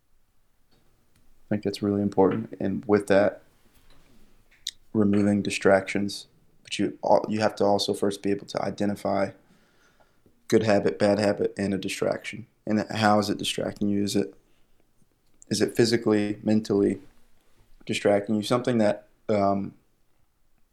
I 0.73 1.47
think 1.49 1.63
that's 1.63 1.81
really 1.81 2.01
important. 2.01 2.55
And 2.59 2.83
with 2.85 3.07
that, 3.07 3.41
removing 4.93 5.41
distractions. 5.41 6.27
But 6.63 6.79
you 6.79 6.97
you 7.27 7.39
have 7.39 7.55
to 7.55 7.65
also 7.65 7.93
first 7.93 8.21
be 8.21 8.31
able 8.31 8.45
to 8.47 8.61
identify 8.61 9.31
good 10.47 10.63
habit, 10.63 10.99
bad 10.99 11.19
habit, 11.19 11.53
and 11.57 11.73
a 11.73 11.77
distraction. 11.77 12.45
And 12.65 12.85
how 12.91 13.19
is 13.19 13.29
it 13.29 13.37
distracting 13.37 13.89
you? 13.89 14.03
Is 14.03 14.15
it 14.15 14.33
is 15.51 15.61
it 15.61 15.75
physically, 15.75 16.39
mentally 16.41 16.99
distracting 17.85 18.33
you? 18.35 18.41
Something 18.41 18.79
that 18.79 19.07
um, 19.29 19.75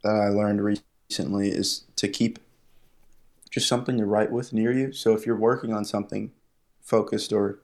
that 0.03 0.14
I 0.14 0.29
learned 0.29 0.62
recently 0.62 1.51
is 1.51 1.85
to 1.97 2.09
keep 2.09 2.38
just 3.51 3.69
something 3.69 3.99
to 3.99 4.07
write 4.07 4.31
with 4.31 4.53
near 4.53 4.73
you. 4.73 4.93
So 4.93 5.12
if 5.12 5.27
you're 5.27 5.37
working 5.37 5.75
on 5.75 5.85
something 5.85 6.31
focused, 6.81 7.33
or 7.33 7.59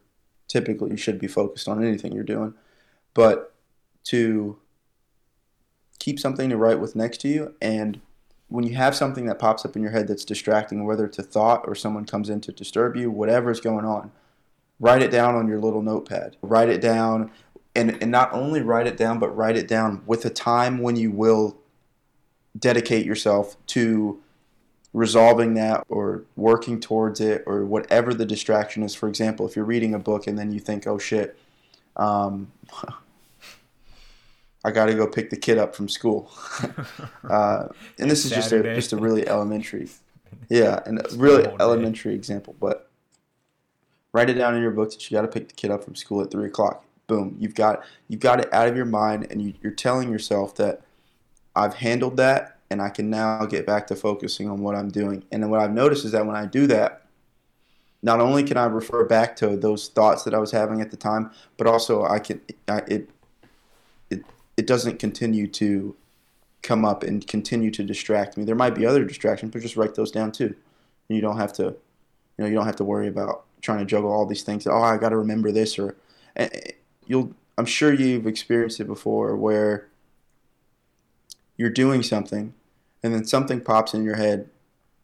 typically 0.48 0.90
you 0.90 0.96
should 0.96 1.18
be 1.18 1.29
focused 1.29 1.68
on 1.68 1.83
anything 1.83 2.12
you're 2.12 2.24
doing, 2.24 2.55
but 3.14 3.55
to 4.05 4.59
keep 5.98 6.18
something 6.18 6.50
to 6.50 6.57
write 6.57 6.81
with 6.81 6.96
next 6.96 7.20
to 7.22 7.29
you 7.29 7.55
and 7.62 8.00
when 8.48 8.64
you 8.64 8.74
have 8.74 8.94
something 8.94 9.27
that 9.27 9.38
pops 9.38 9.64
up 9.64 9.74
in 9.74 9.83
your 9.83 9.90
head 9.90 10.07
that's 10.07 10.24
distracting, 10.24 10.85
whether 10.85 11.07
it's 11.07 11.18
a 11.18 11.22
thought 11.22 11.64
or 11.66 11.74
someone 11.74 12.05
comes 12.05 12.29
in 12.29 12.40
to 12.42 12.53
disturb 12.53 12.94
you, 12.94 13.11
whatever's 13.11 13.61
going 13.61 13.85
on, 13.85 14.12
write 14.85 15.01
it 15.01 15.11
down 15.11 15.35
on 15.35 15.49
your 15.49 15.59
little 15.59 15.81
notepad. 15.81 16.37
Write 16.42 16.68
it 16.68 16.83
down, 16.83 17.31
and, 17.75 17.97
and 18.03 18.11
not 18.11 18.31
only 18.35 18.61
write 18.61 18.87
it 18.87 18.99
down, 18.99 19.18
but 19.18 19.35
write 19.35 19.57
it 19.57 19.66
down 19.66 20.03
with 20.05 20.27
a 20.27 20.31
time 20.31 20.81
when 20.81 20.94
you 20.94 21.11
will 21.11 21.57
dedicate 22.59 23.07
yourself 23.07 23.57
to 23.68 24.20
resolving 24.92 25.55
that 25.55 25.85
or 25.88 26.25
working 26.37 26.79
towards 26.81 27.18
it 27.18 27.42
or 27.47 27.64
whatever 27.64 28.12
the 28.12 28.27
distraction 28.27 28.83
is. 28.83 28.94
For 28.94 29.09
example, 29.09 29.47
if 29.47 29.57
you're 29.57 29.64
reading 29.64 29.94
a 29.94 29.99
book 29.99 30.27
and 30.27 30.38
then 30.38 30.53
you 30.53 30.61
think, 30.61 30.87
oh 30.87 30.99
shit, 30.99 31.38
um, 31.97 32.53
I 34.66 34.70
got 34.70 34.87
to 34.87 34.94
go 34.94 35.07
pick 35.07 35.31
the 35.31 35.37
kid 35.38 35.57
up 35.57 35.75
from 35.75 35.88
school. 35.88 36.31
uh, 37.31 37.68
and 37.99 38.11
this 38.11 38.27
is 38.27 38.33
just 38.33 38.53
a, 38.53 38.62
just 38.75 38.92
a 38.92 38.99
really 38.99 39.27
elementary, 39.27 39.88
yeah, 40.51 40.81
and 40.85 40.99
a 40.99 41.16
really 41.16 41.47
elementary 41.59 42.14
example, 42.14 42.55
but 42.61 42.90
write 44.14 44.31
it 44.31 44.35
down 44.35 44.55
in 44.55 44.62
your 44.62 44.70
book 44.70 44.90
that 44.92 45.11
you 45.11 45.14
got 45.14 45.22
to 45.22 45.29
pick 45.29 45.48
the 45.48 45.55
kid 45.55 45.70
up 45.70 45.85
from 45.85 45.94
school 45.94 46.22
at 46.22 46.31
three 46.31 46.46
o'clock. 46.46 46.83
boom, 47.07 47.37
you've 47.38 47.55
got 47.55 47.85
you've 48.09 48.20
got 48.20 48.40
it 48.40 48.50
out 48.55 48.66
of 48.66 48.74
your 48.74 48.87
mind, 48.87 49.27
and 49.31 49.42
you, 49.42 49.53
you're 49.61 49.72
telling 49.72 50.11
yourself 50.11 50.55
that 50.55 50.81
I've 51.55 51.74
handled 51.74 52.16
that, 52.16 52.59
and 52.70 52.81
I 52.81 52.88
can 52.88 53.11
now 53.11 53.44
get 53.44 53.66
back 53.66 53.87
to 53.88 53.96
focusing 53.96 54.48
on 54.48 54.61
what 54.61 54.74
I'm 54.74 54.88
doing. 54.88 55.24
And 55.31 55.42
then 55.42 55.50
what 55.50 55.61
I've 55.61 55.72
noticed 55.72 56.07
is 56.07 56.12
that 56.12 56.24
when 56.24 56.37
I 56.37 56.46
do 56.46 56.66
that, 56.68 57.03
not 58.03 58.20
only 58.20 58.42
can 58.42 58.57
I 58.57 58.64
refer 58.66 59.05
back 59.05 59.37
to 59.37 59.57
those 59.57 59.88
thoughts 59.88 60.24
that 60.24 60.33
I 60.33 60.38
was 60.38 60.50
having 60.50 60.81
at 60.81 60.90
the 60.90 60.96
time, 60.96 61.31
but 61.57 61.66
also 61.66 62.05
I 62.05 62.20
can 62.20 62.40
I, 62.68 62.79
it 62.87 63.11
it 64.11 64.24
it 64.57 64.66
doesn't 64.66 64.98
continue 64.98 65.46
to 65.48 65.96
come 66.62 66.85
up 66.85 67.03
and 67.03 67.27
continue 67.27 67.70
to 67.70 67.83
distract 67.83 68.37
me. 68.37 68.44
There 68.44 68.55
might 68.55 68.74
be 68.74 68.87
other 68.87 69.05
distractions, 69.05 69.53
but 69.53 69.61
just 69.61 69.77
write 69.77 69.96
those 69.96 70.11
down 70.11 70.33
too. 70.33 70.55
And 71.09 71.16
you 71.16 71.20
don't 71.20 71.37
have 71.37 71.53
to, 71.55 71.64
you 71.64 72.38
know, 72.38 72.46
you 72.46 72.55
don't 72.55 72.64
have 72.64 72.77
to 72.77 72.85
worry 72.85 73.09
about 73.09 73.44
trying 73.64 73.79
to 73.79 73.85
juggle 73.85 74.12
all 74.12 74.27
these 74.27 74.42
things. 74.42 74.66
Oh, 74.66 74.83
I 74.83 74.96
got 74.98 75.09
to 75.09 75.16
remember 75.16 75.50
this, 75.50 75.79
or 75.79 75.96
you'll. 77.07 77.35
I'm 77.57 77.66
sure 77.66 77.92
you've 77.92 78.27
experienced 78.27 78.81
it 78.81 78.87
before, 78.87 79.37
where 79.37 79.87
you're 81.57 81.70
doing 81.70 82.03
something, 82.03 82.53
and 83.03 83.14
then 83.14 83.24
something 83.24 83.61
pops 83.61 83.94
in 83.94 84.05
your 84.05 84.16
head, 84.16 84.50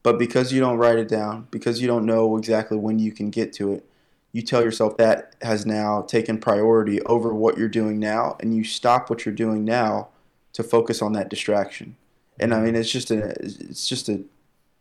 but 0.03 0.19
because 0.19 0.53
you 0.53 0.61
don't 0.61 0.79
write 0.79 0.99
it 0.99 1.07
down, 1.09 1.47
because 1.53 1.81
you 1.81 1.87
don't 1.87 2.05
know 2.05 2.37
exactly 2.37 2.77
when 2.77 2.99
you 2.99 3.13
can 3.13 3.31
get 3.31 3.53
to 3.53 3.73
it, 3.73 3.87
you 4.33 4.43
tell 4.43 4.63
yourself 4.63 4.97
that 4.97 5.37
has 5.43 5.65
now 5.65 6.03
taken 6.03 6.39
priority 6.39 7.01
over 7.03 7.33
what 7.33 7.57
you're 7.57 7.69
doing 7.69 8.01
now, 8.01 8.37
and 8.41 8.57
you 8.57 8.65
stop 8.65 9.09
what 9.09 9.25
you're 9.25 9.35
doing 9.35 9.65
now 9.65 10.09
to 10.53 10.63
focus 10.65 11.01
on 11.01 11.13
that 11.13 11.29
distraction. 11.29 11.97
And 12.39 12.53
I 12.53 12.57
mm-hmm. 12.57 12.67
mean, 12.67 12.77
it's 12.77 12.91
just 12.91 13.11
a 13.13 13.29
it's 13.41 13.89
just 13.89 14.09
a 14.09 14.23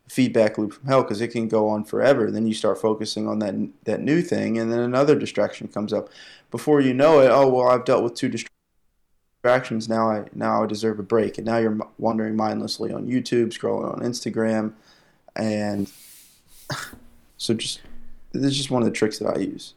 feedback 0.09 0.57
loop 0.57 0.73
from 0.73 0.87
hell 0.87 1.03
because 1.03 1.21
it 1.21 1.29
can 1.29 1.47
go 1.47 1.69
on 1.69 1.85
forever. 1.85 2.29
Then 2.31 2.47
you 2.47 2.53
start 2.53 2.81
focusing 2.81 3.27
on 3.27 3.39
that 3.39 3.55
that 3.85 4.01
new 4.01 4.21
thing, 4.21 4.57
and 4.57 4.71
then 4.71 4.79
another 4.79 5.15
distraction 5.15 5.67
comes 5.67 5.93
up. 5.93 6.09
Before 6.51 6.81
you 6.81 6.93
know 6.93 7.19
it, 7.21 7.29
oh 7.29 7.47
well, 7.47 7.69
I've 7.69 7.85
dealt 7.85 8.03
with 8.03 8.15
two 8.15 8.29
distractions. 8.29 9.87
Now 9.87 10.09
I 10.09 10.25
now 10.33 10.63
I 10.63 10.67
deserve 10.67 10.99
a 10.99 11.03
break, 11.03 11.37
and 11.37 11.45
now 11.45 11.57
you're 11.57 11.77
wandering 11.97 12.35
mindlessly 12.35 12.91
on 12.91 13.07
YouTube, 13.07 13.49
scrolling 13.49 13.93
on 13.93 14.01
Instagram, 14.01 14.73
and 15.35 15.91
so 17.37 17.53
just 17.53 17.81
this 18.31 18.45
is 18.45 18.57
just 18.57 18.71
one 18.71 18.81
of 18.81 18.87
the 18.87 18.93
tricks 18.93 19.19
that 19.19 19.37
I 19.37 19.39
use. 19.39 19.75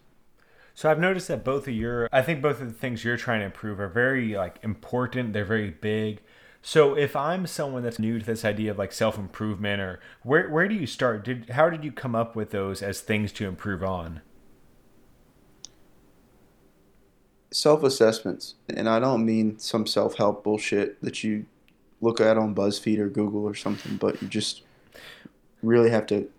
So 0.75 0.91
I've 0.91 0.99
noticed 0.99 1.29
that 1.29 1.45
both 1.45 1.69
of 1.69 1.75
your, 1.75 2.09
I 2.13 2.23
think 2.23 2.41
both 2.41 2.61
of 2.61 2.67
the 2.67 2.73
things 2.73 3.05
you're 3.05 3.19
trying 3.19 3.41
to 3.41 3.47
improve 3.47 3.79
are 3.79 3.89
very 3.89 4.35
like 4.35 4.57
important. 4.63 5.35
They're 5.35 5.45
very 5.45 5.71
big. 5.71 6.23
So 6.65 6.97
if 6.97 7.17
I'm 7.17 7.49
someone 7.49 7.83
that's 7.83 7.99
new 7.99 8.21
to 8.21 8.25
this 8.25 8.45
idea 8.45 8.71
of 8.71 8.79
like 8.79 8.93
self 8.93 9.19
improvement, 9.19 9.81
or 9.81 10.01
where 10.23 10.49
where 10.49 10.69
do 10.69 10.77
you 10.77 10.87
start? 10.87 11.25
Did 11.25 11.51
how 11.51 11.69
did 11.69 11.85
you 11.85 11.91
come 11.91 12.15
up 12.15 12.37
with 12.37 12.51
those 12.51 12.83
as 12.83 13.01
things 13.01 13.33
to 13.33 13.49
improve 13.49 13.83
on? 13.83 14.21
Self 17.51 17.83
assessments, 17.83 18.55
and 18.69 18.89
I 18.89 19.01
don't 19.01 19.27
mean 19.27 19.59
some 19.59 19.87
self 19.87 20.15
help 20.15 20.45
bullshit 20.45 21.03
that 21.03 21.25
you 21.25 21.47
look 22.01 22.21
at 22.21 22.39
on 22.39 22.55
BuzzFeed 22.55 22.99
or 22.99 23.09
Google 23.09 23.45
or 23.45 23.55
something, 23.55 23.97
but 23.97 24.23
you 24.23 24.29
just 24.29 24.63
really 25.65 25.91
have 25.91 26.07
to. 26.07 26.31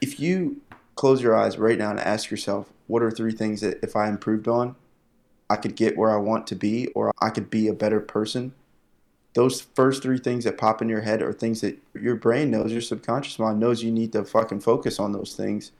If 0.00 0.20
you 0.20 0.60
close 0.94 1.20
your 1.20 1.36
eyes 1.36 1.58
right 1.58 1.78
now 1.78 1.90
and 1.90 2.00
ask 2.00 2.30
yourself, 2.30 2.72
what 2.86 3.02
are 3.02 3.10
three 3.10 3.32
things 3.32 3.60
that 3.62 3.80
if 3.82 3.96
I 3.96 4.08
improved 4.08 4.46
on, 4.46 4.76
I 5.50 5.56
could 5.56 5.74
get 5.74 5.96
where 5.98 6.10
I 6.10 6.16
want 6.16 6.46
to 6.48 6.54
be 6.54 6.86
or 6.88 7.12
I 7.20 7.30
could 7.30 7.50
be 7.50 7.66
a 7.66 7.74
better 7.74 8.00
person? 8.00 8.54
Those 9.34 9.60
first 9.60 10.02
three 10.02 10.18
things 10.18 10.44
that 10.44 10.58
pop 10.58 10.80
in 10.80 10.88
your 10.88 11.00
head 11.00 11.20
are 11.20 11.32
things 11.32 11.60
that 11.60 11.78
your 11.94 12.16
brain 12.16 12.50
knows, 12.50 12.72
your 12.72 12.80
subconscious 12.80 13.38
mind 13.38 13.58
knows 13.58 13.82
you 13.82 13.90
need 13.90 14.12
to 14.12 14.24
fucking 14.24 14.60
focus 14.60 14.98
on 14.98 15.12
those 15.12 15.34
things. 15.34 15.72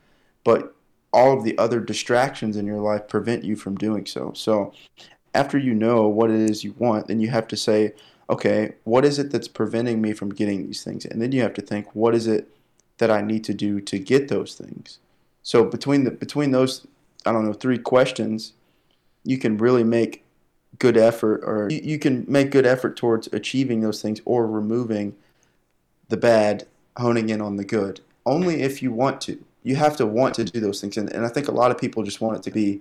But 0.42 0.74
all 1.12 1.36
of 1.36 1.44
the 1.44 1.56
other 1.56 1.78
distractions 1.80 2.56
in 2.56 2.66
your 2.66 2.80
life 2.80 3.06
prevent 3.06 3.44
you 3.44 3.54
from 3.54 3.76
doing 3.76 4.06
so. 4.06 4.32
So 4.34 4.72
after 5.34 5.56
you 5.56 5.72
know 5.72 6.08
what 6.08 6.30
it 6.30 6.40
is 6.50 6.64
you 6.64 6.74
want, 6.78 7.06
then 7.06 7.20
you 7.20 7.28
have 7.28 7.46
to 7.48 7.56
say, 7.56 7.94
okay, 8.28 8.74
what 8.82 9.04
is 9.04 9.18
it 9.18 9.30
that's 9.30 9.48
preventing 9.48 10.00
me 10.00 10.12
from 10.12 10.30
getting 10.30 10.66
these 10.66 10.82
things? 10.82 11.04
And 11.04 11.22
then 11.22 11.30
you 11.30 11.42
have 11.42 11.54
to 11.54 11.62
think, 11.62 11.94
what 11.94 12.14
is 12.14 12.26
it 12.26 12.50
that 12.98 13.10
I 13.10 13.20
need 13.20 13.44
to 13.44 13.54
do 13.54 13.80
to 13.80 13.98
get 13.98 14.28
those 14.28 14.54
things? 14.54 14.98
So 15.44 15.64
between 15.64 16.04
the 16.04 16.10
between 16.10 16.50
those 16.50 16.86
I 17.26 17.32
don't 17.32 17.44
know, 17.44 17.52
three 17.52 17.78
questions, 17.78 18.52
you 19.22 19.38
can 19.38 19.56
really 19.56 19.84
make 19.84 20.23
good 20.78 20.96
effort 20.96 21.42
or 21.44 21.68
you, 21.70 21.80
you 21.82 21.98
can 21.98 22.24
make 22.28 22.50
good 22.50 22.66
effort 22.66 22.96
towards 22.96 23.28
achieving 23.32 23.80
those 23.80 24.02
things 24.02 24.20
or 24.24 24.46
removing 24.46 25.14
the 26.08 26.16
bad, 26.16 26.66
honing 26.96 27.28
in 27.28 27.40
on 27.40 27.56
the 27.56 27.64
good. 27.64 28.00
Only 28.26 28.62
if 28.62 28.82
you 28.82 28.92
want 28.92 29.20
to. 29.22 29.42
You 29.62 29.76
have 29.76 29.96
to 29.96 30.06
want 30.06 30.34
to 30.34 30.44
do 30.44 30.60
those 30.60 30.80
things. 30.80 30.96
And, 30.96 31.10
and 31.10 31.24
I 31.24 31.28
think 31.28 31.48
a 31.48 31.52
lot 31.52 31.70
of 31.70 31.78
people 31.78 32.02
just 32.02 32.20
want 32.20 32.36
it 32.36 32.42
to 32.44 32.50
be 32.50 32.80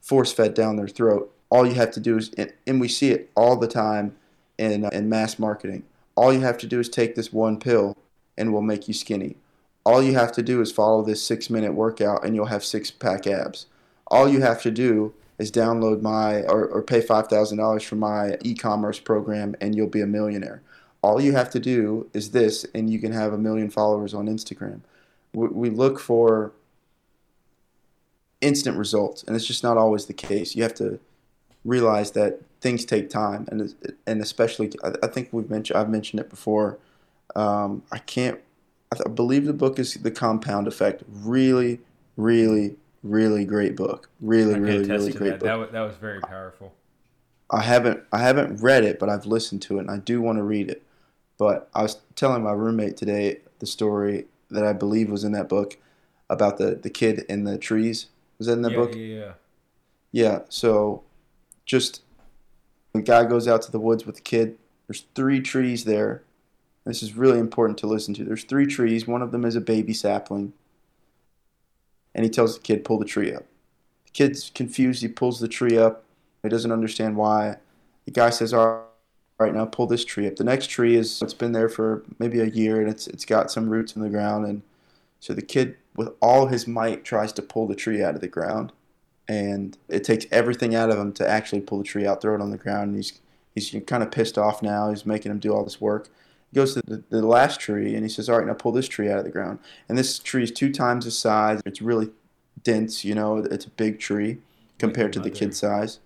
force 0.00 0.32
fed 0.32 0.54
down 0.54 0.76
their 0.76 0.88
throat. 0.88 1.32
All 1.50 1.66
you 1.66 1.74
have 1.74 1.90
to 1.92 2.00
do 2.00 2.16
is, 2.16 2.30
and 2.66 2.80
we 2.80 2.88
see 2.88 3.10
it 3.10 3.30
all 3.36 3.56
the 3.56 3.68
time 3.68 4.16
in, 4.58 4.84
uh, 4.84 4.90
in 4.92 5.08
mass 5.08 5.38
marketing. 5.38 5.84
All 6.16 6.32
you 6.32 6.40
have 6.40 6.58
to 6.58 6.66
do 6.66 6.80
is 6.80 6.88
take 6.88 7.14
this 7.14 7.32
one 7.32 7.58
pill 7.58 7.96
and 8.36 8.52
we'll 8.52 8.62
make 8.62 8.88
you 8.88 8.94
skinny. 8.94 9.36
All 9.84 10.02
you 10.02 10.14
have 10.14 10.32
to 10.32 10.42
do 10.42 10.60
is 10.60 10.70
follow 10.70 11.02
this 11.02 11.22
six 11.22 11.48
minute 11.48 11.74
workout 11.74 12.24
and 12.24 12.34
you'll 12.34 12.46
have 12.46 12.64
six 12.64 12.90
pack 12.90 13.26
abs. 13.26 13.66
All 14.08 14.28
you 14.28 14.40
have 14.42 14.60
to 14.62 14.70
do 14.70 15.14
is 15.40 15.50
download 15.50 16.02
my 16.02 16.42
or, 16.42 16.66
or 16.66 16.82
pay 16.82 17.00
$5,000 17.00 17.84
for 17.84 17.96
my 17.96 18.36
e 18.42 18.54
commerce 18.54 19.00
program 19.00 19.56
and 19.60 19.74
you'll 19.74 19.88
be 19.88 20.02
a 20.02 20.06
millionaire. 20.06 20.60
All 21.02 21.18
you 21.18 21.32
have 21.32 21.48
to 21.50 21.58
do 21.58 22.08
is 22.12 22.32
this 22.32 22.66
and 22.74 22.90
you 22.90 22.98
can 22.98 23.12
have 23.12 23.32
a 23.32 23.38
million 23.38 23.70
followers 23.70 24.12
on 24.12 24.26
Instagram. 24.26 24.80
We, 25.32 25.48
we 25.48 25.70
look 25.70 25.98
for 25.98 26.52
instant 28.42 28.76
results 28.76 29.22
and 29.22 29.34
it's 29.34 29.46
just 29.46 29.62
not 29.62 29.78
always 29.78 30.04
the 30.04 30.12
case. 30.12 30.54
You 30.54 30.62
have 30.62 30.74
to 30.74 31.00
realize 31.64 32.10
that 32.12 32.42
things 32.60 32.84
take 32.84 33.08
time 33.08 33.48
and 33.50 33.74
and 34.06 34.20
especially 34.20 34.70
I 35.02 35.06
think 35.06 35.30
we've 35.32 35.48
mentioned 35.48 35.78
I've 35.78 35.88
mentioned 35.88 36.20
it 36.20 36.28
before. 36.28 36.78
Um, 37.34 37.82
I 37.90 37.98
can't 37.98 38.40
I 38.92 39.08
believe 39.08 39.46
the 39.46 39.54
book 39.54 39.78
is 39.78 39.94
The 39.94 40.10
Compound 40.10 40.68
Effect. 40.68 41.02
Really, 41.08 41.80
really, 42.16 42.76
really 43.02 43.44
great 43.44 43.76
book. 43.76 44.08
Really, 44.20 44.58
really, 44.58 44.88
really 44.88 45.12
great 45.12 45.30
that. 45.30 45.40
book. 45.40 45.46
That 45.46 45.54
was, 45.54 45.70
that 45.70 45.80
was 45.80 45.96
very 45.96 46.20
powerful. 46.20 46.74
I 47.50 47.62
haven't 47.62 48.02
I 48.12 48.18
haven't 48.18 48.62
read 48.62 48.84
it, 48.84 48.98
but 48.98 49.08
I've 49.08 49.26
listened 49.26 49.62
to 49.62 49.78
it, 49.78 49.80
and 49.80 49.90
I 49.90 49.98
do 49.98 50.20
want 50.20 50.38
to 50.38 50.42
read 50.42 50.70
it. 50.70 50.82
But 51.38 51.68
I 51.74 51.82
was 51.82 51.98
telling 52.14 52.42
my 52.42 52.52
roommate 52.52 52.96
today 52.96 53.40
the 53.58 53.66
story 53.66 54.26
that 54.50 54.64
I 54.64 54.72
believe 54.72 55.10
was 55.10 55.24
in 55.24 55.32
that 55.32 55.48
book 55.48 55.76
about 56.28 56.58
the 56.58 56.76
the 56.76 56.90
kid 56.90 57.24
in 57.28 57.44
the 57.44 57.58
trees. 57.58 58.06
Was 58.38 58.46
that 58.46 58.54
in 58.54 58.62
that 58.62 58.72
yeah, 58.72 58.76
book? 58.76 58.94
Yeah, 58.94 59.00
yeah. 59.00 59.32
Yeah. 60.12 60.38
So, 60.48 61.02
just 61.66 62.02
the 62.92 63.02
guy 63.02 63.24
goes 63.24 63.48
out 63.48 63.62
to 63.62 63.72
the 63.72 63.80
woods 63.80 64.06
with 64.06 64.16
the 64.16 64.22
kid. 64.22 64.58
There's 64.86 65.04
three 65.14 65.40
trees 65.40 65.84
there 65.84 66.22
this 66.84 67.02
is 67.02 67.16
really 67.16 67.38
important 67.38 67.78
to 67.78 67.86
listen 67.86 68.14
to. 68.14 68.24
There's 68.24 68.44
three 68.44 68.66
trees. 68.66 69.06
One 69.06 69.22
of 69.22 69.32
them 69.32 69.44
is 69.44 69.56
a 69.56 69.60
baby 69.60 69.92
sapling. 69.92 70.52
And 72.14 72.24
he 72.24 72.30
tells 72.30 72.56
the 72.56 72.62
kid, 72.62 72.84
pull 72.84 72.98
the 72.98 73.04
tree 73.04 73.32
up. 73.32 73.44
The 74.06 74.10
kid's 74.12 74.50
confused. 74.50 75.02
He 75.02 75.08
pulls 75.08 75.40
the 75.40 75.48
tree 75.48 75.78
up. 75.78 76.04
He 76.42 76.48
doesn't 76.48 76.72
understand 76.72 77.16
why. 77.16 77.56
The 78.04 78.10
guy 78.10 78.30
says, 78.30 78.52
all 78.52 78.86
right, 79.38 79.54
now 79.54 79.66
pull 79.66 79.86
this 79.86 80.04
tree 80.04 80.26
up. 80.26 80.36
The 80.36 80.44
next 80.44 80.68
tree 80.68 80.96
is, 80.96 81.22
it's 81.22 81.34
been 81.34 81.52
there 81.52 81.68
for 81.68 82.02
maybe 82.18 82.40
a 82.40 82.46
year 82.46 82.80
and 82.80 82.90
it's, 82.90 83.06
it's 83.06 83.24
got 83.24 83.50
some 83.50 83.68
roots 83.68 83.94
in 83.94 84.02
the 84.02 84.08
ground. 84.08 84.46
And 84.46 84.62
so 85.20 85.34
the 85.34 85.42
kid, 85.42 85.76
with 85.96 86.10
all 86.20 86.46
his 86.46 86.66
might, 86.66 87.04
tries 87.04 87.32
to 87.34 87.42
pull 87.42 87.66
the 87.66 87.74
tree 87.74 88.02
out 88.02 88.14
of 88.14 88.20
the 88.20 88.28
ground. 88.28 88.72
And 89.28 89.78
it 89.88 90.02
takes 90.02 90.26
everything 90.32 90.74
out 90.74 90.90
of 90.90 90.98
him 90.98 91.12
to 91.14 91.28
actually 91.28 91.60
pull 91.60 91.78
the 91.78 91.84
tree 91.84 92.06
out, 92.06 92.20
throw 92.20 92.34
it 92.34 92.40
on 92.40 92.50
the 92.50 92.58
ground. 92.58 92.88
And 92.88 92.96
he's, 92.96 93.20
he's 93.54 93.74
kind 93.86 94.02
of 94.02 94.10
pissed 94.10 94.36
off 94.36 94.62
now. 94.62 94.90
He's 94.90 95.06
making 95.06 95.30
him 95.30 95.38
do 95.38 95.54
all 95.54 95.62
this 95.62 95.80
work. 95.80 96.08
Goes 96.54 96.74
to 96.74 96.82
the, 96.82 97.04
the 97.10 97.24
last 97.24 97.60
tree 97.60 97.94
and 97.94 98.04
he 98.04 98.08
says, 98.08 98.28
All 98.28 98.38
right, 98.38 98.46
now 98.46 98.54
pull 98.54 98.72
this 98.72 98.88
tree 98.88 99.10
out 99.10 99.18
of 99.18 99.24
the 99.24 99.30
ground. 99.30 99.60
And 99.88 99.96
this 99.96 100.18
tree 100.18 100.42
is 100.42 100.50
two 100.50 100.72
times 100.72 101.04
the 101.04 101.10
size. 101.10 101.60
It's 101.64 101.80
really 101.80 102.10
dense, 102.62 103.04
you 103.04 103.14
know, 103.14 103.38
it's 103.38 103.66
a 103.66 103.70
big 103.70 104.00
tree 104.00 104.38
compared 104.78 105.12
to 105.12 105.20
the 105.20 105.30
kid's 105.30 105.58
size. 105.58 106.00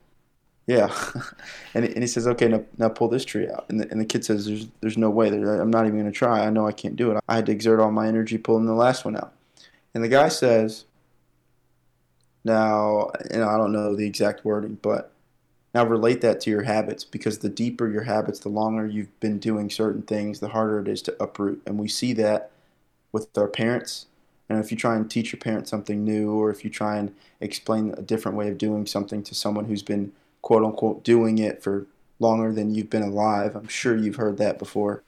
Yeah. 0.66 0.94
and, 1.74 1.85
and 1.85 1.98
he 1.98 2.07
says, 2.07 2.26
Okay, 2.26 2.48
now, 2.48 2.64
now 2.78 2.88
pull 2.88 3.09
this 3.09 3.24
tree 3.24 3.48
out. 3.48 3.66
And 3.68 3.80
the, 3.80 3.90
and 3.90 4.00
the 4.00 4.04
kid 4.04 4.24
says, 4.24 4.46
There's, 4.46 4.68
there's 4.80 4.98
no 4.98 5.11
way. 5.11 5.28
I'm 5.28 5.70
not 5.70 5.87
even 5.87 5.98
going 5.98 6.12
to 6.12 6.12
try. 6.12 6.44
I 6.44 6.50
know 6.50 6.66
I 6.66 6.72
can't 6.72 6.96
do 6.96 7.11
it. 7.11 7.22
I 7.28 7.37
had 7.37 7.46
to 7.46 7.52
exert 7.52 7.80
all 7.80 7.90
my 7.90 8.07
energy 8.07 8.38
pulling 8.38 8.66
the 8.66 8.74
last 8.74 9.04
one 9.04 9.16
out. 9.16 9.33
And 9.94 10.02
the 10.02 10.09
guy 10.09 10.28
says, 10.28 10.85
Now, 12.44 13.11
and 13.30 13.42
I 13.42 13.57
don't 13.57 13.72
know 13.72 13.94
the 13.94 14.07
exact 14.07 14.44
wording, 14.44 14.78
but 14.83 15.13
now 15.74 15.84
relate 15.84 16.20
that 16.20 16.40
to 16.42 16.50
your 16.50 16.62
habits 16.62 17.02
because 17.04 17.38
the 17.38 17.48
deeper 17.48 17.88
your 17.88 18.04
habits, 18.04 18.38
the 18.38 18.48
longer 18.48 18.87
you've 18.87 19.18
been 19.18 19.38
doing 19.38 19.68
certain 19.68 20.02
things, 20.02 20.38
the 20.38 20.50
harder 20.50 20.80
it 20.80 20.88
is 20.88 21.02
to 21.02 21.22
uproot. 21.22 21.60
And 21.66 21.78
we 21.78 21.88
see 21.88 22.12
that 22.14 22.52
with 23.10 23.37
our 23.37 23.48
parents. 23.48 24.06
And 24.48 24.62
if 24.62 24.70
you 24.70 24.76
try 24.76 24.94
and 24.94 25.10
teach 25.10 25.32
your 25.32 25.40
parents 25.40 25.70
something 25.70 26.04
new, 26.04 26.30
or 26.30 26.50
if 26.50 26.64
you 26.64 26.70
try 26.70 26.98
and 26.98 27.14
explain 27.40 27.94
a 27.96 28.02
different 28.02 28.37
way 28.37 28.48
of 28.48 28.58
doing 28.58 28.87
something 28.87 29.22
to 29.24 29.34
someone 29.34 29.64
who's 29.64 29.82
been 29.82 30.12
quote 30.42 30.62
unquote 30.62 31.02
doing 31.02 31.38
it 31.38 31.62
for 31.62 31.87
longer 32.20 32.52
than 32.52 32.74
you've 32.74 32.90
been 32.90 33.02
alive, 33.02 33.56
I'm 33.56 33.68
sure 33.68 33.96
you've 33.96 34.16
heard 34.16 34.37
that 34.38 34.58
before. 34.58 35.02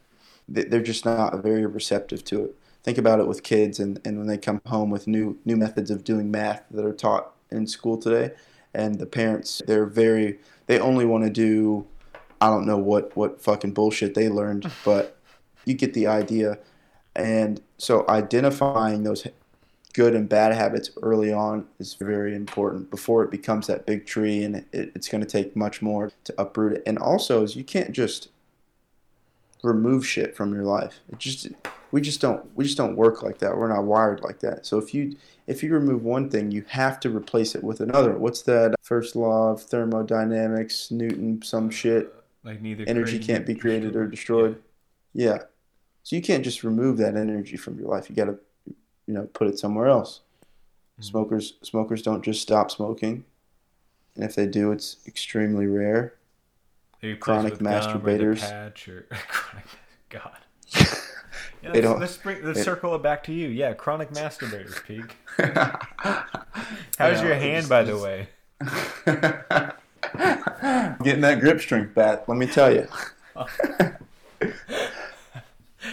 They're 0.49 0.81
just 0.81 1.05
not 1.05 1.43
very 1.43 1.67
receptive 1.67 2.25
to 2.25 2.45
it. 2.45 2.57
Think 2.83 2.99
about 2.99 3.19
it 3.19 3.27
with 3.27 3.43
kids, 3.43 3.81
and, 3.81 4.01
and 4.05 4.17
when 4.17 4.29
they 4.29 4.39
come 4.39 4.61
home 4.67 4.91
with 4.91 5.09
new 5.09 5.39
new 5.45 5.57
methods 5.57 5.91
of 5.91 6.05
doing 6.05 6.31
math 6.31 6.63
that 6.71 6.85
are 6.85 6.93
taught 6.93 7.33
in 7.51 7.67
school 7.67 7.99
today, 7.99 8.33
and 8.77 8.99
the 8.99 9.07
parents 9.07 9.61
they're 9.67 9.87
very 9.87 10.39
they 10.67 10.79
only 10.79 11.05
want 11.05 11.25
to 11.25 11.31
do 11.31 11.87
I 12.41 12.49
don't 12.49 12.67
know 12.67 12.77
what 12.77 13.17
what 13.17 13.41
fucking 13.41 13.73
bullshit 13.73 14.15
they 14.15 14.29
learned, 14.29 14.71
but 14.85 15.17
you 15.65 15.75
get 15.75 15.95
the 15.95 16.07
idea. 16.07 16.59
And 17.15 17.61
so 17.79 18.05
identifying 18.09 19.05
those 19.05 19.27
good 19.95 20.15
and 20.15 20.29
bad 20.29 20.53
habits 20.53 20.91
early 21.03 21.33
on 21.33 21.67
is 21.79 21.95
very 21.95 22.35
important 22.35 22.91
before 22.91 23.25
it 23.25 23.31
becomes 23.31 23.67
that 23.69 23.87
big 23.87 24.05
tree 24.05 24.43
and 24.43 24.57
it, 24.57 24.69
it's 24.73 25.09
going 25.09 25.23
to 25.23 25.27
take 25.27 25.57
much 25.57 25.81
more 25.81 26.13
to 26.25 26.35
uproot 26.37 26.75
it. 26.75 26.83
And 26.87 26.99
also 26.99 27.43
is 27.43 27.57
you 27.57 27.65
can't 27.65 27.93
just 27.93 28.29
remove 29.63 30.07
shit 30.07 30.37
from 30.37 30.53
your 30.53 30.65
life. 30.65 31.01
It 31.11 31.19
just 31.19 31.49
we 31.93 32.01
just 32.01 32.21
don't 32.21 32.45
we 32.57 32.65
just 32.65 32.77
don't 32.77 32.97
work 32.97 33.23
like 33.23 33.39
that. 33.39 33.57
We're 33.57 33.69
not 33.73 33.85
wired 33.85 34.21
like 34.23 34.41
that. 34.41 34.67
So 34.67 34.79
if 34.79 34.93
you 34.95 35.17
if 35.47 35.63
you 35.63 35.73
remove 35.73 36.03
one 36.03 36.29
thing, 36.29 36.51
you 36.51 36.65
have 36.69 36.99
to 37.01 37.11
replace 37.11 37.55
it 37.55 37.63
with 37.63 37.81
another. 37.81 38.17
What's 38.19 38.43
that 38.43 38.75
first 38.83 39.15
law 39.17 39.51
of 39.53 39.63
thermodynamics? 39.63 40.91
Newton 40.91 41.43
some 41.43 41.71
shit. 41.71 42.13
Like 42.45 42.61
neither 42.61 42.85
Energy 42.87 43.19
can't 43.19 43.47
be 43.47 43.55
created 43.55 43.97
or 43.97 44.07
destroyed. 44.07 44.61
Yeah. 45.13 45.39
So 46.03 46.15
you 46.17 46.23
can't 46.23 46.45
just 46.45 46.63
remove 46.63 46.99
that 46.99 47.17
energy 47.17 47.57
from 47.57 47.79
your 47.79 47.89
life. 47.89 48.09
You 48.09 48.17
got 48.17 48.27
to 48.27 48.39
you 49.07 49.15
know 49.15 49.29
put 49.33 49.49
it 49.49 49.59
somewhere 49.59 49.87
else. 49.89 50.21
Mhm. 51.01 51.05
Smokers 51.05 51.55
smokers 51.63 52.03
don't 52.03 52.23
just 52.25 52.43
stop 52.43 52.71
smoking. 52.71 53.25
And 54.15 54.25
if 54.25 54.35
they 54.35 54.47
do, 54.47 54.73
it's 54.73 54.97
extremely 55.07 55.67
rare. 55.67 56.15
Chronic 57.21 57.53
with 57.53 57.63
gum 57.63 57.69
or 57.69 57.81
the 57.81 57.89
masturbators. 58.01 58.41
patch 58.41 58.89
or 58.89 59.03
chronic- 59.29 59.67
God. 60.09 60.39
Yeah, 61.67 61.73
They 61.73 61.81
let's, 61.81 61.91
don't- 61.93 62.01
let's, 62.01 62.17
bring, 62.19 62.45
let's 62.45 62.59
they- 62.59 62.65
circle 62.65 62.95
it 62.95 63.03
back 63.03 63.25
to 63.25 63.33
you. 63.33 63.49
Yeah, 63.49 63.73
chronic 63.75 64.11
masturbators, 64.13 64.83
Peak. 64.85 65.17
How's 65.37 66.25
How's 66.99 67.23
your 67.23 67.35
hand, 67.35 67.69
by 67.69 67.83
the 67.83 67.99
way? 67.99 68.29
Getting 71.05 71.21
that 71.23 71.41
grip 71.41 71.61
strength 71.61 71.95
back, 71.95 72.29
let 72.29 72.39
me 72.39 72.47
tell 72.47 72.73
you. 72.73 72.87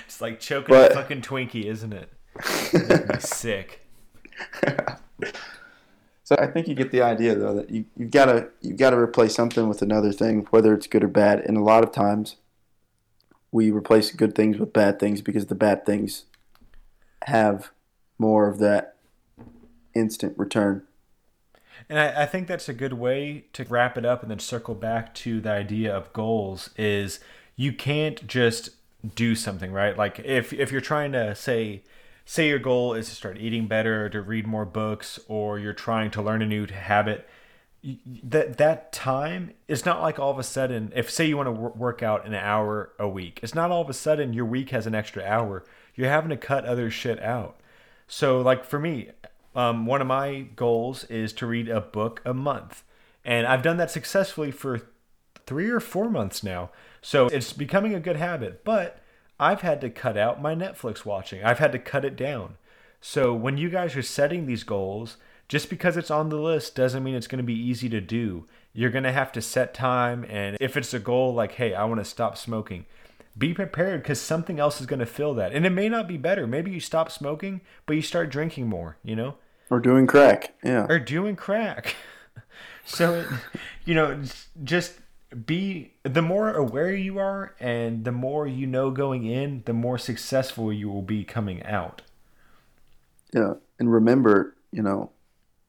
It's 0.08 0.22
like 0.22 0.40
choking 0.40 0.74
But- 0.74 0.92
a 0.92 0.96
fucking 0.96 1.22
Twinkie, 1.22 1.66
isn't 1.66 1.94
it? 1.94 2.10
Me 2.74 3.20
sick. 3.20 3.86
So 6.24 6.36
I 6.40 6.48
think 6.48 6.68
you 6.68 6.74
get 6.74 6.90
the 6.92 7.02
idea 7.04 7.36
though 7.36 7.54
that 7.56 7.70
you 7.70 7.86
you've 7.98 8.10
got 8.10 8.26
to 8.26 8.48
you've 8.62 8.78
got 8.78 8.90
to 8.92 8.98
replace 8.98 9.36
something 9.36 9.68
with 9.70 9.82
another 9.84 10.12
thing, 10.12 10.48
whether 10.50 10.74
it's 10.74 10.88
good 10.88 11.04
or 11.04 11.08
bad. 11.10 11.42
And 11.42 11.58
a 11.58 11.62
lot 11.62 11.84
of 11.84 11.92
times, 11.92 12.38
we 13.54 13.70
replace 13.70 14.12
good 14.12 14.36
things 14.36 14.58
with 14.58 14.74
bad 14.74 15.00
things 15.00 15.22
because 15.22 15.46
the 15.46 15.56
bad 15.56 15.86
things 15.86 16.26
have 17.26 17.70
more 18.18 18.50
of 18.50 18.58
that 18.58 18.96
instant 19.94 20.38
return. 20.38 20.84
And 21.88 22.00
I, 22.00 22.24
I 22.24 22.26
think 22.26 22.48
that's 22.48 22.68
a 22.68 22.74
good 22.74 22.94
way 22.94 23.46
to 23.54 23.64
wrap 23.66 23.98
it 23.98 24.06
up 24.06 24.24
and 24.24 24.32
then 24.32 24.40
circle 24.40 24.74
back 24.74 25.14
to 25.16 25.40
the 25.40 25.52
idea 25.52 25.96
of 25.96 26.12
goals 26.14 26.72
is 26.78 27.20
you 27.56 27.72
can't 27.72 28.26
just 28.28 28.72
do 29.16 29.36
something, 29.36 29.72
right? 29.72 29.96
Like 29.96 30.20
if 30.20 30.52
if 30.52 30.72
you're 30.72 30.82
trying 30.82 31.12
to 31.12 31.36
say 31.36 31.84
say 32.26 32.48
your 32.48 32.60
goal 32.60 32.94
is 32.96 33.10
to 33.10 33.16
start 33.16 33.38
eating 33.38 33.68
better, 33.68 34.06
or 34.06 34.10
to 34.10 34.22
read 34.22 34.48
more 34.48 34.66
books, 34.66 35.20
or 35.28 35.60
you're 35.60 35.74
trying 35.74 36.10
to 36.12 36.22
learn 36.22 36.42
a 36.42 36.48
new 36.48 36.66
habit, 36.66 37.30
that 38.24 38.58
that 38.58 38.94
time 38.94 39.52
it's 39.68 39.86
not 39.86 40.02
like 40.02 40.18
all 40.18 40.32
of 40.32 40.40
a 40.40 40.44
sudden 40.44 40.92
if 40.96 41.12
say 41.12 41.26
you 41.26 41.36
want 41.36 41.48
to 41.48 41.52
work 41.52 42.02
out 42.02 42.26
an 42.26 42.34
hour 42.34 42.94
a 42.98 43.08
week 43.08 43.42
it's 43.44 43.54
not 43.54 43.72
all 43.72 43.82
of 43.82 43.90
a 43.90 43.94
sudden 43.94 44.32
your 44.32 44.46
week 44.46 44.70
has 44.70 44.88
an 44.88 44.96
extra 44.96 45.24
hour. 45.24 45.66
You're 45.96 46.10
having 46.10 46.30
to 46.30 46.38
cut 46.38 46.66
other 46.66 46.90
shit 46.90 47.22
out. 47.22 47.60
So 48.08 48.42
like 48.42 48.64
for 48.64 48.80
me 48.80 49.10
um, 49.56 49.86
one 49.86 50.02
of 50.02 50.08
my 50.08 50.48
goals 50.56 51.04
is 51.06 51.34
to 51.34 51.46
read 51.46 51.68
a 51.68 51.82
book 51.82 52.22
a 52.26 52.34
month. 52.34 52.84
And 53.26 53.46
i've 53.46 53.62
done 53.62 53.78
that 53.78 53.92
successfully 53.92 54.52
for 54.52 54.82
three 55.46 55.70
or 55.70 55.82
four 55.82 56.10
months 56.10 56.42
now. 56.42 56.70
So 57.02 57.28
it's 57.28 57.52
becoming 57.52 57.94
a 57.94 58.00
good 58.00 58.16
habit. 58.16 58.64
But 58.64 59.02
i've 59.42 59.62
had 59.62 59.82
to 59.82 59.90
cut 59.90 60.16
out 60.16 60.42
my 60.42 60.56
netflix 60.56 61.04
watching. 61.04 61.44
I've 61.44 61.60
had 61.60 61.74
to 61.74 61.80
cut 61.80 62.06
it 62.06 62.16
down. 62.16 62.56
So 63.02 63.34
when 63.34 63.58
you 63.58 63.70
guys 63.70 63.98
are 63.98 64.02
setting 64.02 64.46
these 64.46 64.64
goals, 64.64 65.18
just 65.48 65.70
because 65.70 65.98
it's 65.98 66.12
on 66.12 66.30
the 66.30 66.38
list 66.38 66.76
doesn't 66.76 67.04
mean 67.04 67.16
it's 67.16 67.28
going 67.28 67.38
to 67.38 67.44
be 67.44 67.60
easy 67.60 67.90
to 67.90 68.02
do. 68.02 68.46
You're 68.74 68.90
going 68.90 69.04
to 69.04 69.12
have 69.12 69.32
to 69.34 69.42
set 69.42 69.74
time 69.74 70.26
and 70.30 70.58
if 70.60 70.76
it's 70.78 70.94
a 70.94 71.00
goal 71.00 71.34
like, 71.34 71.54
"Hey, 71.54 71.74
I 71.74 71.86
want 71.86 72.00
to 72.00 72.06
stop 72.06 72.38
smoking." 72.38 72.86
Be 73.36 73.54
prepared 73.54 74.04
cuz 74.04 74.20
something 74.22 74.60
else 74.60 74.80
is 74.80 74.86
going 74.86 75.00
to 75.00 75.06
fill 75.06 75.34
that. 75.36 75.54
And 75.54 75.66
it 75.66 75.72
may 75.72 75.90
not 75.90 76.08
be 76.08 76.18
better. 76.18 76.46
Maybe 76.46 76.72
you 76.72 76.80
stop 76.80 77.12
smoking, 77.12 77.62
but 77.86 77.96
you 77.96 78.02
start 78.02 78.30
drinking 78.30 78.68
more, 78.68 78.98
you 79.04 79.16
know? 79.16 79.36
Or 79.70 79.80
doing 79.80 80.06
crack, 80.06 80.54
yeah. 80.64 80.86
Or 80.88 81.00
doing 81.00 81.36
crack. 81.36 81.96
so, 82.86 83.26
you 83.86 83.96
know, 83.96 84.22
just 84.64 85.00
be 85.46 85.94
the 86.04 86.22
more 86.22 86.54
aware 86.54 86.94
you 86.94 87.18
are 87.18 87.56
and 87.60 88.06
the 88.06 88.12
more 88.12 88.48
you 88.48 88.68
know 88.68 88.92
going 88.92 89.26
in, 89.26 89.64
the 89.66 89.74
more 89.74 89.98
successful 89.98 90.72
you 90.72 90.90
will 90.90 91.02
be 91.02 91.24
coming 91.24 91.64
out. 91.64 92.02
Yeah, 93.34 93.56
and 93.80 93.92
remember, 93.92 94.56
you 94.72 94.84
know, 94.84 95.10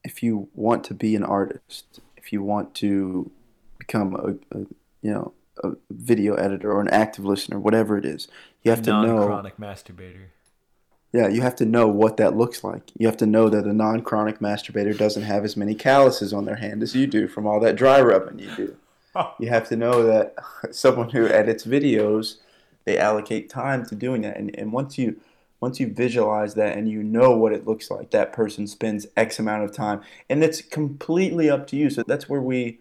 if 0.05 0.21
you 0.23 0.47
want 0.53 0.83
to 0.85 0.93
be 0.93 1.15
an 1.15 1.23
artist, 1.23 1.99
if 2.15 2.31
you 2.31 2.41
want 2.41 2.73
to 2.75 3.29
become 3.77 4.15
a, 4.15 4.57
a 4.57 4.59
you 5.01 5.11
know 5.11 5.33
a 5.63 5.71
video 5.89 6.35
editor 6.35 6.71
or 6.71 6.79
an 6.79 6.89
active 6.89 7.25
listener, 7.25 7.59
whatever 7.59 7.97
it 7.97 8.05
is, 8.05 8.27
you 8.63 8.71
have 8.71 8.81
to 8.83 8.91
know. 8.91 9.17
non-chronic 9.17 9.57
masturbator. 9.57 10.27
Yeah, 11.11 11.29
you 11.29 11.41
have 11.41 11.55
to 11.57 11.65
know 11.65 11.87
what 11.87 12.17
that 12.17 12.35
looks 12.35 12.63
like. 12.63 12.91
You 12.97 13.07
have 13.07 13.17
to 13.17 13.25
know 13.25 13.49
that 13.49 13.65
a 13.65 13.73
non-chronic 13.73 14.39
masturbator 14.39 14.97
doesn't 14.97 15.23
have 15.23 15.45
as 15.45 15.55
many 15.55 15.73
calluses 15.73 16.33
on 16.33 16.45
their 16.45 16.57
hand 16.57 16.83
as 16.83 16.93
you 16.93 17.07
do 17.07 17.27
from 17.27 17.47
all 17.47 17.59
that 17.61 17.77
dry 17.77 18.01
rubbing 18.01 18.39
you 18.39 18.55
do. 18.55 18.75
You 19.39 19.47
have 19.47 19.69
to 19.69 19.77
know 19.77 20.03
that 20.03 20.35
someone 20.71 21.09
who 21.09 21.25
edits 21.25 21.65
videos, 21.65 22.35
they 22.83 22.97
allocate 22.97 23.49
time 23.49 23.85
to 23.85 23.95
doing 23.95 24.23
that, 24.23 24.35
and, 24.35 24.53
and 24.59 24.73
once 24.73 24.97
you 24.97 25.21
once 25.61 25.79
you 25.79 25.91
visualize 25.93 26.53
that 26.55 26.77
and 26.77 26.89
you 26.89 27.01
know 27.03 27.31
what 27.31 27.53
it 27.53 27.65
looks 27.65 27.89
like, 27.89 28.11
that 28.11 28.33
person 28.33 28.67
spends 28.67 29.07
X 29.15 29.39
amount 29.39 29.63
of 29.63 29.71
time, 29.71 30.01
and 30.29 30.43
it's 30.43 30.61
completely 30.61 31.49
up 31.49 31.67
to 31.67 31.75
you. 31.75 31.89
So 31.89 32.03
that's 32.05 32.29
where 32.29 32.41
we 32.41 32.79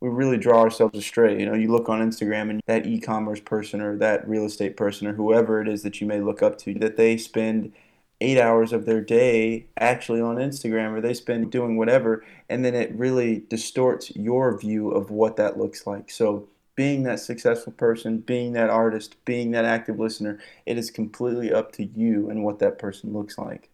we 0.00 0.10
really 0.10 0.36
draw 0.36 0.60
ourselves 0.60 0.98
astray. 0.98 1.38
You 1.40 1.46
know, 1.46 1.54
you 1.54 1.72
look 1.72 1.88
on 1.88 2.06
Instagram 2.06 2.50
and 2.50 2.60
that 2.66 2.86
e-commerce 2.86 3.40
person 3.40 3.80
or 3.80 3.96
that 3.96 4.28
real 4.28 4.44
estate 4.44 4.76
person 4.76 5.06
or 5.06 5.14
whoever 5.14 5.62
it 5.62 5.68
is 5.68 5.82
that 5.82 5.98
you 6.00 6.06
may 6.06 6.20
look 6.20 6.42
up 6.42 6.58
to, 6.58 6.74
that 6.74 6.98
they 6.98 7.16
spend 7.16 7.72
eight 8.20 8.38
hours 8.38 8.72
of 8.72 8.84
their 8.84 9.00
day 9.00 9.66
actually 9.78 10.20
on 10.20 10.36
Instagram 10.36 10.92
or 10.92 11.00
they 11.00 11.14
spend 11.14 11.50
doing 11.50 11.76
whatever, 11.76 12.24
and 12.50 12.64
then 12.64 12.74
it 12.74 12.94
really 12.94 13.44
distorts 13.48 14.14
your 14.14 14.58
view 14.58 14.90
of 14.90 15.10
what 15.10 15.36
that 15.36 15.58
looks 15.58 15.86
like. 15.86 16.10
So 16.10 16.48
being 16.76 17.04
that 17.04 17.20
successful 17.20 17.72
person, 17.72 18.18
being 18.18 18.52
that 18.54 18.70
artist, 18.70 19.16
being 19.24 19.52
that 19.52 19.64
active 19.64 19.98
listener, 19.98 20.38
it 20.66 20.76
is 20.78 20.90
completely 20.90 21.52
up 21.52 21.72
to 21.72 21.84
you 21.84 22.30
and 22.30 22.44
what 22.44 22.58
that 22.58 22.78
person 22.78 23.12
looks 23.12 23.38
like. 23.38 23.70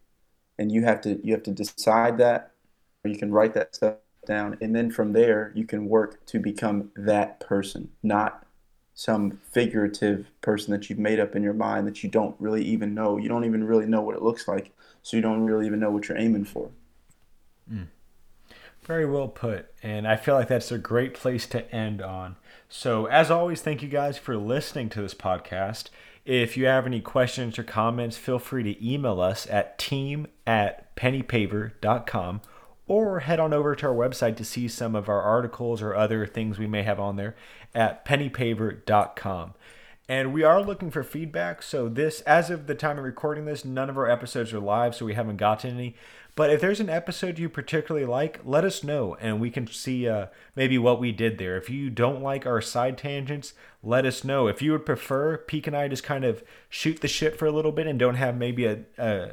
And 0.57 0.71
you 0.71 0.83
have 0.83 1.01
to 1.01 1.19
you 1.25 1.33
have 1.33 1.43
to 1.43 1.51
decide 1.51 2.17
that 2.19 2.51
or 3.03 3.09
you 3.09 3.17
can 3.17 3.31
write 3.31 3.53
that 3.55 3.75
stuff 3.75 3.95
down 4.27 4.55
and 4.61 4.75
then 4.75 4.91
from 4.91 5.13
there 5.13 5.51
you 5.55 5.65
can 5.65 5.89
work 5.89 6.23
to 6.27 6.39
become 6.39 6.91
that 6.95 7.39
person, 7.39 7.89
not 8.03 8.45
some 8.93 9.31
figurative 9.51 10.27
person 10.41 10.71
that 10.71 10.89
you've 10.89 10.99
made 10.99 11.19
up 11.19 11.35
in 11.35 11.41
your 11.41 11.53
mind 11.53 11.87
that 11.87 12.03
you 12.03 12.09
don't 12.09 12.35
really 12.39 12.63
even 12.63 12.93
know. 12.93 13.17
You 13.17 13.29
don't 13.29 13.45
even 13.45 13.63
really 13.63 13.87
know 13.87 14.01
what 14.01 14.15
it 14.15 14.21
looks 14.21 14.47
like, 14.47 14.71
so 15.01 15.17
you 15.17 15.23
don't 15.23 15.45
really 15.45 15.65
even 15.65 15.79
know 15.79 15.89
what 15.89 16.07
you're 16.07 16.17
aiming 16.17 16.45
for. 16.45 16.69
Mm. 17.71 17.87
Very 18.83 19.05
well 19.05 19.27
put. 19.27 19.67
And 19.83 20.07
I 20.07 20.15
feel 20.15 20.35
like 20.35 20.47
that's 20.47 20.71
a 20.71 20.77
great 20.77 21.13
place 21.13 21.45
to 21.47 21.69
end 21.73 22.01
on. 22.01 22.35
So, 22.69 23.05
as 23.05 23.29
always, 23.29 23.61
thank 23.61 23.81
you 23.81 23.89
guys 23.89 24.17
for 24.17 24.37
listening 24.37 24.89
to 24.89 25.01
this 25.01 25.13
podcast. 25.13 25.89
If 26.25 26.55
you 26.55 26.65
have 26.65 26.85
any 26.85 27.01
questions 27.01 27.57
or 27.59 27.63
comments, 27.63 28.17
feel 28.17 28.39
free 28.39 28.63
to 28.63 28.87
email 28.87 29.19
us 29.19 29.47
at 29.49 29.77
team 29.77 30.27
at 30.45 30.95
pennypaver.com 30.95 32.41
or 32.87 33.19
head 33.21 33.39
on 33.39 33.53
over 33.53 33.75
to 33.75 33.87
our 33.87 33.93
website 33.93 34.35
to 34.37 34.45
see 34.45 34.67
some 34.67 34.95
of 34.95 35.09
our 35.09 35.21
articles 35.21 35.81
or 35.81 35.95
other 35.95 36.25
things 36.25 36.59
we 36.59 36.67
may 36.67 36.83
have 36.83 36.99
on 36.99 37.15
there 37.15 37.35
at 37.73 38.05
pennypaver.com. 38.05 39.53
And 40.09 40.33
we 40.33 40.43
are 40.43 40.61
looking 40.61 40.91
for 40.91 41.03
feedback. 41.03 41.63
So, 41.63 41.87
this, 41.87 42.21
as 42.21 42.49
of 42.49 42.67
the 42.67 42.75
time 42.75 42.97
of 42.97 43.05
recording 43.05 43.45
this, 43.45 43.63
none 43.63 43.89
of 43.89 43.97
our 43.97 44.09
episodes 44.09 44.51
are 44.53 44.59
live, 44.59 44.93
so 44.93 45.05
we 45.05 45.13
haven't 45.13 45.37
gotten 45.37 45.75
any. 45.75 45.95
But 46.35 46.49
if 46.49 46.61
there's 46.61 46.79
an 46.79 46.89
episode 46.89 47.37
you 47.37 47.49
particularly 47.49 48.07
like, 48.07 48.39
let 48.45 48.63
us 48.63 48.83
know 48.83 49.15
and 49.19 49.41
we 49.41 49.49
can 49.51 49.67
see 49.67 50.07
uh, 50.07 50.27
maybe 50.55 50.77
what 50.77 50.99
we 50.99 51.11
did 51.11 51.37
there. 51.37 51.57
If 51.57 51.69
you 51.69 51.89
don't 51.89 52.21
like 52.21 52.45
our 52.45 52.61
side 52.61 52.97
tangents, 52.97 53.53
let 53.83 54.05
us 54.05 54.23
know. 54.23 54.47
If 54.47 54.61
you 54.61 54.71
would 54.71 54.85
prefer 54.85 55.37
Peak 55.37 55.67
and 55.67 55.75
I 55.75 55.87
just 55.89 56.03
kind 56.03 56.23
of 56.23 56.41
shoot 56.69 57.01
the 57.01 57.07
shit 57.09 57.37
for 57.37 57.45
a 57.45 57.51
little 57.51 57.73
bit 57.73 57.85
and 57.85 57.99
don't 57.99 58.15
have 58.15 58.37
maybe 58.37 58.65
a, 58.65 58.79
a, 58.97 59.31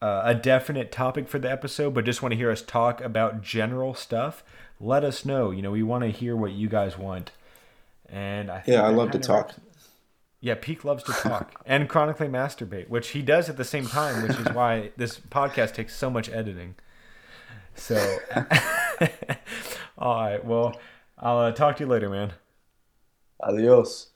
a 0.00 0.34
definite 0.34 0.90
topic 0.90 1.28
for 1.28 1.38
the 1.38 1.50
episode, 1.50 1.92
but 1.92 2.04
just 2.06 2.22
want 2.22 2.32
to 2.32 2.36
hear 2.38 2.50
us 2.50 2.62
talk 2.62 3.00
about 3.02 3.42
general 3.42 3.92
stuff, 3.94 4.42
let 4.80 5.04
us 5.04 5.24
know. 5.26 5.50
You 5.50 5.60
know, 5.60 5.72
we 5.72 5.82
want 5.82 6.04
to 6.04 6.10
hear 6.10 6.34
what 6.34 6.52
you 6.52 6.68
guys 6.68 6.96
want. 6.96 7.32
And 8.08 8.50
I 8.50 8.60
think 8.60 8.76
Yeah, 8.76 8.84
I 8.84 8.88
love 8.88 9.10
to 9.10 9.18
talk. 9.18 9.48
wraps- 9.48 9.60
Yeah, 10.40 10.54
Peak 10.54 10.84
loves 10.84 11.02
to 11.04 11.12
talk 11.12 11.62
and 11.66 11.88
chronically 11.88 12.28
masturbate, 12.28 12.88
which 12.88 13.08
he 13.08 13.22
does 13.22 13.48
at 13.48 13.56
the 13.56 13.64
same 13.64 13.86
time, 13.86 14.22
which 14.22 14.38
is 14.38 14.48
why 14.52 14.90
this 14.96 15.18
podcast 15.18 15.74
takes 15.74 15.96
so 15.96 16.10
much 16.10 16.28
editing. 16.28 16.76
So, 17.74 18.18
All 19.98 20.16
right. 20.16 20.44
Well, 20.44 20.78
I'll 21.18 21.38
uh, 21.38 21.52
talk 21.52 21.76
to 21.76 21.84
you 21.84 21.88
later, 21.88 22.08
man. 22.08 22.32
Adios. 23.40 24.08